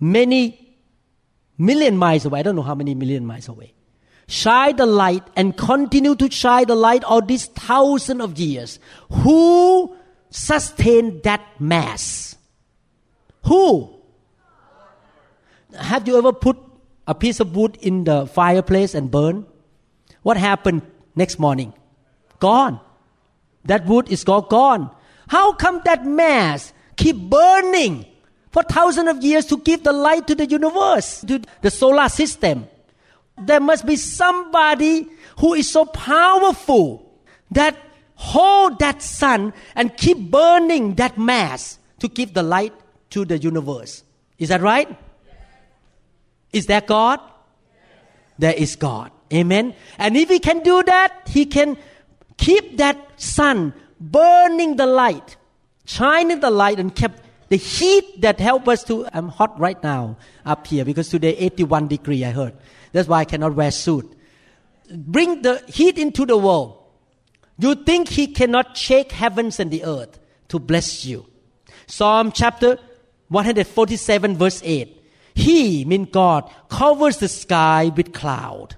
many 0.00 0.74
million 1.58 1.96
miles 1.96 2.24
away, 2.24 2.40
I 2.40 2.42
don't 2.42 2.56
know 2.56 2.62
how 2.62 2.74
many 2.74 2.94
million 2.94 3.26
miles 3.26 3.46
away, 3.46 3.74
shine 4.26 4.76
the 4.76 4.86
light 4.86 5.22
and 5.36 5.56
continue 5.56 6.14
to 6.16 6.30
shine 6.30 6.66
the 6.66 6.74
light 6.74 7.04
all 7.04 7.20
these 7.20 7.46
thousand 7.46 8.22
of 8.22 8.38
years? 8.38 8.80
Who 9.10 9.94
sustained 10.30 11.22
that 11.24 11.42
mass? 11.60 12.36
Who? 13.44 13.94
Have 15.76 16.08
you 16.08 16.16
ever 16.16 16.32
put 16.32 16.56
a 17.06 17.14
piece 17.14 17.38
of 17.38 17.54
wood 17.54 17.76
in 17.82 18.04
the 18.04 18.26
fireplace 18.26 18.94
and 18.94 19.10
burn? 19.10 19.46
What 20.22 20.38
happened 20.38 20.82
next 21.14 21.38
morning? 21.38 21.74
Gone. 22.38 22.80
That 23.66 23.84
wood 23.84 24.10
is 24.10 24.24
gone. 24.24 24.90
How 25.30 25.52
come 25.52 25.80
that 25.84 26.04
mass 26.04 26.72
keep 26.96 27.16
burning 27.16 28.04
for 28.50 28.64
thousands 28.64 29.10
of 29.10 29.22
years 29.22 29.46
to 29.46 29.58
give 29.58 29.84
the 29.84 29.92
light 29.92 30.26
to 30.26 30.34
the 30.34 30.44
universe, 30.44 31.20
to 31.20 31.40
the 31.62 31.70
solar 31.70 32.08
system? 32.08 32.66
There 33.38 33.60
must 33.60 33.86
be 33.86 33.94
somebody 33.94 35.06
who 35.38 35.54
is 35.54 35.70
so 35.70 35.84
powerful 35.84 37.08
that 37.52 37.76
hold 38.16 38.80
that 38.80 39.02
sun 39.02 39.52
and 39.76 39.96
keep 39.96 40.18
burning 40.18 40.96
that 40.96 41.16
mass 41.16 41.78
to 42.00 42.08
give 42.08 42.34
the 42.34 42.42
light 42.42 42.74
to 43.10 43.24
the 43.24 43.38
universe. 43.38 44.02
Is 44.36 44.48
that 44.48 44.60
right? 44.60 44.88
Is 46.52 46.66
that 46.66 46.88
God? 46.88 47.20
There 48.36 48.54
is 48.54 48.74
God. 48.74 49.12
Amen. 49.32 49.76
And 49.96 50.16
if 50.16 50.28
He 50.28 50.40
can 50.40 50.64
do 50.64 50.82
that, 50.82 51.28
He 51.28 51.46
can 51.46 51.76
keep 52.36 52.78
that 52.78 52.98
sun 53.20 53.74
burning 54.00 54.76
the 54.76 54.86
light, 54.86 55.36
shining 55.84 56.40
the 56.40 56.50
light 56.50 56.80
and 56.80 56.94
kept 56.94 57.22
the 57.50 57.56
heat 57.56 58.20
that 58.22 58.40
help 58.40 58.68
us 58.68 58.84
to 58.84 59.06
I'm 59.12 59.28
hot 59.28 59.58
right 59.58 59.80
now 59.82 60.16
up 60.46 60.66
here 60.66 60.84
because 60.84 61.08
today 61.08 61.36
81 61.36 61.88
degree 61.88 62.24
I 62.24 62.30
heard. 62.30 62.54
That's 62.92 63.08
why 63.08 63.20
I 63.20 63.24
cannot 63.24 63.54
wear 63.54 63.70
suit. 63.70 64.10
Bring 64.90 65.42
the 65.42 65.62
heat 65.68 65.98
into 65.98 66.24
the 66.24 66.36
world. 66.36 66.78
You 67.58 67.74
think 67.74 68.08
he 68.08 68.28
cannot 68.28 68.76
shake 68.76 69.12
heavens 69.12 69.60
and 69.60 69.70
the 69.70 69.84
earth 69.84 70.18
to 70.48 70.58
bless 70.58 71.04
you. 71.04 71.26
Psalm 71.86 72.32
chapter 72.32 72.78
147 73.28 74.36
verse 74.36 74.62
8. 74.64 74.96
He, 75.34 75.84
mean 75.84 76.04
God, 76.04 76.50
covers 76.68 77.18
the 77.18 77.28
sky 77.28 77.92
with 77.94 78.12
cloud. 78.12 78.76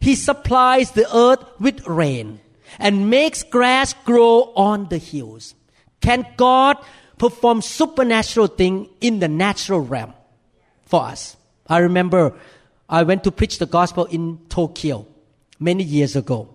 He 0.00 0.14
supplies 0.14 0.92
the 0.92 1.06
earth 1.14 1.44
with 1.60 1.86
rain 1.86 2.40
and 2.78 3.10
makes 3.10 3.42
grass 3.42 3.94
grow 4.04 4.52
on 4.54 4.88
the 4.88 4.98
hills. 4.98 5.54
Can 6.00 6.26
God 6.36 6.78
perform 7.18 7.62
supernatural 7.62 8.48
thing 8.48 8.88
in 9.00 9.20
the 9.20 9.28
natural 9.28 9.80
realm 9.80 10.12
for 10.84 11.02
us? 11.02 11.36
I 11.66 11.78
remember 11.78 12.34
I 12.88 13.04
went 13.04 13.24
to 13.24 13.30
preach 13.30 13.58
the 13.58 13.66
gospel 13.66 14.04
in 14.06 14.38
Tokyo 14.48 15.06
many 15.58 15.84
years 15.84 16.16
ago. 16.16 16.48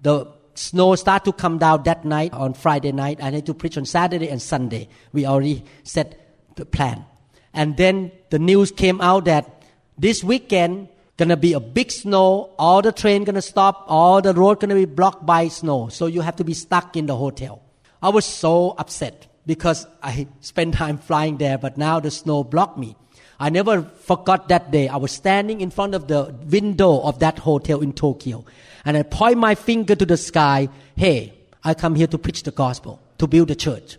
The 0.00 0.26
snow 0.54 0.94
started 0.94 1.24
to 1.24 1.32
come 1.32 1.58
down 1.58 1.82
that 1.84 2.04
night 2.04 2.32
on 2.32 2.54
Friday 2.54 2.92
night. 2.92 3.20
I 3.20 3.30
had 3.30 3.46
to 3.46 3.54
preach 3.54 3.76
on 3.76 3.84
Saturday 3.84 4.28
and 4.28 4.40
Sunday. 4.40 4.88
We 5.12 5.26
already 5.26 5.64
set 5.82 6.54
the 6.56 6.64
plan. 6.64 7.04
And 7.52 7.76
then 7.76 8.12
the 8.30 8.38
news 8.38 8.70
came 8.70 9.00
out 9.00 9.24
that 9.24 9.62
this 9.98 10.22
weekend 10.22 10.88
gonna 11.20 11.36
be 11.36 11.52
a 11.52 11.60
big 11.60 11.92
snow. 11.92 12.50
All 12.58 12.80
the 12.80 12.92
train 12.92 13.24
gonna 13.24 13.42
stop. 13.42 13.84
All 13.86 14.22
the 14.22 14.32
road 14.32 14.58
gonna 14.58 14.74
be 14.74 14.86
blocked 14.86 15.26
by 15.26 15.48
snow. 15.48 15.88
So 15.88 16.06
you 16.06 16.22
have 16.22 16.36
to 16.36 16.44
be 16.44 16.54
stuck 16.54 16.96
in 16.96 17.04
the 17.04 17.14
hotel. 17.14 17.60
I 18.02 18.08
was 18.08 18.24
so 18.24 18.74
upset 18.78 19.26
because 19.46 19.86
I 20.02 20.26
spent 20.40 20.74
time 20.74 20.96
flying 20.96 21.36
there, 21.36 21.58
but 21.58 21.76
now 21.76 22.00
the 22.00 22.10
snow 22.10 22.42
blocked 22.42 22.78
me. 22.78 22.96
I 23.38 23.50
never 23.50 23.82
forgot 23.82 24.48
that 24.48 24.70
day. 24.70 24.88
I 24.88 24.96
was 24.96 25.12
standing 25.12 25.60
in 25.60 25.70
front 25.70 25.94
of 25.94 26.08
the 26.08 26.34
window 26.46 27.00
of 27.00 27.18
that 27.18 27.38
hotel 27.38 27.80
in 27.80 27.92
Tokyo, 27.92 28.44
and 28.84 28.96
I 28.96 29.02
point 29.02 29.38
my 29.38 29.54
finger 29.54 29.94
to 29.94 30.06
the 30.06 30.16
sky. 30.16 30.68
Hey, 30.96 31.34
I 31.62 31.74
come 31.74 31.94
here 31.94 32.06
to 32.08 32.18
preach 32.18 32.42
the 32.42 32.50
gospel 32.50 33.00
to 33.18 33.26
build 33.26 33.48
the 33.48 33.54
church. 33.54 33.98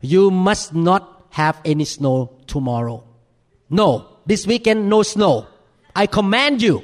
You 0.00 0.30
must 0.30 0.74
not 0.74 1.26
have 1.30 1.60
any 1.64 1.84
snow 1.84 2.36
tomorrow. 2.46 3.02
No, 3.70 4.18
this 4.26 4.46
weekend, 4.46 4.88
no 4.88 5.02
snow. 5.02 5.48
I 5.94 6.06
command 6.06 6.62
you. 6.62 6.82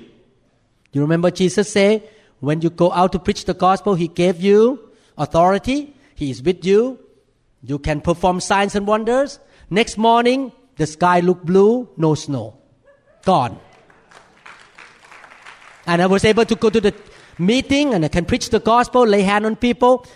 You 0.93 1.01
remember 1.03 1.31
Jesus 1.31 1.73
say, 1.73 2.03
when 2.41 2.63
you 2.63 2.71
go 2.71 2.93
out 2.93 3.13
to 3.13 3.19
preach 3.19 3.45
the 3.45 3.55
gospel, 3.55 3.95
He 3.95 4.09
gave 4.09 4.41
you 4.41 4.91
authority. 5.19 5.95
He 6.15 6.31
is 6.31 6.43
with 6.43 6.65
you. 6.65 6.99
You 7.63 7.79
can 7.79 8.01
perform 8.01 8.41
signs 8.41 8.75
and 8.75 8.87
wonders. 8.87 9.39
Next 9.69 9.99
morning, 9.99 10.53
the 10.77 10.87
sky 10.87 11.21
looked 11.21 11.45
blue, 11.45 11.89
no 11.97 12.15
snow. 12.15 12.59
Gone. 13.25 13.59
And 15.87 16.01
I 16.01 16.07
was 16.07 16.25
able 16.25 16.45
to 16.45 16.55
go 16.55 16.71
to 16.71 16.81
the 16.81 16.95
meeting 17.39 17.95
and 17.95 18.05
I 18.05 18.09
can 18.09 18.25
preach 18.25 18.51
the 18.51 18.61
gospel, 18.61 19.07
lay 19.07 19.23
hand 19.23 19.45
on 19.45 19.57
people. 19.57 20.07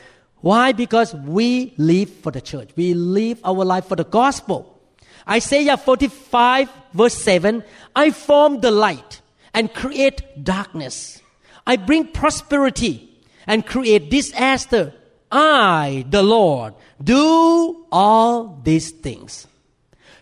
Why? 0.40 0.72
Because 0.72 1.14
we 1.14 1.74
live 1.78 2.11
for 2.11 2.30
the 2.30 2.40
church. 2.40 2.70
We 2.76 2.95
live 2.95 3.40
our 3.45 3.64
life 3.64 3.86
for 3.86 3.97
the 3.97 4.05
gospel. 4.05 4.80
Isaiah 5.28 5.76
45 5.76 6.68
verse 6.95 7.14
7, 7.14 7.62
I 7.95 8.11
form 8.11 8.61
the 8.61 8.70
light 8.70 9.20
and 9.53 9.74
create 9.74 10.42
darkness. 10.42 11.20
I 11.66 11.76
bring 11.76 12.09
prosperity 12.09 13.11
and 13.47 13.66
create 13.66 14.11
disaster. 14.11 14.95
I, 15.30 16.07
the 16.09 16.22
Lord, 16.22 16.74
do 17.03 17.86
all 17.90 18.61
these 18.62 18.90
things. 18.90 19.47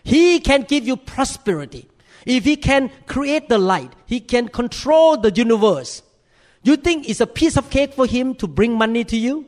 He 0.03 0.39
can 0.39 0.63
give 0.63 0.85
you 0.85 0.97
prosperity. 0.97 1.87
If 2.25 2.45
He 2.45 2.55
can 2.55 2.89
create 3.05 3.49
the 3.49 3.57
light, 3.57 3.93
He 4.05 4.19
can 4.19 4.47
control 4.47 5.17
the 5.17 5.31
universe. 5.31 6.01
You 6.63 6.77
think 6.77 7.09
it's 7.09 7.19
a 7.19 7.27
piece 7.27 7.57
of 7.57 7.69
cake 7.69 7.93
for 7.93 8.07
Him 8.07 8.35
to 8.35 8.47
bring 8.47 8.77
money 8.77 9.03
to 9.05 9.17
you? 9.17 9.45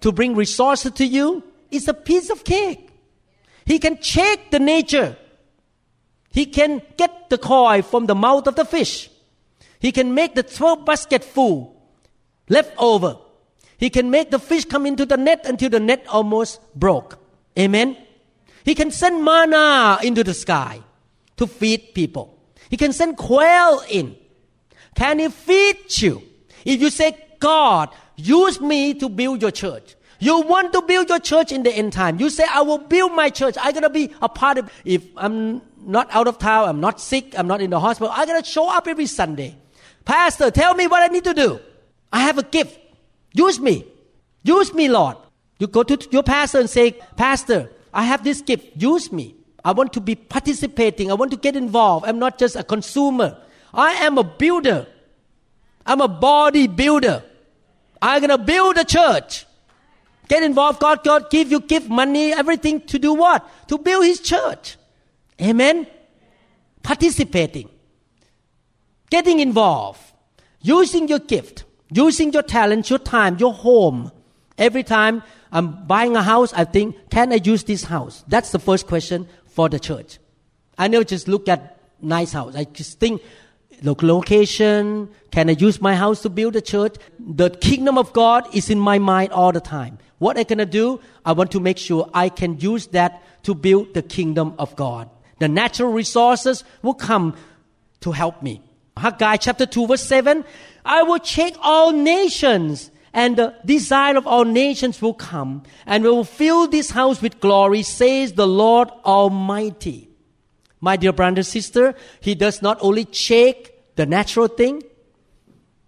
To 0.00 0.12
bring 0.12 0.34
resources 0.34 0.92
to 0.92 1.06
you? 1.06 1.44
It's 1.70 1.88
a 1.88 1.94
piece 1.94 2.30
of 2.30 2.44
cake. 2.44 2.90
He 3.64 3.78
can 3.78 3.98
check 3.98 4.50
the 4.50 4.58
nature. 4.58 5.16
He 6.32 6.46
can 6.46 6.82
get 6.96 7.28
the 7.28 7.38
koi 7.38 7.82
from 7.82 8.06
the 8.06 8.14
mouth 8.14 8.46
of 8.46 8.54
the 8.54 8.64
fish. 8.64 9.10
He 9.80 9.92
can 9.92 10.14
make 10.14 10.34
the 10.34 10.42
12 10.42 10.84
basket 10.84 11.24
full 11.24 11.80
left 12.48 12.74
over. 12.78 13.16
He 13.78 13.90
can 13.90 14.10
make 14.10 14.30
the 14.30 14.38
fish 14.38 14.66
come 14.66 14.86
into 14.86 15.06
the 15.06 15.16
net 15.16 15.46
until 15.46 15.70
the 15.70 15.80
net 15.80 16.04
almost 16.08 16.60
broke. 16.78 17.18
Amen. 17.58 17.96
He 18.64 18.74
can 18.74 18.90
send 18.90 19.24
manna 19.24 19.98
into 20.02 20.22
the 20.22 20.34
sky 20.34 20.82
to 21.38 21.46
feed 21.46 21.94
people. 21.94 22.38
He 22.68 22.76
can 22.76 22.92
send 22.92 23.16
quail 23.16 23.82
in. 23.88 24.16
Can 24.94 25.18
he 25.18 25.28
feed 25.28 25.98
you? 26.00 26.22
If 26.64 26.80
you 26.80 26.90
say, 26.90 27.16
God, 27.38 27.88
use 28.16 28.60
me 28.60 28.94
to 28.94 29.08
build 29.08 29.40
your 29.40 29.50
church. 29.50 29.96
You 30.18 30.42
want 30.42 30.74
to 30.74 30.82
build 30.82 31.08
your 31.08 31.18
church 31.18 31.50
in 31.50 31.62
the 31.62 31.72
end 31.72 31.94
time. 31.94 32.20
You 32.20 32.28
say, 32.28 32.44
I 32.48 32.60
will 32.60 32.78
build 32.78 33.12
my 33.12 33.30
church. 33.30 33.56
I'm 33.58 33.72
going 33.72 33.84
to 33.84 33.90
be 33.90 34.12
a 34.20 34.28
part 34.28 34.58
of 34.58 34.70
If 34.84 35.02
I'm 35.16 35.62
not 35.82 36.08
out 36.10 36.28
of 36.28 36.38
town, 36.38 36.68
I'm 36.68 36.80
not 36.80 37.00
sick, 37.00 37.38
I'm 37.38 37.46
not 37.46 37.60
in 37.60 37.70
the 37.70 37.80
hospital, 37.80 38.12
going 38.14 38.42
to 38.42 38.48
show 38.48 38.68
up 38.68 38.86
every 38.86 39.06
Sunday. 39.06 39.56
Pastor, 40.04 40.50
tell 40.50 40.74
me 40.74 40.86
what 40.86 41.02
I 41.02 41.12
need 41.12 41.24
to 41.24 41.34
do. 41.34 41.60
I 42.12 42.20
have 42.20 42.38
a 42.38 42.42
gift. 42.42 42.78
Use 43.32 43.60
me. 43.60 43.86
Use 44.42 44.72
me, 44.74 44.88
Lord. 44.88 45.16
You 45.58 45.66
go 45.66 45.82
to 45.82 46.08
your 46.10 46.22
pastor 46.22 46.58
and 46.58 46.70
say, 46.70 46.92
Pastor, 47.16 47.70
I 47.92 48.04
have 48.04 48.24
this 48.24 48.40
gift. 48.40 48.76
Use 48.76 49.12
me. 49.12 49.34
I 49.64 49.72
want 49.72 49.92
to 49.92 50.00
be 50.00 50.14
participating. 50.14 51.10
I 51.10 51.14
want 51.14 51.30
to 51.32 51.36
get 51.36 51.54
involved. 51.54 52.06
I'm 52.06 52.18
not 52.18 52.38
just 52.38 52.56
a 52.56 52.64
consumer. 52.64 53.36
I 53.74 53.92
am 54.04 54.16
a 54.16 54.24
builder. 54.24 54.86
I'm 55.84 56.00
a 56.00 56.08
body 56.08 56.66
builder. 56.66 57.22
I'm 58.00 58.20
going 58.20 58.30
to 58.30 58.38
build 58.38 58.78
a 58.78 58.84
church. 58.84 59.46
Get 60.28 60.42
involved. 60.42 60.80
God, 60.80 61.04
God 61.04 61.30
give 61.30 61.50
you 61.50 61.60
give 61.60 61.90
money, 61.90 62.32
everything 62.32 62.80
to 62.86 62.98
do 62.98 63.12
what? 63.12 63.46
To 63.68 63.78
build 63.78 64.04
His 64.04 64.20
church. 64.20 64.76
Amen. 65.40 65.86
Participating. 66.82 67.68
Getting 69.10 69.40
involved. 69.40 70.00
Using 70.60 71.08
your 71.08 71.18
gift. 71.18 71.64
Using 71.90 72.32
your 72.32 72.42
talent, 72.42 72.90
your 72.90 72.98
time, 72.98 73.38
your 73.38 73.52
home. 73.52 74.12
Every 74.58 74.82
time 74.82 75.22
I'm 75.50 75.86
buying 75.86 76.16
a 76.16 76.22
house, 76.22 76.52
I 76.52 76.64
think, 76.64 77.10
can 77.10 77.32
I 77.32 77.36
use 77.36 77.64
this 77.64 77.84
house? 77.84 78.24
That's 78.28 78.52
the 78.52 78.58
first 78.58 78.86
question 78.86 79.26
for 79.46 79.68
the 79.68 79.80
church. 79.80 80.18
I 80.78 80.88
never 80.88 81.04
just 81.04 81.26
look 81.28 81.48
at 81.48 81.80
nice 82.00 82.32
house. 82.32 82.54
I 82.54 82.64
just 82.64 83.00
think, 83.00 83.22
look, 83.82 84.02
location, 84.02 85.10
can 85.30 85.50
I 85.50 85.52
use 85.52 85.80
my 85.80 85.94
house 85.96 86.22
to 86.22 86.28
build 86.28 86.56
a 86.56 86.60
church? 86.60 86.96
The 87.18 87.50
kingdom 87.50 87.98
of 87.98 88.12
God 88.12 88.54
is 88.54 88.70
in 88.70 88.78
my 88.78 88.98
mind 88.98 89.32
all 89.32 89.52
the 89.52 89.60
time. 89.60 89.98
What 90.18 90.36
I 90.36 90.44
gonna 90.44 90.66
do? 90.66 91.00
I 91.24 91.32
want 91.32 91.50
to 91.52 91.60
make 91.60 91.78
sure 91.78 92.08
I 92.14 92.28
can 92.28 92.58
use 92.60 92.86
that 92.88 93.22
to 93.44 93.54
build 93.54 93.94
the 93.94 94.02
kingdom 94.02 94.54
of 94.58 94.76
God. 94.76 95.08
The 95.40 95.48
natural 95.48 95.92
resources 95.92 96.62
will 96.82 96.94
come 96.94 97.36
to 98.00 98.12
help 98.12 98.42
me. 98.42 98.62
Haggai 98.96 99.36
chapter 99.36 99.66
2 99.66 99.88
verse 99.88 100.02
7, 100.02 100.44
I 100.84 101.02
will 101.02 101.22
shake 101.22 101.56
all 101.60 101.90
nations 101.90 102.90
and 103.12 103.36
the 103.36 103.54
desire 103.64 104.16
of 104.16 104.26
all 104.26 104.44
nations 104.44 105.02
will 105.02 105.14
come 105.14 105.64
and 105.86 106.04
we 106.04 106.10
will 106.10 106.24
fill 106.24 106.68
this 106.68 106.90
house 106.90 107.20
with 107.20 107.40
glory, 107.40 107.82
says 107.82 108.34
the 108.34 108.46
Lord 108.46 108.88
Almighty. 109.04 110.08
My 110.80 110.96
dear 110.96 111.12
brother 111.12 111.38
and 111.38 111.46
sister, 111.46 111.94
He 112.20 112.34
does 112.34 112.62
not 112.62 112.78
only 112.80 113.08
shake 113.10 113.96
the 113.96 114.06
natural 114.06 114.48
thing, 114.48 114.82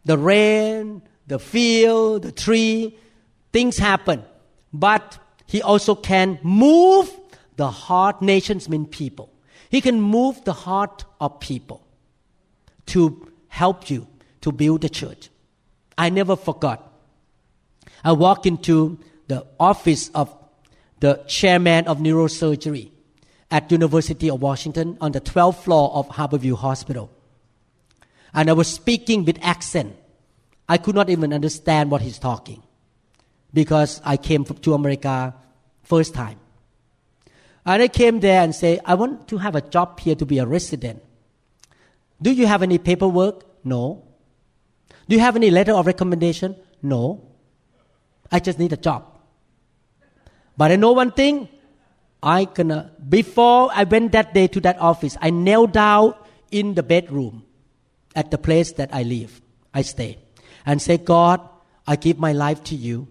the 0.04 0.18
rain, 0.18 1.02
the 1.26 1.38
field, 1.38 2.22
the 2.22 2.32
tree, 2.32 2.98
things 3.52 3.78
happen. 3.78 4.24
But 4.72 5.18
he 5.46 5.62
also 5.62 5.94
can 5.94 6.38
move 6.42 7.10
the 7.56 7.70
heart, 7.70 8.22
nations 8.22 8.68
mean 8.68 8.86
people. 8.86 9.31
He 9.72 9.80
can 9.80 10.02
move 10.02 10.44
the 10.44 10.52
heart 10.52 11.06
of 11.18 11.40
people 11.40 11.82
to 12.86 13.32
help 13.48 13.88
you 13.88 14.06
to 14.42 14.52
build 14.52 14.82
the 14.82 14.90
church. 14.90 15.30
I 15.96 16.10
never 16.10 16.36
forgot. 16.36 16.92
I 18.04 18.12
walked 18.12 18.44
into 18.44 18.98
the 19.28 19.46
office 19.58 20.10
of 20.14 20.36
the 21.00 21.24
chairman 21.26 21.86
of 21.86 22.00
neurosurgery 22.00 22.90
at 23.50 23.72
University 23.72 24.28
of 24.28 24.42
Washington 24.42 24.98
on 25.00 25.12
the 25.12 25.22
12th 25.22 25.62
floor 25.64 25.90
of 25.94 26.06
Harborview 26.08 26.54
Hospital. 26.58 27.10
And 28.34 28.50
I 28.50 28.52
was 28.52 28.68
speaking 28.68 29.24
with 29.24 29.38
accent. 29.40 29.96
I 30.68 30.76
could 30.76 30.94
not 30.94 31.08
even 31.08 31.32
understand 31.32 31.90
what 31.90 32.02
he's 32.02 32.18
talking 32.18 32.62
because 33.54 34.02
I 34.04 34.18
came 34.18 34.44
to 34.44 34.74
America 34.74 35.34
first 35.82 36.12
time. 36.12 36.41
And 37.64 37.82
I 37.82 37.88
came 37.88 38.20
there 38.20 38.42
and 38.42 38.54
say, 38.54 38.80
I 38.84 38.94
want 38.94 39.28
to 39.28 39.38
have 39.38 39.54
a 39.54 39.60
job 39.60 40.00
here 40.00 40.14
to 40.16 40.26
be 40.26 40.38
a 40.38 40.46
resident. 40.46 41.02
Do 42.20 42.32
you 42.32 42.46
have 42.46 42.62
any 42.62 42.78
paperwork? 42.78 43.44
No. 43.64 44.04
Do 45.08 45.16
you 45.16 45.20
have 45.20 45.36
any 45.36 45.50
letter 45.50 45.72
of 45.72 45.86
recommendation? 45.86 46.56
No. 46.82 47.28
I 48.30 48.40
just 48.40 48.58
need 48.58 48.72
a 48.72 48.76
job. 48.76 49.04
But 50.56 50.72
I 50.72 50.76
know 50.76 50.92
one 50.92 51.12
thing. 51.12 51.48
I 52.22 52.44
gonna 52.44 52.92
before 53.08 53.70
I 53.74 53.82
went 53.82 54.12
that 54.12 54.32
day 54.32 54.46
to 54.46 54.60
that 54.60 54.78
office, 54.78 55.16
I 55.20 55.30
knelt 55.30 55.72
down 55.72 56.14
in 56.52 56.74
the 56.74 56.82
bedroom 56.82 57.44
at 58.14 58.30
the 58.30 58.38
place 58.38 58.72
that 58.72 58.94
I 58.94 59.02
live. 59.02 59.40
I 59.74 59.82
stay 59.82 60.18
and 60.64 60.80
say, 60.80 60.98
God, 60.98 61.40
I 61.86 61.96
give 61.96 62.18
my 62.18 62.32
life 62.32 62.62
to 62.64 62.76
you. 62.76 63.08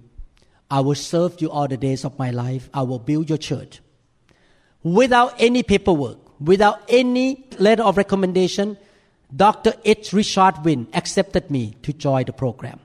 I 0.70 0.80
will 0.80 0.95
serve 0.95 1.41
you 1.41 1.52
all 1.52 1.68
the 1.68 1.76
days 1.76 2.06
of 2.06 2.18
my 2.18 2.32
life. 2.32 2.70
I 2.74 2.84
will 2.84 2.99
build 2.99 3.28
your 3.28 3.38
church. 3.38 3.82
Without 4.84 5.36
any 5.40 5.64
paperwork, 5.64 6.18
without 6.40 6.82
any 6.90 7.46
letter 7.60 7.84
of 7.84 7.98
recommendation, 7.98 8.78
Dr. 9.36 9.74
H. 9.86 10.12
Richard 10.12 10.66
Winn 10.66 10.88
accepted 10.94 11.52
me 11.52 11.76
to 11.84 11.94
join 11.94 12.26
the 12.26 12.34
program. 12.34 12.80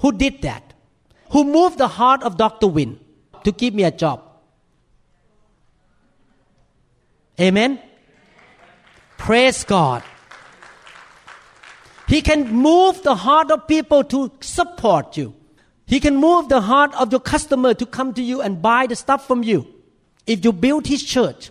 Who 0.00 0.12
did 0.12 0.42
that? 0.42 0.74
Who 1.30 1.44
moved 1.44 1.78
the 1.78 1.88
heart 1.88 2.22
of 2.22 2.36
Dr. 2.36 2.66
Winn 2.66 3.00
to 3.44 3.52
give 3.52 3.74
me 3.74 3.84
a 3.84 3.90
job? 3.90 4.22
Amen? 7.40 7.80
Praise 9.16 9.64
God. 9.64 10.02
He 12.06 12.20
can 12.20 12.52
move 12.52 13.02
the 13.02 13.14
heart 13.14 13.50
of 13.50 13.66
people 13.66 14.04
to 14.04 14.30
support 14.40 15.16
you. 15.16 15.34
He 15.86 15.98
can 15.98 16.16
move 16.16 16.48
the 16.48 16.60
heart 16.60 16.94
of 16.94 17.10
your 17.10 17.20
customer 17.20 17.72
to 17.74 17.86
come 17.86 18.12
to 18.14 18.22
you 18.22 18.42
and 18.42 18.60
buy 18.60 18.86
the 18.86 18.96
stuff 18.96 19.26
from 19.26 19.42
you. 19.42 19.71
If 20.26 20.44
you 20.44 20.52
build 20.52 20.86
his 20.86 21.02
church, 21.02 21.50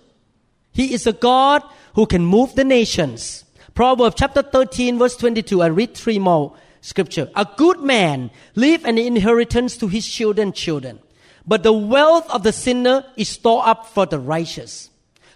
he 0.72 0.94
is 0.94 1.06
a 1.06 1.14
God 1.14 1.64
who 1.96 2.06
can 2.06 2.26
move 2.26 2.56
the 2.56 2.64
nations. 2.64 3.44
Proverbs 3.74 4.16
chapter 4.18 4.42
13 4.42 4.98
verse 5.00 5.16
22. 5.18 5.62
I 5.62 5.68
read 5.68 5.96
three 5.96 6.20
more 6.20 6.56
scripture. 6.82 7.30
A 7.36 7.48
good 7.58 7.82
man 7.82 8.32
leave 8.56 8.86
an 8.86 8.98
inheritance 8.98 9.78
to 9.78 9.88
his 9.88 10.08
children 10.08 10.54
children. 10.54 11.00
But 11.46 11.64
the 11.64 11.74
wealth 11.74 12.30
of 12.30 12.44
the 12.44 12.54
sinner 12.54 13.06
is 13.18 13.30
stored 13.30 13.68
up 13.68 13.88
for 13.88 14.06
the 14.06 14.20
righteous. 14.20 14.90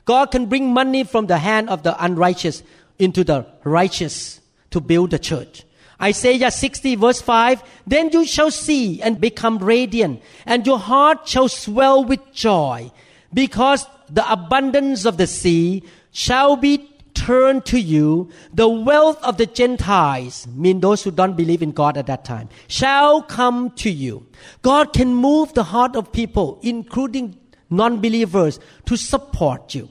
God 0.06 0.32
can 0.32 0.46
bring 0.46 0.72
money 0.72 1.04
from 1.04 1.26
the 1.26 1.40
hand 1.40 1.70
of 1.70 1.84
the 1.84 2.02
unrighteous 2.04 2.64
into 3.00 3.24
the 3.24 3.46
righteous 3.64 4.40
to 4.72 4.80
build 4.80 5.12
the 5.12 5.20
church. 5.20 5.64
Isaiah 6.02 6.52
60 6.52 6.96
verse 6.96 7.22
5, 7.22 7.64
then 7.88 8.10
you 8.12 8.26
shall 8.26 8.52
see 8.52 9.02
and 9.02 9.20
become 9.20 9.58
radiant, 9.60 10.22
and 10.46 10.68
your 10.68 10.78
heart 10.78 11.28
shall 11.28 11.48
swell 11.48 12.04
with 12.04 12.34
joy, 12.34 12.92
because 13.34 13.88
the 14.10 14.30
abundance 14.32 15.06
of 15.06 15.18
the 15.18 15.28
sea 15.28 15.84
shall 16.12 16.56
be 16.56 16.90
turned 17.14 17.66
to 17.66 17.80
you. 17.80 18.30
The 18.54 18.68
wealth 18.68 19.22
of 19.24 19.38
the 19.38 19.46
Gentiles, 19.46 20.48
mean 20.48 20.82
those 20.82 21.04
who 21.04 21.12
don't 21.12 21.36
believe 21.36 21.64
in 21.64 21.72
God 21.72 21.98
at 21.98 22.08
that 22.08 22.26
time, 22.26 22.50
shall 22.68 23.22
come 23.22 23.72
to 23.72 23.90
you. 23.90 24.28
God 24.62 24.94
can 24.94 25.14
move 25.14 25.54
the 25.54 25.64
heart 25.64 25.96
of 25.96 26.12
people, 26.12 26.60
including 26.62 27.38
non-believers, 27.70 28.60
to 28.86 28.96
support 28.96 29.74
you. 29.74 29.90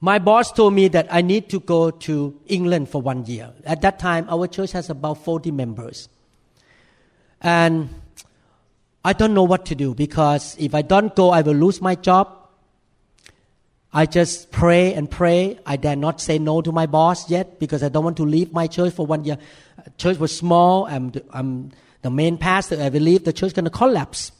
My 0.00 0.20
boss 0.20 0.52
told 0.52 0.74
me 0.74 0.86
that 0.88 1.08
I 1.10 1.22
need 1.22 1.50
to 1.50 1.58
go 1.58 1.90
to 1.90 2.40
England 2.46 2.88
for 2.88 3.02
one 3.02 3.26
year. 3.26 3.52
At 3.64 3.80
that 3.82 3.98
time, 3.98 4.26
our 4.30 4.46
church 4.46 4.72
has 4.72 4.88
about 4.88 5.24
40 5.24 5.50
members. 5.50 6.08
And 7.40 7.88
I 9.04 9.12
don't 9.12 9.34
know 9.34 9.42
what 9.42 9.66
to 9.66 9.74
do 9.74 9.94
because 9.94 10.56
if 10.58 10.74
I 10.74 10.82
don't 10.82 11.14
go, 11.16 11.30
I 11.30 11.42
will 11.42 11.54
lose 11.54 11.80
my 11.80 11.96
job. 11.96 12.37
I 13.92 14.06
just 14.06 14.50
pray 14.50 14.94
and 14.94 15.10
pray. 15.10 15.58
I 15.64 15.76
dare 15.76 15.96
not 15.96 16.20
say 16.20 16.38
no 16.38 16.60
to 16.60 16.72
my 16.72 16.86
boss 16.86 17.30
yet 17.30 17.58
because 17.58 17.82
I 17.82 17.88
don't 17.88 18.04
want 18.04 18.18
to 18.18 18.24
leave 18.24 18.52
my 18.52 18.66
church 18.66 18.92
for 18.92 19.06
one 19.06 19.24
year. 19.24 19.38
Church 19.96 20.18
was 20.18 20.36
small. 20.36 20.86
I'm, 20.86 21.12
I'm 21.30 21.72
the 22.02 22.10
main 22.10 22.36
pastor. 22.36 22.80
I 22.82 22.90
believe 22.90 23.24
the 23.24 23.32
church 23.32 23.54
going 23.54 23.64
to 23.64 23.70
collapse. 23.70 24.32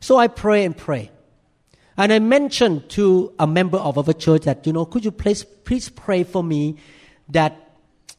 So 0.00 0.18
I 0.18 0.28
pray 0.28 0.64
and 0.64 0.76
pray. 0.76 1.10
And 1.96 2.12
I 2.12 2.18
mentioned 2.18 2.90
to 2.90 3.32
a 3.38 3.46
member 3.46 3.78
of 3.78 3.96
our 3.96 4.12
church 4.12 4.42
that, 4.42 4.66
you 4.66 4.72
know, 4.72 4.84
could 4.84 5.04
you 5.04 5.10
please, 5.10 5.44
please 5.44 5.88
pray 5.88 6.24
for 6.24 6.44
me 6.44 6.76
that 7.30 7.70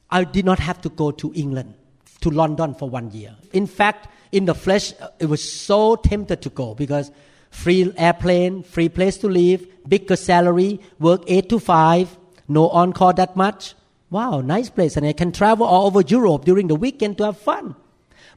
I 0.10 0.24
did 0.24 0.46
not 0.46 0.60
have 0.60 0.82
to 0.82 0.90
go 0.90 1.12
to 1.12 1.32
England, 1.36 1.76
to 2.22 2.30
London 2.30 2.74
for 2.74 2.90
one 2.90 3.12
year. 3.12 3.36
In 3.54 3.68
fact, 3.68 4.08
in 4.32 4.46
the 4.46 4.56
flesh, 4.56 4.94
uh, 5.00 5.10
it 5.20 5.28
was 5.28 5.50
so 5.50 5.96
tempted 5.96 6.42
to 6.42 6.50
go 6.50 6.74
because 6.74 7.12
free 7.58 7.92
airplane, 7.98 8.62
free 8.62 8.88
place 8.88 9.18
to 9.18 9.28
live, 9.28 9.66
bigger 9.90 10.16
salary, 10.16 10.80
work 11.00 11.24
8 11.28 11.50
to 11.50 11.60
5, 11.60 12.18
no 12.48 12.70
on 12.70 12.94
call 12.94 13.14
that 13.14 13.36
much. 13.36 13.74
Wow, 14.12 14.42
nice 14.42 14.70
place. 14.70 14.96
And 14.96 15.06
I 15.06 15.14
can 15.14 15.32
travel 15.32 15.66
all 15.66 15.88
over 15.88 16.02
Europe 16.02 16.46
during 16.46 16.68
the 16.68 16.76
weekend 16.76 17.18
to 17.18 17.26
have 17.26 17.40
fun. 17.40 17.76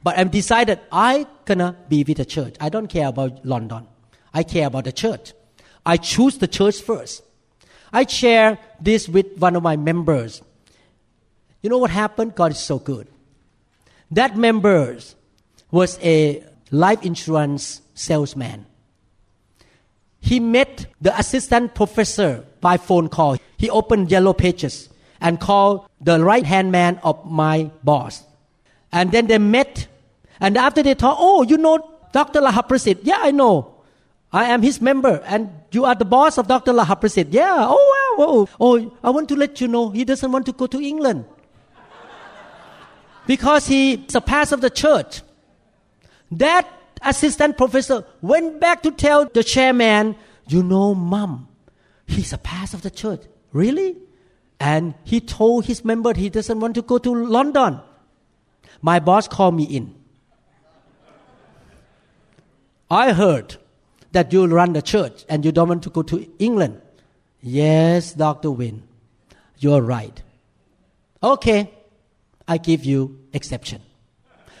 But 0.03 0.17
I've 0.17 0.31
decided 0.31 0.79
I 0.91 1.27
gonna 1.45 1.77
be 1.87 2.03
with 2.03 2.17
the 2.17 2.25
church. 2.25 2.55
I 2.59 2.69
don't 2.69 2.87
care 2.87 3.07
about 3.07 3.45
London. 3.45 3.87
I 4.33 4.41
care 4.41 4.65
about 4.65 4.85
the 4.85 4.91
church. 4.91 5.33
I 5.85 5.97
choose 5.97 6.39
the 6.39 6.47
church 6.47 6.81
first. 6.81 7.21
I 7.93 8.05
share 8.07 8.57
this 8.79 9.07
with 9.07 9.37
one 9.37 9.55
of 9.55 9.61
my 9.61 9.77
members. 9.77 10.41
You 11.61 11.69
know 11.69 11.77
what 11.77 11.91
happened? 11.91 12.33
God 12.33 12.53
is 12.53 12.59
so 12.59 12.79
good. 12.79 13.07
That 14.09 14.35
member 14.35 14.97
was 15.69 15.99
a 16.01 16.43
life 16.71 17.05
insurance 17.05 17.81
salesman. 17.93 18.65
He 20.21 20.39
met 20.39 20.85
the 21.01 21.17
assistant 21.17 21.75
professor 21.75 22.45
by 22.61 22.77
phone 22.77 23.09
call. 23.09 23.37
He 23.57 23.69
opened 23.69 24.09
yellow 24.09 24.33
pages 24.33 24.87
and 25.19 25.39
called 25.39 25.87
the 25.99 26.23
right 26.23 26.45
hand 26.45 26.71
man 26.71 26.99
of 27.03 27.25
my 27.29 27.71
boss. 27.83 28.23
And 28.91 29.11
then 29.11 29.27
they 29.27 29.39
met. 29.39 29.87
And 30.39 30.57
after 30.57 30.83
they 30.83 30.95
talked, 30.95 31.17
oh, 31.19 31.43
you 31.43 31.57
know 31.57 31.79
Dr. 32.13 32.39
Lahaprasit? 32.39 32.99
Yeah, 33.03 33.19
I 33.19 33.31
know. 33.31 33.75
I 34.33 34.45
am 34.45 34.61
his 34.61 34.79
member, 34.79 35.21
and 35.25 35.49
you 35.71 35.83
are 35.83 35.93
the 35.93 36.05
boss 36.05 36.37
of 36.37 36.47
Dr. 36.47 36.71
Lahaprasit. 36.71 37.27
Yeah, 37.31 37.67
oh, 37.67 38.15
wow, 38.17 38.25
oh, 38.25 38.49
oh, 38.61 38.97
I 39.03 39.09
want 39.09 39.27
to 39.29 39.35
let 39.35 39.59
you 39.59 39.67
know 39.67 39.89
he 39.89 40.05
doesn't 40.05 40.31
want 40.31 40.45
to 40.45 40.53
go 40.53 40.67
to 40.67 40.79
England. 40.81 41.25
because 43.27 43.67
he's 43.67 44.15
a 44.15 44.21
pastor 44.21 44.55
of 44.55 44.61
the 44.61 44.69
church. 44.69 45.21
That 46.31 46.65
assistant 47.03 47.57
professor 47.57 48.05
went 48.21 48.59
back 48.59 48.83
to 48.83 48.91
tell 48.91 49.25
the 49.25 49.43
chairman, 49.43 50.15
you 50.47 50.63
know, 50.63 50.93
mom, 50.95 51.47
he's 52.05 52.33
a 52.33 52.37
pastor 52.37 52.77
of 52.77 52.83
the 52.83 52.91
church. 52.91 53.21
Really? 53.53 53.97
And 54.59 54.93
he 55.03 55.19
told 55.19 55.65
his 55.65 55.83
member 55.83 56.13
he 56.13 56.29
doesn't 56.29 56.59
want 56.59 56.75
to 56.75 56.81
go 56.81 56.97
to 56.97 57.13
London. 57.13 57.79
My 58.81 58.99
boss 58.99 59.27
called 59.27 59.55
me 59.55 59.63
in. 59.63 59.95
I 62.89 63.13
heard 63.13 63.57
that 64.11 64.33
you 64.33 64.45
run 64.47 64.73
the 64.73 64.81
church 64.81 65.25
and 65.29 65.45
you 65.45 65.51
don't 65.51 65.69
want 65.69 65.83
to 65.83 65.89
go 65.89 66.01
to 66.03 66.29
England. 66.39 66.81
Yes, 67.41 68.13
Dr. 68.13 68.51
Winn, 68.51 68.83
you're 69.57 69.81
right. 69.81 70.21
Okay, 71.23 71.71
I 72.47 72.57
give 72.57 72.83
you 72.83 73.19
exception. 73.33 73.81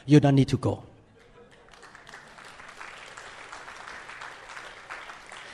You 0.05 0.19
don't 0.19 0.35
need 0.35 0.47
to 0.49 0.57
go. 0.57 0.83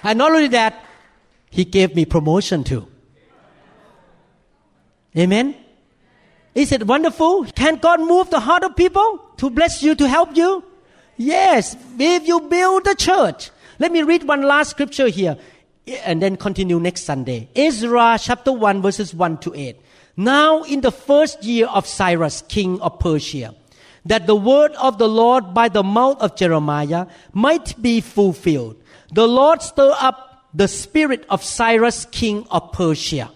And 0.08 0.18
not 0.18 0.32
only 0.32 0.47
that, 0.49 0.84
he 1.49 1.66
gave 1.66 1.95
me 1.95 2.05
promotion 2.05 2.64
too. 2.64 2.88
Amen. 5.18 5.55
Is 6.55 6.72
it 6.72 6.88
wonderful? 6.88 7.45
Can 7.45 7.76
God 7.76 7.99
move 7.99 8.30
the 8.30 8.39
heart 8.39 8.64
of 8.64 8.76
people 8.76 9.20
to 9.38 9.49
bless 9.49 9.84
you, 9.84 9.95
to 9.95 10.08
help 10.08 10.36
you? 10.36 10.64
Yes, 11.18 11.76
if 11.99 12.28
you 12.28 12.41
build 12.41 12.86
the 12.86 12.95
church 12.95 13.51
let 13.80 13.91
me 13.91 14.01
read 14.01 14.24
one 14.24 14.41
last 14.41 14.72
scripture 14.72 15.08
here 15.08 15.38
and 16.03 16.22
then 16.22 16.36
continue 16.36 16.80
next 16.80 17.03
Sunday. 17.03 17.47
Ezra 17.55 18.18
chapter 18.20 18.51
1 18.51 18.82
verses 18.82 19.14
1 19.14 19.38
to 19.39 19.53
8. 19.53 19.80
Now 20.18 20.64
in 20.64 20.82
the 20.82 20.91
first 20.91 21.43
year 21.43 21.68
of 21.68 21.86
Cyrus, 21.86 22.43
king 22.47 22.82
of 22.82 22.99
Persia, 22.99 23.53
that 24.05 24.26
the 24.26 24.36
word 24.36 24.72
of 24.74 24.97
the 24.97 25.08
Lord 25.08 25.53
by 25.53 25.70
the 25.70 25.84
mouth 25.84 26.20
of 26.22 26.36
Jeremiah 26.36 27.05
might 27.34 27.80
be 27.82 28.01
fulfilled. 28.01 28.82
The 29.12 29.28
Lord 29.28 29.62
stirred 29.62 29.95
up 29.99 30.47
the 30.53 30.68
spirit 30.68 31.26
of 31.30 31.43
Cyrus, 31.43 32.05
king 32.05 32.45
of 32.51 32.72
Persia, 32.72 33.32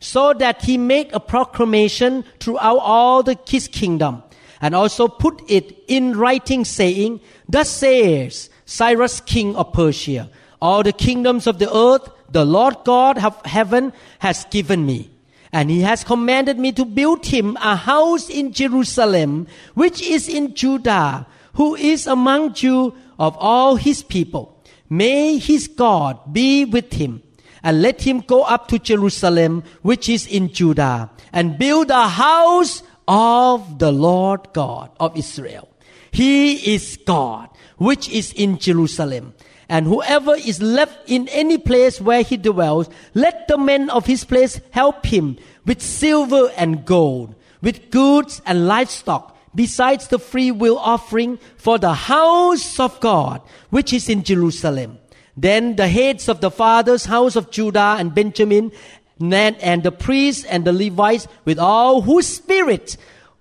so 0.00 0.34
that 0.34 0.62
he 0.62 0.76
made 0.76 1.12
a 1.12 1.20
proclamation 1.20 2.24
throughout 2.40 2.78
all 2.78 3.22
the 3.22 3.38
his 3.48 3.68
kingdom, 3.68 4.22
and 4.60 4.74
also 4.74 5.08
put 5.08 5.42
it 5.48 5.76
in 5.88 6.16
writing, 6.16 6.64
saying, 6.64 7.20
Thus 7.48 7.70
says 7.70 8.50
Cyrus, 8.64 9.20
king 9.20 9.56
of 9.56 9.72
Persia. 9.72 10.28
All 10.60 10.82
the 10.82 10.92
kingdoms 10.92 11.46
of 11.46 11.58
the 11.58 11.72
earth, 11.74 12.10
the 12.30 12.44
Lord 12.44 12.76
God 12.84 13.22
of 13.22 13.44
heaven 13.46 13.92
has 14.18 14.44
given 14.46 14.84
me. 14.84 15.10
And 15.52 15.70
he 15.70 15.82
has 15.82 16.02
commanded 16.04 16.58
me 16.58 16.72
to 16.72 16.84
build 16.84 17.24
him 17.24 17.56
a 17.60 17.76
house 17.76 18.28
in 18.28 18.52
Jerusalem, 18.52 19.46
which 19.74 20.02
is 20.02 20.28
in 20.28 20.54
Judah, 20.54 21.26
who 21.54 21.76
is 21.76 22.06
among 22.06 22.54
you 22.56 22.94
of 23.18 23.36
all 23.38 23.76
his 23.76 24.02
people. 24.02 24.55
May 24.88 25.38
his 25.38 25.68
God 25.68 26.32
be 26.32 26.64
with 26.64 26.92
him, 26.92 27.22
and 27.62 27.82
let 27.82 28.02
him 28.02 28.20
go 28.20 28.42
up 28.42 28.68
to 28.68 28.78
Jerusalem, 28.78 29.64
which 29.82 30.08
is 30.08 30.26
in 30.26 30.52
Judah, 30.52 31.10
and 31.32 31.58
build 31.58 31.90
a 31.90 32.08
house 32.08 32.82
of 33.08 33.78
the 33.78 33.92
Lord 33.92 34.48
God 34.52 34.90
of 35.00 35.16
Israel. 35.16 35.68
He 36.10 36.74
is 36.74 36.98
God 37.04 37.50
which 37.78 38.08
is 38.08 38.32
in 38.32 38.58
Jerusalem. 38.58 39.34
And 39.68 39.86
whoever 39.86 40.34
is 40.34 40.62
left 40.62 41.10
in 41.10 41.28
any 41.28 41.58
place 41.58 42.00
where 42.00 42.22
he 42.22 42.36
dwells, 42.36 42.88
let 43.14 43.48
the 43.48 43.58
men 43.58 43.90
of 43.90 44.06
his 44.06 44.24
place 44.24 44.60
help 44.70 45.06
him 45.06 45.36
with 45.64 45.82
silver 45.82 46.50
and 46.56 46.84
gold, 46.84 47.34
with 47.60 47.90
goods 47.90 48.40
and 48.46 48.68
livestock, 48.68 49.35
besides 49.56 50.06
the 50.06 50.20
free 50.20 50.52
will 50.52 50.78
offering 50.78 51.38
for 51.56 51.78
the 51.78 51.94
house 51.94 52.78
of 52.78 53.00
God, 53.00 53.42
which 53.70 53.92
is 53.92 54.08
in 54.08 54.22
Jerusalem. 54.22 54.98
Then 55.36 55.74
the 55.74 55.88
heads 55.88 56.28
of 56.28 56.40
the 56.40 56.50
fathers' 56.50 57.06
house 57.06 57.34
of 57.34 57.50
Judah 57.50 57.96
and 57.98 58.14
Benjamin, 58.14 58.70
and 59.18 59.82
the 59.82 59.90
priests 59.90 60.44
and 60.44 60.64
the 60.64 60.72
Levites, 60.72 61.26
with 61.44 61.58
all 61.58 62.02
whose 62.02 62.26
spirit 62.28 62.96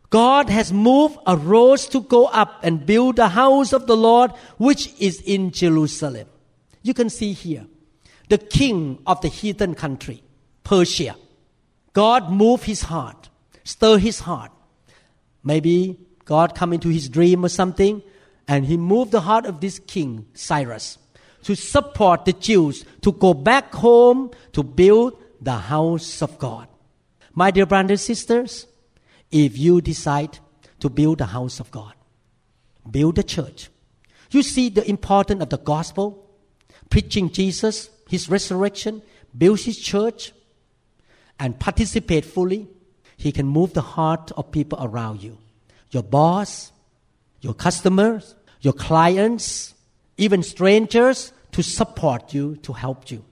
God 0.10 0.50
has 0.50 0.72
moved 0.72 1.18
arose 1.28 1.88
to 1.88 2.02
go 2.02 2.28
up 2.28 2.64
and 2.64 2.86
build 2.86 3.18
the 3.18 3.28
house 3.28 3.74
of 3.74 3.86
the 3.86 3.98
Lord, 3.98 4.32
which 4.58 4.94
is 5.00 5.22
in 5.22 5.52
Jerusalem. 5.52 6.28
You 6.82 6.94
can 6.94 7.10
see 7.10 7.34
here 7.34 7.68
the 8.30 8.38
king 8.38 9.00
of 9.06 9.20
the 9.20 9.28
heathen 9.28 9.76
country, 9.76 10.24
Persia. 10.64 11.16
God 11.92 12.32
moved 12.32 12.64
his 12.64 12.84
heart, 12.84 13.30
stir 13.64 13.98
his 13.98 14.20
heart. 14.20 14.52
Maybe 15.44 16.00
God 16.26 16.56
come 16.56 16.74
into 16.74 16.90
his 16.90 17.08
dream 17.08 17.46
or 17.46 17.50
something, 17.50 18.02
and 18.48 18.66
he 18.66 18.78
moved 18.78 19.12
the 19.12 19.22
heart 19.22 19.46
of 19.46 19.62
this 19.62 19.80
king, 19.80 20.26
Cyrus, 20.34 20.98
to 21.44 21.56
support 21.56 22.26
the 22.26 22.34
Jews 22.34 22.84
to 23.02 23.12
go 23.12 23.34
back 23.34 23.74
home 23.74 24.32
to 24.54 24.64
build 24.64 25.22
the 25.40 25.54
house 25.54 26.22
of 26.22 26.38
God. 26.40 26.68
My 27.34 27.52
dear 27.52 27.66
brothers 27.66 27.92
and 27.92 28.00
sisters, 28.00 28.66
if 29.32 29.58
you 29.58 29.82
decide 29.82 30.40
to 30.80 30.90
build 30.90 31.20
the 31.20 31.26
house 31.26 31.60
of 31.60 31.70
God, 31.72 31.94
build 32.90 33.16
the 33.16 33.24
church. 33.24 33.70
You 34.32 34.42
see 34.42 34.70
the 34.70 34.88
importance 34.90 35.42
of 35.42 35.50
the 35.50 35.58
gospel, 35.58 36.30
preaching 36.90 37.32
Jesus, 37.32 37.90
his 38.10 38.30
resurrection, 38.30 39.02
build 39.38 39.60
his 39.60 39.78
church, 39.78 40.34
and 41.40 41.60
participate 41.60 42.26
fully. 42.26 42.68
He 43.18 43.32
can 43.32 43.48
move 43.48 43.74
the 43.74 43.82
heart 43.82 44.32
of 44.36 44.52
people 44.52 44.80
around 44.82 45.22
you. 45.22 45.38
Your 45.96 46.04
boss, 46.04 46.72
your 47.42 47.56
customers, 47.56 48.36
your 48.62 48.74
clients, 48.74 49.74
even 50.18 50.44
strangers 50.44 51.32
to 51.54 51.64
support 51.64 52.34
you, 52.34 52.58
to 52.58 52.74
help 52.74 53.10
you. 53.10 53.24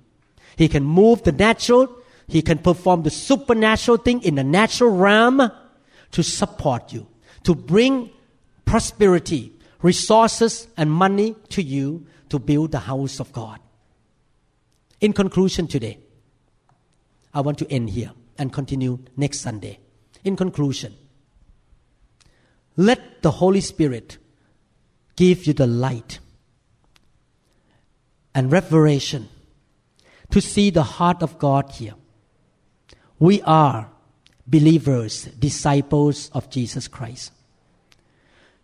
He 0.55 0.67
can 0.69 0.83
move 0.83 1.23
the 1.23 1.33
natural, 1.33 1.93
he 2.27 2.41
can 2.41 2.57
perform 2.57 3.03
the 3.03 3.09
supernatural 3.09 3.97
thing 3.97 4.23
in 4.23 4.35
the 4.35 4.43
natural 4.43 4.91
realm 4.91 5.51
to 6.11 6.23
support 6.23 6.93
you, 6.93 7.05
to 7.43 7.53
bring 7.53 8.09
prosperity, 8.63 9.51
resources, 9.81 10.67
and 10.77 10.89
money 10.89 11.35
to 11.49 11.61
you 11.61 12.05
to 12.29 12.39
build 12.39 12.71
the 12.71 12.79
house 12.79 13.19
of 13.19 13.31
God. 13.33 13.59
In 15.01 15.11
conclusion, 15.11 15.67
today, 15.67 15.97
I 17.33 17.41
want 17.41 17.57
to 17.57 17.69
end 17.69 17.89
here 17.89 18.11
and 18.37 18.53
continue 18.53 18.99
next 19.17 19.41
Sunday. 19.41 19.79
In 20.23 20.37
conclusion, 20.37 20.95
let 22.75 23.21
the 23.21 23.31
Holy 23.31 23.61
Spirit 23.61 24.17
give 25.15 25.45
you 25.45 25.53
the 25.53 25.67
light 25.67 26.19
and 28.33 28.51
revelation 28.51 29.29
to 30.31 30.41
see 30.41 30.69
the 30.69 30.83
heart 30.83 31.21
of 31.21 31.37
God 31.37 31.71
here. 31.71 31.93
We 33.19 33.41
are 33.43 33.89
believers, 34.47 35.25
disciples 35.25 36.29
of 36.33 36.49
Jesus 36.49 36.87
Christ. 36.87 37.31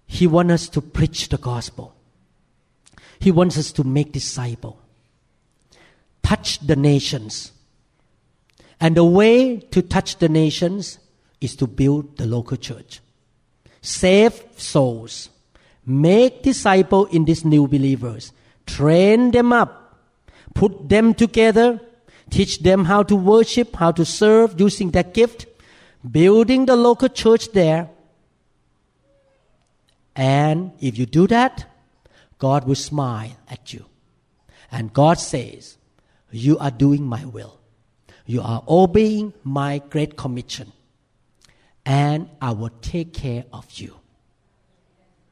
He 0.08 0.26
wants 0.26 0.54
us 0.54 0.70
to 0.70 0.82
preach 0.82 1.30
the 1.30 1.38
gospel. 1.38 1.96
He 3.20 3.32
wants 3.32 3.58
us 3.58 3.72
to 3.74 3.84
make 3.84 4.12
disciple. 4.12 4.82
Touch 6.24 6.60
the 6.60 6.76
nations. 6.76 7.52
And 8.80 8.98
the 8.98 9.04
way 9.04 9.58
to 9.58 9.82
touch 9.82 10.18
the 10.18 10.30
nations 10.30 11.00
is 11.40 11.56
to 11.58 11.68
build 11.68 12.18
the 12.18 12.26
local 12.26 12.58
church. 12.58 13.02
Save 13.82 14.44
souls. 14.58 15.30
Make 15.86 16.44
disciple 16.44 17.06
in 17.08 17.26
these 17.26 17.46
new 17.46 17.68
believers. 17.68 18.32
Train 18.66 19.32
them 19.32 19.54
up. 19.54 19.98
Put 20.54 20.90
them 20.90 21.14
together. 21.14 21.80
Teach 22.30 22.60
them 22.60 22.86
how 22.86 23.04
to 23.04 23.16
worship, 23.16 23.76
how 23.76 23.92
to 23.92 24.06
serve 24.06 24.60
using 24.60 24.92
their 24.92 25.04
gift. 25.04 25.46
Building 26.10 26.66
the 26.66 26.76
local 26.76 27.10
church 27.10 27.52
there. 27.52 27.90
And 30.16 30.72
if 30.80 30.98
you 30.98 31.06
do 31.06 31.28
that, 31.28 31.66
God 32.38 32.66
will 32.66 32.76
smile 32.76 33.36
at 33.50 33.74
you. 33.74 33.86
And 34.72 34.94
God 34.94 35.20
says, 35.20 35.78
You 36.32 36.58
are 36.60 36.72
doing 36.72 37.04
my 37.04 37.26
will. 37.26 37.60
You 38.26 38.42
are 38.42 38.64
obeying 38.68 39.34
my 39.44 39.82
great 39.90 40.16
commission 40.16 40.72
and 41.90 42.30
I 42.40 42.52
will 42.52 42.70
take 42.82 43.16
care 43.16 43.46
of 43.52 43.66
you. 43.72 43.96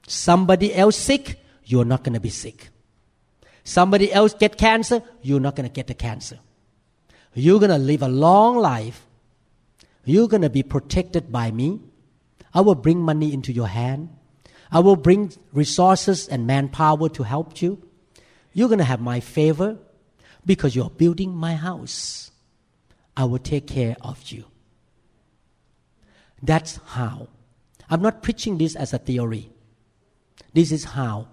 Somebody 0.08 0.74
else 0.74 0.96
sick, 0.96 1.40
you're 1.64 1.86
not 1.86 2.04
going 2.04 2.16
to 2.16 2.20
be 2.20 2.32
sick. 2.32 2.70
Somebody 3.64 4.12
else 4.12 4.34
get 4.34 4.58
cancer, 4.58 5.04
you're 5.22 5.40
not 5.40 5.56
going 5.56 5.70
to 5.70 5.72
get 5.72 5.86
the 5.86 5.94
cancer. 5.94 6.40
You're 7.36 7.60
going 7.60 7.70
to 7.70 7.78
live 7.78 8.02
a 8.02 8.08
long 8.08 8.58
life. 8.58 9.06
You're 10.04 10.28
going 10.28 10.42
to 10.42 10.50
be 10.50 10.64
protected 10.64 11.32
by 11.32 11.52
me. 11.52 11.80
I 12.56 12.62
will 12.62 12.74
bring 12.74 13.02
money 13.02 13.34
into 13.34 13.54
your 13.54 13.68
hand. 13.68 14.10
I 14.72 14.80
will 14.80 14.96
bring 14.96 15.34
resources 15.54 16.28
and 16.28 16.48
manpower 16.48 17.08
to 17.10 17.22
help 17.22 17.62
you. 17.62 17.84
You're 18.54 18.70
going 18.70 18.80
to 18.80 18.84
have 18.84 19.00
my 19.00 19.20
favor 19.20 19.78
because 20.44 20.76
you're 20.76 20.90
building 20.90 21.36
my 21.36 21.54
house. 21.54 22.32
I 23.16 23.26
will 23.26 23.38
take 23.38 23.68
care 23.68 23.96
of 24.02 24.32
you. 24.32 24.46
That's 26.42 26.80
how. 26.86 27.28
I'm 27.90 28.02
not 28.02 28.22
preaching 28.22 28.58
this 28.58 28.76
as 28.76 28.94
a 28.94 28.98
theory. 28.98 29.50
This 30.54 30.72
is 30.72 30.84
how 30.84 31.28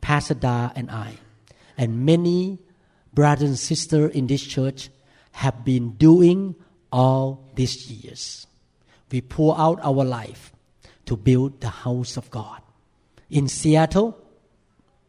Pastor 0.00 0.34
Da 0.34 0.70
and 0.76 0.90
I, 0.90 1.14
and 1.76 2.04
many 2.06 2.58
brothers 3.12 3.48
and 3.48 3.58
sisters 3.58 4.14
in 4.14 4.26
this 4.26 4.42
church, 4.42 4.90
have 5.32 5.64
been 5.64 5.90
doing 5.92 6.54
all 6.92 7.50
these 7.54 7.90
years. 7.90 8.46
We 9.10 9.20
pour 9.20 9.58
out 9.58 9.80
our 9.82 10.04
life 10.04 10.52
to 11.06 11.16
build 11.16 11.60
the 11.60 11.68
house 11.68 12.16
of 12.16 12.30
God 12.30 12.60
in 13.30 13.48
Seattle 13.48 14.16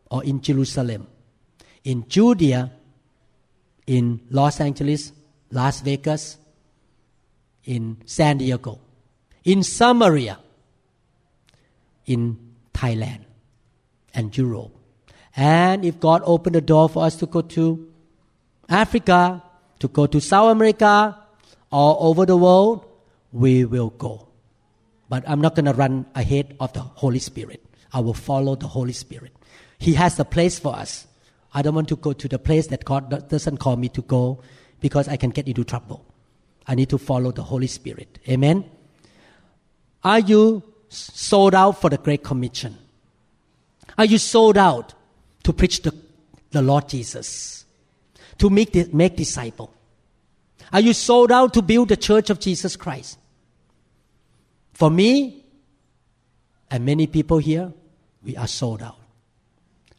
or 0.10 0.24
in 0.24 0.42
Jerusalem, 0.42 1.08
in 1.84 2.08
Judea, 2.08 2.72
in 3.86 4.22
Los 4.30 4.60
Angeles, 4.60 5.12
Las 5.52 5.82
Vegas, 5.82 6.38
in 7.64 7.98
San 8.06 8.38
Diego 8.38 8.80
in 9.48 9.64
Samaria, 9.64 10.38
in 12.06 12.38
Thailand 12.74 13.24
and 14.14 14.36
Europe. 14.38 14.76
And 15.38 15.86
if 15.86 16.02
God 16.02 16.22
opened 16.26 16.56
the 16.56 16.62
door 16.62 16.90
for 16.90 17.06
us 17.06 17.16
to 17.18 17.26
go 17.26 17.42
to 17.56 17.88
Africa, 18.68 19.42
to 19.80 19.88
go 19.88 20.06
to 20.06 20.20
South 20.20 20.52
America, 20.52 21.18
all 21.72 22.10
over 22.10 22.26
the 22.26 22.36
world, 22.36 22.86
we 23.32 23.64
will 23.64 23.92
go. 23.92 24.28
But 25.08 25.24
I'm 25.26 25.40
not 25.40 25.56
going 25.56 25.66
to 25.66 25.74
run 25.74 26.06
ahead 26.14 26.58
of 26.60 26.74
the 26.74 26.82
Holy 26.82 27.20
Spirit. 27.20 27.64
I 27.94 28.02
will 28.02 28.14
follow 28.14 28.58
the 28.58 28.68
Holy 28.68 28.92
Spirit. 28.92 29.32
He 29.80 29.94
has 29.94 30.20
a 30.20 30.26
place 30.26 30.60
for 30.60 30.76
us. 30.76 31.08
I 31.54 31.62
don't 31.62 31.74
want 31.74 31.88
to 31.88 31.96
go 31.96 32.12
to 32.12 32.28
the 32.28 32.38
place 32.40 32.68
that 32.68 32.84
God 32.84 33.30
doesn't 33.30 33.58
call 33.60 33.78
me 33.78 33.88
to 33.90 34.02
go 34.02 34.42
because 34.82 35.08
I 35.08 35.16
can 35.16 35.30
get 35.30 35.48
into 35.48 35.64
trouble. 35.64 36.04
I 36.68 36.76
need 36.76 36.90
to 36.90 36.98
follow 36.98 37.32
the 37.32 37.44
Holy 37.44 37.68
Spirit. 37.68 38.20
Amen. 38.28 38.70
Are 40.08 40.20
you 40.20 40.64
sold 40.88 41.54
out 41.54 41.82
for 41.82 41.90
the 41.90 41.98
Great 41.98 42.24
Commission? 42.24 42.78
Are 43.98 44.06
you 44.06 44.18
sold 44.18 44.58
out 44.58 44.94
to 45.44 45.52
preach 45.52 45.82
the, 45.82 45.94
the 46.52 46.62
Lord 46.62 46.88
Jesus? 46.88 47.66
To 48.38 48.50
make, 48.50 48.72
the, 48.72 48.90
make 48.94 49.18
disciple? 49.18 49.74
Are 50.72 50.80
you 50.80 50.94
sold 50.94 51.30
out 51.30 51.54
to 51.56 51.62
build 51.62 51.90
the 51.90 51.98
church 51.98 52.30
of 52.30 52.40
Jesus 52.40 52.78
Christ? 52.78 53.18
For 54.72 54.90
me, 54.90 55.44
and 56.72 56.86
many 56.86 57.06
people 57.08 57.40
here, 57.40 57.74
we 58.24 58.38
are 58.38 58.48
sold 58.48 58.82
out. 58.82 59.00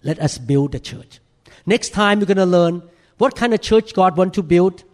Let 0.02 0.20
us 0.20 0.38
build 0.38 0.72
the 0.72 0.80
church. 0.80 1.20
Next 1.66 1.90
time, 1.90 2.20
we're 2.20 2.24
going 2.24 2.38
to 2.38 2.46
learn 2.46 2.82
what 3.18 3.36
kind 3.36 3.52
of 3.52 3.60
church 3.60 3.92
God 3.92 4.16
wants 4.16 4.36
to 4.36 4.42
build 4.42 4.84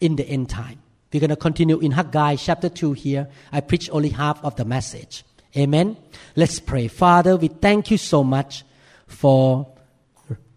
in 0.00 0.16
the 0.16 0.28
end 0.28 0.50
time. 0.50 0.82
We're 1.12 1.20
going 1.20 1.30
to 1.30 1.36
continue 1.36 1.78
in 1.78 1.92
Haggai 1.92 2.36
chapter 2.36 2.68
2 2.68 2.92
here. 2.92 3.28
I 3.50 3.60
preach 3.60 3.88
only 3.90 4.10
half 4.10 4.44
of 4.44 4.56
the 4.56 4.64
message. 4.64 5.24
Amen. 5.56 5.96
Let's 6.36 6.60
pray. 6.60 6.88
Father, 6.88 7.36
we 7.36 7.48
thank 7.48 7.90
you 7.90 7.96
so 7.96 8.22
much 8.22 8.64
for 9.06 9.66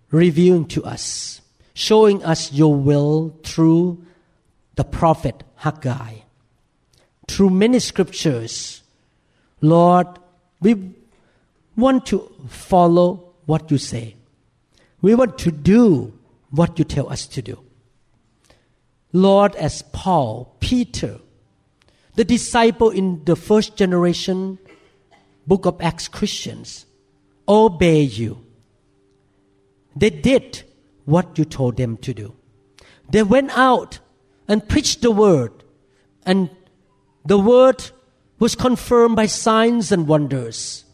revealing 0.09 0.65
to 0.67 0.83
us, 0.83 1.41
showing 1.73 2.23
us 2.25 2.51
your 2.51 2.75
will 2.75 3.39
through 3.43 4.05
the 4.75 4.83
prophet 4.83 5.43
Haggai. 5.55 6.15
Through 7.29 7.51
many 7.51 7.79
scriptures, 7.79 8.83
Lord, 9.61 10.07
we 10.59 10.95
want 11.77 12.05
to 12.07 12.29
follow 12.49 13.33
what 13.45 13.71
you 13.71 13.77
say. 13.77 14.15
We 15.01 15.15
want 15.15 15.37
to 15.39 15.51
do 15.51 16.13
what 16.49 16.77
you 16.77 16.83
tell 16.83 17.09
us 17.09 17.25
to 17.27 17.41
do. 17.41 17.57
Lord, 19.13 19.55
as 19.55 19.81
Paul, 19.91 20.55
Peter, 20.59 21.19
the 22.15 22.23
disciple 22.23 22.89
in 22.89 23.23
the 23.25 23.35
first 23.35 23.75
generation 23.75 24.57
book 25.45 25.65
of 25.65 25.81
Acts 25.81 26.07
Christians, 26.07 26.85
obey 27.47 28.01
you. 28.01 28.45
They 29.95 30.09
did 30.09 30.63
what 31.05 31.37
you 31.37 31.45
told 31.45 31.77
them 31.77 31.97
to 31.97 32.13
do. 32.13 32.35
They 33.09 33.23
went 33.23 33.57
out 33.57 33.99
and 34.47 34.67
preached 34.67 35.01
the 35.01 35.11
word, 35.11 35.51
and 36.25 36.49
the 37.25 37.37
word 37.37 37.91
was 38.39 38.55
confirmed 38.55 39.15
by 39.15 39.25
signs 39.25 39.91
and 39.91 40.07
wonders. 40.07 40.85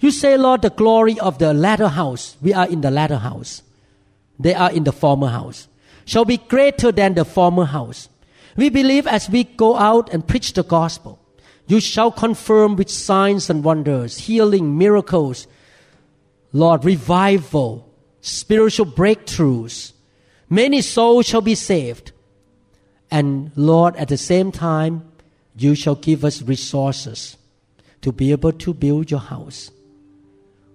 You 0.00 0.10
say, 0.10 0.36
Lord, 0.36 0.62
the 0.62 0.70
glory 0.70 1.18
of 1.18 1.38
the 1.38 1.54
latter 1.54 1.88
house. 1.88 2.36
We 2.40 2.52
are 2.52 2.68
in 2.68 2.82
the 2.82 2.90
latter 2.90 3.16
house. 3.16 3.62
They 4.38 4.54
are 4.54 4.70
in 4.70 4.84
the 4.84 4.92
former 4.92 5.28
house 5.28 5.66
shall 6.08 6.24
be 6.24 6.38
greater 6.38 6.90
than 6.90 7.12
the 7.12 7.24
former 7.24 7.66
house. 7.66 8.08
We 8.56 8.70
believe 8.70 9.06
as 9.06 9.28
we 9.28 9.44
go 9.44 9.76
out 9.76 10.10
and 10.10 10.26
preach 10.26 10.54
the 10.54 10.62
gospel, 10.62 11.20
you 11.66 11.80
shall 11.80 12.10
confirm 12.10 12.76
with 12.76 12.88
signs 12.88 13.50
and 13.50 13.62
wonders, 13.62 14.16
healing, 14.16 14.78
miracles, 14.78 15.46
Lord, 16.54 16.86
revival, 16.86 17.92
spiritual 18.22 18.86
breakthroughs. 18.86 19.92
Many 20.48 20.80
souls 20.80 21.26
shall 21.26 21.42
be 21.42 21.54
saved. 21.54 22.12
And 23.10 23.52
Lord, 23.54 23.94
at 23.96 24.08
the 24.08 24.16
same 24.16 24.50
time, 24.50 25.12
you 25.58 25.74
shall 25.74 25.96
give 25.96 26.24
us 26.24 26.40
resources 26.40 27.36
to 28.00 28.12
be 28.12 28.32
able 28.32 28.52
to 28.52 28.72
build 28.72 29.10
your 29.10 29.20
house. 29.20 29.70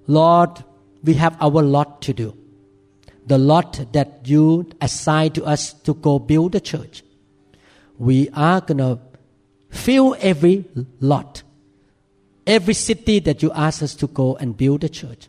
Lord, 0.05 0.63
we 1.03 1.15
have 1.15 1.35
our 1.41 1.63
lot 1.63 2.03
to 2.03 2.13
do 2.13 2.37
the 3.25 3.37
lot 3.37 3.85
that 3.93 4.21
you 4.25 4.69
assigned 4.81 5.35
to 5.35 5.45
us 5.45 5.73
to 5.73 5.93
go 5.93 6.19
build 6.19 6.51
the 6.51 6.61
church. 6.61 7.03
We 7.97 8.29
are 8.33 8.61
going 8.61 8.79
to 8.79 8.99
fill 9.69 10.15
every 10.19 10.65
lot 10.99 11.43
every 12.45 12.73
city 12.73 13.19
that 13.19 13.41
you 13.41 13.51
ask 13.53 13.81
us 13.81 13.95
to 13.95 14.07
go 14.07 14.35
and 14.35 14.55
build 14.55 14.83
a 14.83 14.89
church. 14.89 15.27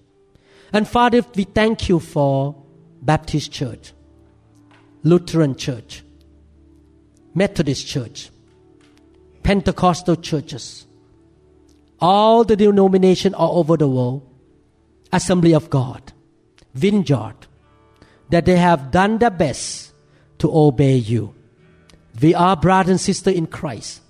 And 0.73 0.87
Father, 0.87 1.25
we 1.35 1.45
thank 1.45 1.89
you 1.89 2.01
for 2.01 2.57
Baptist 3.03 3.53
Church, 3.53 3.93
Lutheran 5.03 5.55
Church, 5.57 6.03
Methodist 7.35 7.87
Church, 7.87 8.31
Pentecostal 9.43 10.17
churches, 10.17 10.87
all 12.01 12.45
the 12.45 12.57
denominations 12.57 13.35
all 13.35 13.59
over 13.59 13.77
the 13.77 13.89
world, 13.89 14.29
Assembly 15.13 15.55
of 15.55 15.71
God, 15.71 16.13
Vineyard, 16.75 17.47
that 18.31 18.45
they 18.45 18.57
have 18.57 18.91
done 18.91 19.19
their 19.19 19.31
best 19.31 19.93
to 20.39 20.55
obey 20.55 20.97
you. 20.97 21.35
We 22.21 22.35
are 22.35 22.57
brother 22.57 22.93
and 22.93 23.01
sister 23.01 23.31
in 23.31 23.47
Christ. 23.47 24.01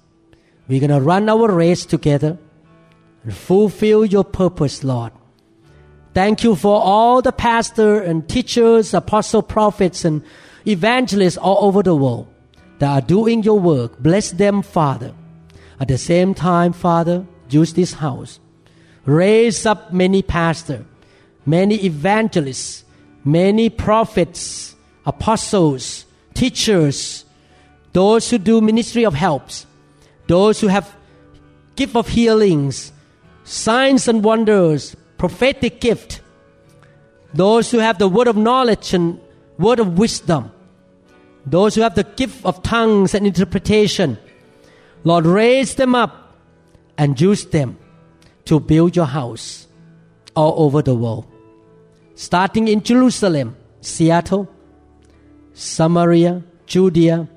We're 0.68 0.80
going 0.80 0.90
to 0.90 1.00
run 1.00 1.28
our 1.28 1.50
race 1.50 1.84
together 1.84 2.38
and 3.22 3.34
fulfill 3.34 4.04
your 4.04 4.24
purpose, 4.24 4.84
Lord. 4.84 5.12
Thank 6.14 6.44
you 6.44 6.54
for 6.54 6.80
all 6.80 7.22
the 7.22 7.32
pastors 7.32 8.08
and 8.08 8.28
teachers, 8.28 8.94
apostle, 8.94 9.42
prophets, 9.42 10.04
and 10.04 10.22
evangelists 10.66 11.36
all 11.36 11.64
over 11.66 11.82
the 11.82 11.96
world 11.96 12.28
that 12.78 12.90
are 12.90 13.06
doing 13.06 13.42
your 13.42 13.58
work. 13.58 13.98
Bless 13.98 14.30
them, 14.30 14.62
Father. 14.62 15.12
At 15.80 15.88
the 15.88 15.98
same 15.98 16.34
time, 16.34 16.72
Father, 16.72 17.26
use 17.50 17.72
this 17.72 17.94
house. 17.94 18.38
Raise 19.04 19.66
up 19.66 19.92
many 19.92 20.22
pastors, 20.22 20.84
many 21.44 21.84
evangelists, 21.84 22.84
many 23.24 23.70
prophets, 23.70 24.76
apostles, 25.06 26.04
teachers, 26.34 27.24
those 27.92 28.30
who 28.30 28.38
do 28.38 28.60
ministry 28.60 29.04
of 29.04 29.14
helps, 29.14 29.66
those 30.26 30.60
who 30.60 30.68
have 30.68 30.94
gift 31.76 31.96
of 31.96 32.08
healings, 32.08 32.92
signs 33.44 34.08
and 34.08 34.22
wonders, 34.22 34.96
prophetic 35.18 35.80
gift, 35.80 36.20
those 37.32 37.70
who 37.70 37.78
have 37.78 37.98
the 37.98 38.08
word 38.08 38.28
of 38.28 38.36
knowledge 38.36 38.94
and 38.94 39.20
word 39.58 39.80
of 39.80 39.98
wisdom, 39.98 40.50
those 41.46 41.74
who 41.74 41.82
have 41.82 41.94
the 41.94 42.04
gift 42.04 42.44
of 42.44 42.62
tongues 42.62 43.14
and 43.14 43.26
interpretation. 43.26 44.18
Lord, 45.04 45.26
raise 45.26 45.74
them 45.74 45.94
up 45.94 46.36
and 46.96 47.20
use 47.20 47.44
them 47.46 47.78
to 48.46 48.60
build 48.60 48.96
your 48.96 49.06
house 49.06 49.66
all 50.34 50.64
over 50.64 50.82
the 50.82 50.94
world. 50.94 51.26
Starting 52.14 52.68
in 52.68 52.82
Jerusalem, 52.82 53.56
Seattle, 53.80 54.48
Samaria, 55.52 56.42
Judea, 56.66 57.28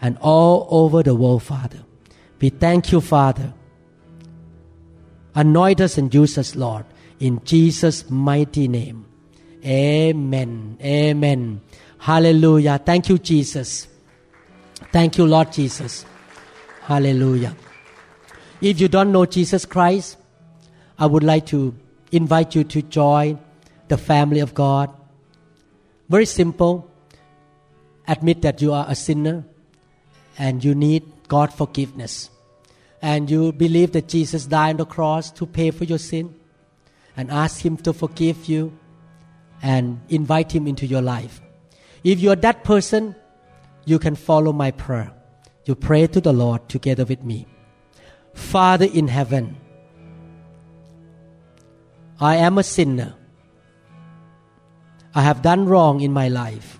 and 0.00 0.18
all 0.20 0.66
over 0.70 1.02
the 1.02 1.14
world, 1.14 1.42
Father. 1.42 1.84
We 2.40 2.50
thank 2.50 2.92
you, 2.92 3.00
Father. 3.00 3.52
Anoint 5.34 5.80
us 5.80 5.98
and 5.98 6.12
use 6.12 6.38
us, 6.38 6.54
Lord, 6.56 6.84
in 7.20 7.42
Jesus' 7.44 8.08
mighty 8.10 8.68
name. 8.68 9.06
Amen. 9.64 10.78
Amen. 10.80 11.60
Hallelujah. 11.98 12.78
Thank 12.84 13.08
you, 13.08 13.18
Jesus. 13.18 13.88
Thank 14.92 15.18
you, 15.18 15.26
Lord 15.26 15.52
Jesus. 15.52 16.06
Hallelujah. 16.82 17.56
If 18.60 18.80
you 18.80 18.88
don't 18.88 19.12
know 19.12 19.26
Jesus 19.26 19.64
Christ, 19.64 20.16
I 20.98 21.06
would 21.06 21.22
like 21.22 21.46
to 21.46 21.74
invite 22.12 22.54
you 22.54 22.64
to 22.64 22.82
join 22.82 23.38
the 23.88 23.98
family 23.98 24.40
of 24.40 24.54
God. 24.54 24.90
Very 26.08 26.26
simple. 26.26 26.90
Admit 28.06 28.42
that 28.42 28.62
you 28.62 28.72
are 28.72 28.86
a 28.88 28.94
sinner 28.94 29.44
and 30.38 30.64
you 30.64 30.74
need 30.74 31.04
God 31.28 31.52
forgiveness. 31.52 32.30
And 33.02 33.30
you 33.30 33.52
believe 33.52 33.92
that 33.92 34.08
Jesus 34.08 34.46
died 34.46 34.70
on 34.70 34.76
the 34.78 34.86
cross 34.86 35.30
to 35.32 35.46
pay 35.46 35.70
for 35.70 35.84
your 35.84 35.98
sin 35.98 36.34
and 37.16 37.30
ask 37.30 37.64
Him 37.64 37.76
to 37.78 37.92
forgive 37.92 38.46
you 38.46 38.76
and 39.62 40.00
invite 40.08 40.52
Him 40.52 40.66
into 40.66 40.86
your 40.86 41.02
life. 41.02 41.40
If 42.02 42.20
you 42.20 42.30
are 42.30 42.36
that 42.36 42.64
person, 42.64 43.14
you 43.84 43.98
can 43.98 44.14
follow 44.14 44.52
my 44.52 44.70
prayer. 44.70 45.12
You 45.64 45.74
pray 45.74 46.06
to 46.06 46.20
the 46.20 46.32
Lord 46.32 46.68
together 46.68 47.04
with 47.04 47.22
me. 47.22 47.46
Father 48.32 48.86
in 48.86 49.08
heaven, 49.08 49.56
I 52.20 52.36
am 52.36 52.58
a 52.58 52.62
sinner. 52.62 53.17
I 55.18 55.22
have 55.22 55.42
done 55.42 55.66
wrong 55.66 56.00
in 56.00 56.12
my 56.12 56.28
life. 56.28 56.78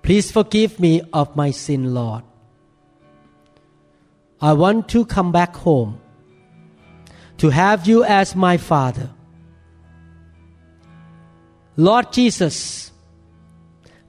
Please 0.00 0.30
forgive 0.30 0.78
me 0.78 1.02
of 1.12 1.34
my 1.34 1.50
sin, 1.50 1.92
Lord. 1.92 2.22
I 4.40 4.52
want 4.52 4.88
to 4.90 5.04
come 5.04 5.32
back 5.32 5.56
home 5.56 5.98
to 7.38 7.50
have 7.50 7.88
you 7.88 8.04
as 8.04 8.36
my 8.36 8.58
Father. 8.58 9.10
Lord 11.76 12.12
Jesus, 12.12 12.92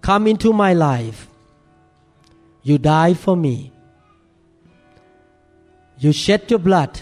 come 0.02 0.28
into 0.28 0.54
my 0.54 0.74
life. 0.74 1.28
You 2.62 2.78
died 2.78 3.18
for 3.18 3.36
me. 3.36 3.72
You 5.98 6.12
shed 6.12 6.52
your 6.52 6.60
blood 6.60 7.02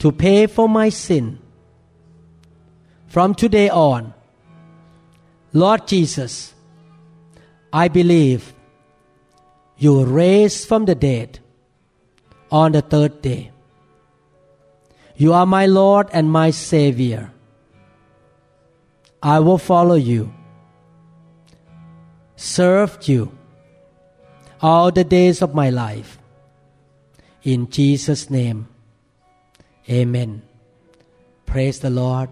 to 0.00 0.10
pay 0.10 0.48
for 0.48 0.68
my 0.68 0.88
sin. 0.88 1.38
From 3.06 3.36
today 3.36 3.70
on, 3.70 4.14
Lord 5.52 5.86
Jesus, 5.86 6.54
I 7.72 7.88
believe 7.88 8.54
you 9.76 9.98
were 9.98 10.06
raised 10.06 10.66
from 10.66 10.86
the 10.86 10.94
dead 10.94 11.40
on 12.50 12.72
the 12.72 12.82
third 12.82 13.20
day. 13.20 13.50
You 15.16 15.32
are 15.34 15.46
my 15.46 15.66
Lord 15.66 16.08
and 16.12 16.30
my 16.30 16.50
Savior. 16.50 17.30
I 19.22 19.40
will 19.40 19.58
follow 19.58 19.94
you, 19.94 20.32
serve 22.36 22.98
you 23.08 23.36
all 24.60 24.90
the 24.90 25.04
days 25.04 25.42
of 25.42 25.54
my 25.54 25.70
life. 25.70 26.18
In 27.42 27.68
Jesus' 27.68 28.30
name, 28.30 28.68
amen. 29.88 30.42
Praise 31.44 31.80
the 31.80 31.90
Lord. 31.90 32.30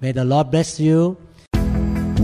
May 0.00 0.12
the 0.12 0.24
Lord 0.24 0.50
bless 0.50 0.80
you. 0.80 1.16